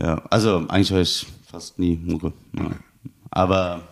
[0.00, 0.22] ja.
[0.30, 2.32] Also eigentlich höre ich fast nie Mucke.
[2.56, 2.70] Ja.
[3.30, 3.82] Aber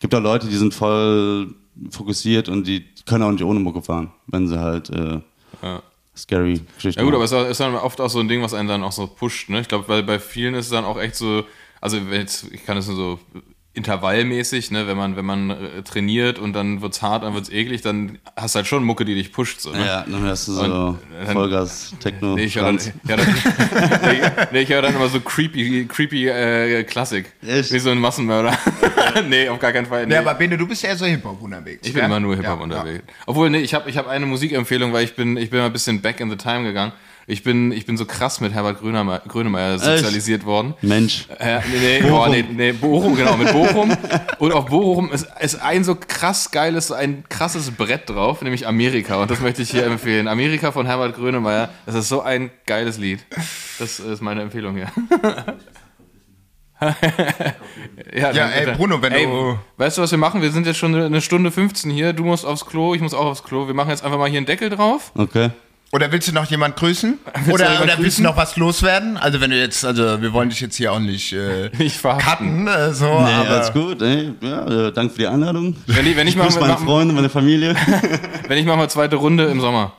[0.00, 1.54] gibt auch Leute, die sind voll
[1.90, 5.20] fokussiert und die können auch nicht ohne Mucke fahren, wenn sie halt äh,
[5.62, 5.82] Ja.
[6.16, 7.44] scary Geschichten Ja gut, aber machen.
[7.44, 9.48] es ist dann oft auch so ein Ding, was einen dann auch so pusht.
[9.48, 9.60] Ne?
[9.60, 11.44] Ich glaube, bei, bei vielen ist es dann auch echt so,
[11.80, 13.18] also jetzt, ich kann das nur so
[13.74, 14.86] intervallmäßig, ne?
[14.86, 18.54] wenn man, wenn man äh, trainiert und dann wird's hart, dann wird's eklig, dann hast
[18.54, 19.60] du halt schon Mucke, die dich pusht.
[19.60, 19.84] So, ne?
[19.86, 23.26] Ja, dann hörst du so Und dann- Vollgas, Techno, Nee, ich höre dann, ja, dann,
[24.02, 24.20] nee,
[24.52, 27.32] nee, ich hör dann immer so creepy, creepy äh, Klassik.
[27.46, 27.72] Echt?
[27.72, 28.56] Wie so ein Massenmörder.
[29.28, 30.06] nee, auf gar keinen Fall.
[30.06, 30.14] Nee.
[30.14, 31.86] Ja, aber Bene, du bist ja so Hip-Hop unterwegs.
[31.86, 32.06] Ich bin ja?
[32.06, 33.04] immer nur Hip-Hop Ja, unterwegs.
[33.26, 35.72] Obwohl, nee, ich habe ich hab eine Musikempfehlung, weil ich bin, ich bin mal ein
[35.72, 36.92] bisschen back in the time gegangen.
[37.30, 40.72] Ich bin, ich bin so krass mit Herbert Grönemeyer, Grönemeyer sozialisiert worden.
[40.80, 41.26] Mensch.
[41.38, 42.20] Äh, nee, nee, Bochum.
[42.20, 43.94] Oh, nee, nee, Bochum, genau, mit Bochum.
[44.38, 49.20] Und auf Bochum ist, ist ein so krass geiles, ein krasses Brett drauf, nämlich Amerika.
[49.20, 50.26] Und das möchte ich hier empfehlen.
[50.26, 51.68] Amerika von Herbert Grönemeyer.
[51.84, 53.26] Das ist so ein geiles Lied.
[53.78, 54.90] Das ist meine Empfehlung hier.
[58.14, 60.40] ja, Ja, ey, Bruno, wenn ey, du- Weißt du, was wir machen?
[60.40, 62.14] Wir sind jetzt schon eine Stunde 15 hier.
[62.14, 63.66] Du musst aufs Klo, ich muss auch aufs Klo.
[63.66, 65.12] Wir machen jetzt einfach mal hier einen Deckel drauf.
[65.14, 65.50] Okay.
[65.90, 67.18] Oder willst du noch jemand grüßen?
[67.46, 68.24] du Oder, jemand oder willst grüßen?
[68.24, 69.16] du noch was loswerden?
[69.16, 72.66] Also wenn du jetzt, also wir wollen dich jetzt hier auch nicht äh, Nicht cutten,
[72.66, 74.02] äh, so, Nee, aber alles gut.
[74.02, 75.76] Ey, ja, äh, danke für die Einladung.
[75.86, 77.74] Wenn ich, wenn ich, Ich mal, grüße meine Freunde, meine Familie.
[78.48, 79.94] wenn ich mache mal zweite Runde im Sommer.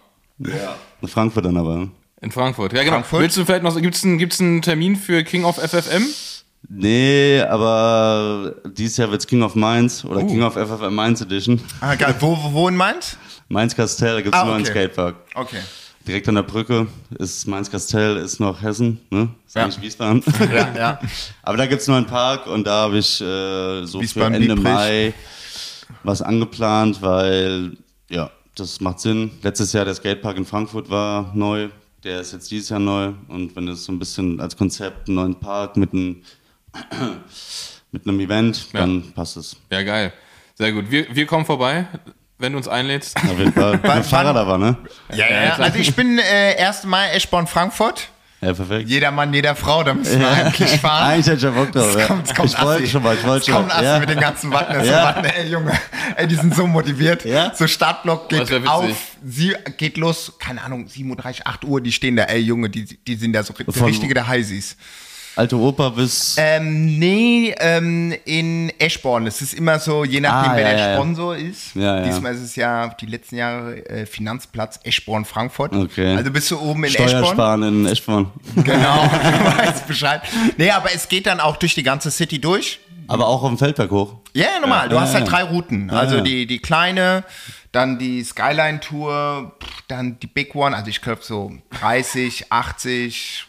[1.02, 1.90] In Frankfurt dann aber.
[2.22, 2.74] In Frankfurt.
[2.74, 2.98] Ja, genau.
[2.98, 3.22] Frankfurt?
[3.22, 6.06] Willst du vielleicht noch, gibt's einen, gibt's einen Termin für King of FFM?
[6.72, 11.60] Nee, aber dieses Jahr wird's King of Mainz oder King of FFM Mainz Edition.
[11.82, 12.14] ah, geil.
[12.20, 13.18] Wo, wo, wo in Mainz?
[13.48, 14.66] Mainz Kastell, da gibt's Ah, nur einen.
[14.66, 15.16] Skatepark.
[15.34, 15.58] Okay.
[16.08, 16.88] Direkt an der Brücke
[17.18, 19.30] ist Mainz Kastell, ist noch Hessen, ne?
[19.48, 19.64] Ist Ja.
[19.64, 20.24] eigentlich Wiesbaden.
[20.54, 21.00] Ja, ja.
[21.44, 24.56] Aber da gibt's nur einen Park und da habe ich äh, so Wiesbaden, für Ende.
[24.56, 25.14] Mai
[26.04, 27.72] was angeplant, weil
[28.12, 29.32] ja, das macht Sinn.
[29.42, 31.70] Letztes Jahr der Skatepark in Frankfurt war neu,
[32.04, 35.16] der ist jetzt dieses Jahr neu und wenn es so ein bisschen als Konzept einen
[35.16, 36.22] neuen Park mit einem
[37.92, 39.56] mit einem Event, dann passt es.
[39.72, 40.14] Ja, geil.
[40.56, 40.92] Sehr gut.
[40.92, 41.86] Wir, wir kommen vorbei,
[42.38, 43.16] wenn du uns einlädst.
[43.18, 43.74] Auf jeden Fall.
[43.78, 44.78] Mit dem Fahrrad aber, ne?
[45.14, 46.84] Ja, ja, Also ich bin äh, 1.
[46.86, 48.10] Mai Eschborn Frankfurt.
[48.42, 48.88] Ja, perfekt.
[48.90, 51.10] Jeder Mann, jeder Frau, da müssen wir eigentlich fahren.
[51.12, 51.90] Eigentlich hätte ich ja Bock drauf.
[51.94, 52.08] Es Ja.
[52.08, 53.74] kommt, es kommt ich wollte schon mal, ich wollte Es schon kommt mal.
[53.76, 54.00] assi Ja.
[54.00, 54.80] mit den ganzen Wattner.
[54.86, 55.04] So Ja.
[55.08, 55.78] Wattner, ey Junge,
[56.16, 57.26] ey, die sind so motiviert.
[57.26, 57.54] Ja.
[57.54, 58.66] So Startblock geht witzig.
[58.70, 62.70] auf, sie geht los, keine Ahnung, 7.30 Uhr, 8 Uhr, die stehen da, ey Junge,
[62.70, 64.78] die, die sind da so Von- richtige der Heisis.
[65.40, 66.36] Alte Oper bis.
[66.38, 69.26] Ähm, nee, ähm, in Eschborn.
[69.26, 70.96] Es ist immer so, je nachdem, Ah, wer ja, der ja.
[70.96, 71.76] Sponsor ist.
[71.76, 72.04] Ja, ja.
[72.04, 75.74] Diesmal ist es ja die letzten Jahre äh, Finanzplatz Eschborn Frankfurt.
[75.74, 76.18] Okay.
[76.18, 77.10] Also bist du oben in Eschborn.
[77.10, 78.32] Steuersparen in Eschborn.
[78.54, 80.22] Genau, du weißt Bescheid.
[80.58, 82.82] Nee, aber es geht dann auch durch die ganze City durch.
[83.08, 84.16] Aber auch auf dem Feldberg hoch.
[84.34, 84.90] Ja, ja, normal.
[84.90, 85.90] Du hast halt drei Routen.
[85.90, 87.24] Also die, die kleine,
[87.72, 90.76] dann die Skyline-Tour, pff, dann die Big One.
[90.76, 93.46] Also ich glaube so 30, 80,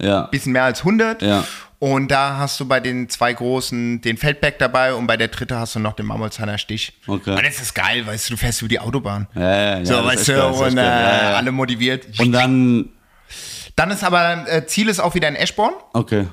[0.00, 0.22] Ja.
[0.22, 1.22] bisschen mehr als 100.
[1.22, 1.44] Ja.
[1.78, 5.58] Und da hast du bei den zwei großen den Feldberg dabei und bei der dritte
[5.58, 6.94] hast du noch den Mammolsheimer Stich.
[7.06, 7.30] Okay.
[7.36, 9.26] Und das ist geil, weißt du, du fährst über die Autobahn.
[9.34, 11.36] Ja, ja, ja, so, ist weißt du, geil, und äh, Ja, ja.
[11.36, 12.06] alle motiviert.
[12.18, 12.88] Und dann.
[13.76, 15.74] dann ist aber, äh, Ziel ist auch wieder in Eschborn.
[15.92, 16.26] Okay.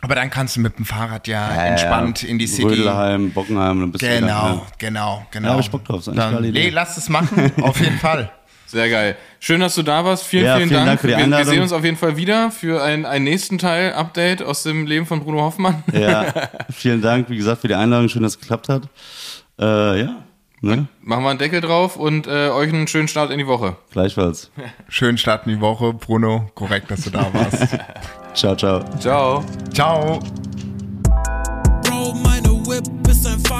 [0.00, 2.28] Aber dann kannst du mit dem Fahrrad ja, Ja, entspannt ja.
[2.28, 2.68] in die City.
[2.68, 4.62] Rödelheim, Bockenheim, dann bist du Genau, da, ja.
[4.78, 5.48] genau, genau.
[5.48, 8.30] Ja, hab ich Bock drauf, ist eigentlich Dann, nee, lass es machen, auf jeden Fall.
[8.66, 9.16] Sehr geil.
[9.40, 10.24] Schön, dass du da warst.
[10.24, 10.86] Vielen, ja, vielen, vielen, Dank.
[10.88, 11.38] Dank für die Einladung.
[11.38, 15.06] Wir, wir sehen uns auf jeden Fall wieder für einen nächsten Teil-Update aus dem Leben
[15.06, 15.82] von Bruno Hoffmann.
[15.92, 16.26] Ja,
[16.70, 18.08] vielen Dank, wie gesagt, für die Einladung.
[18.08, 18.88] Schön, dass es geklappt hat.
[19.60, 20.16] Äh, ja.
[20.60, 20.88] Ne?
[21.02, 23.76] Machen wir einen Deckel drauf und äh, euch einen schönen Start in die Woche.
[23.92, 24.50] Gleichfalls.
[24.88, 26.50] Schönen Start in die Woche, Bruno.
[26.54, 27.78] Korrekt, dass du da warst.
[28.34, 28.84] ciao, ciao.
[28.98, 29.44] Ciao.
[29.72, 30.18] Ciao.
[31.84, 33.57] Bro, meine Whip ist ein Fall.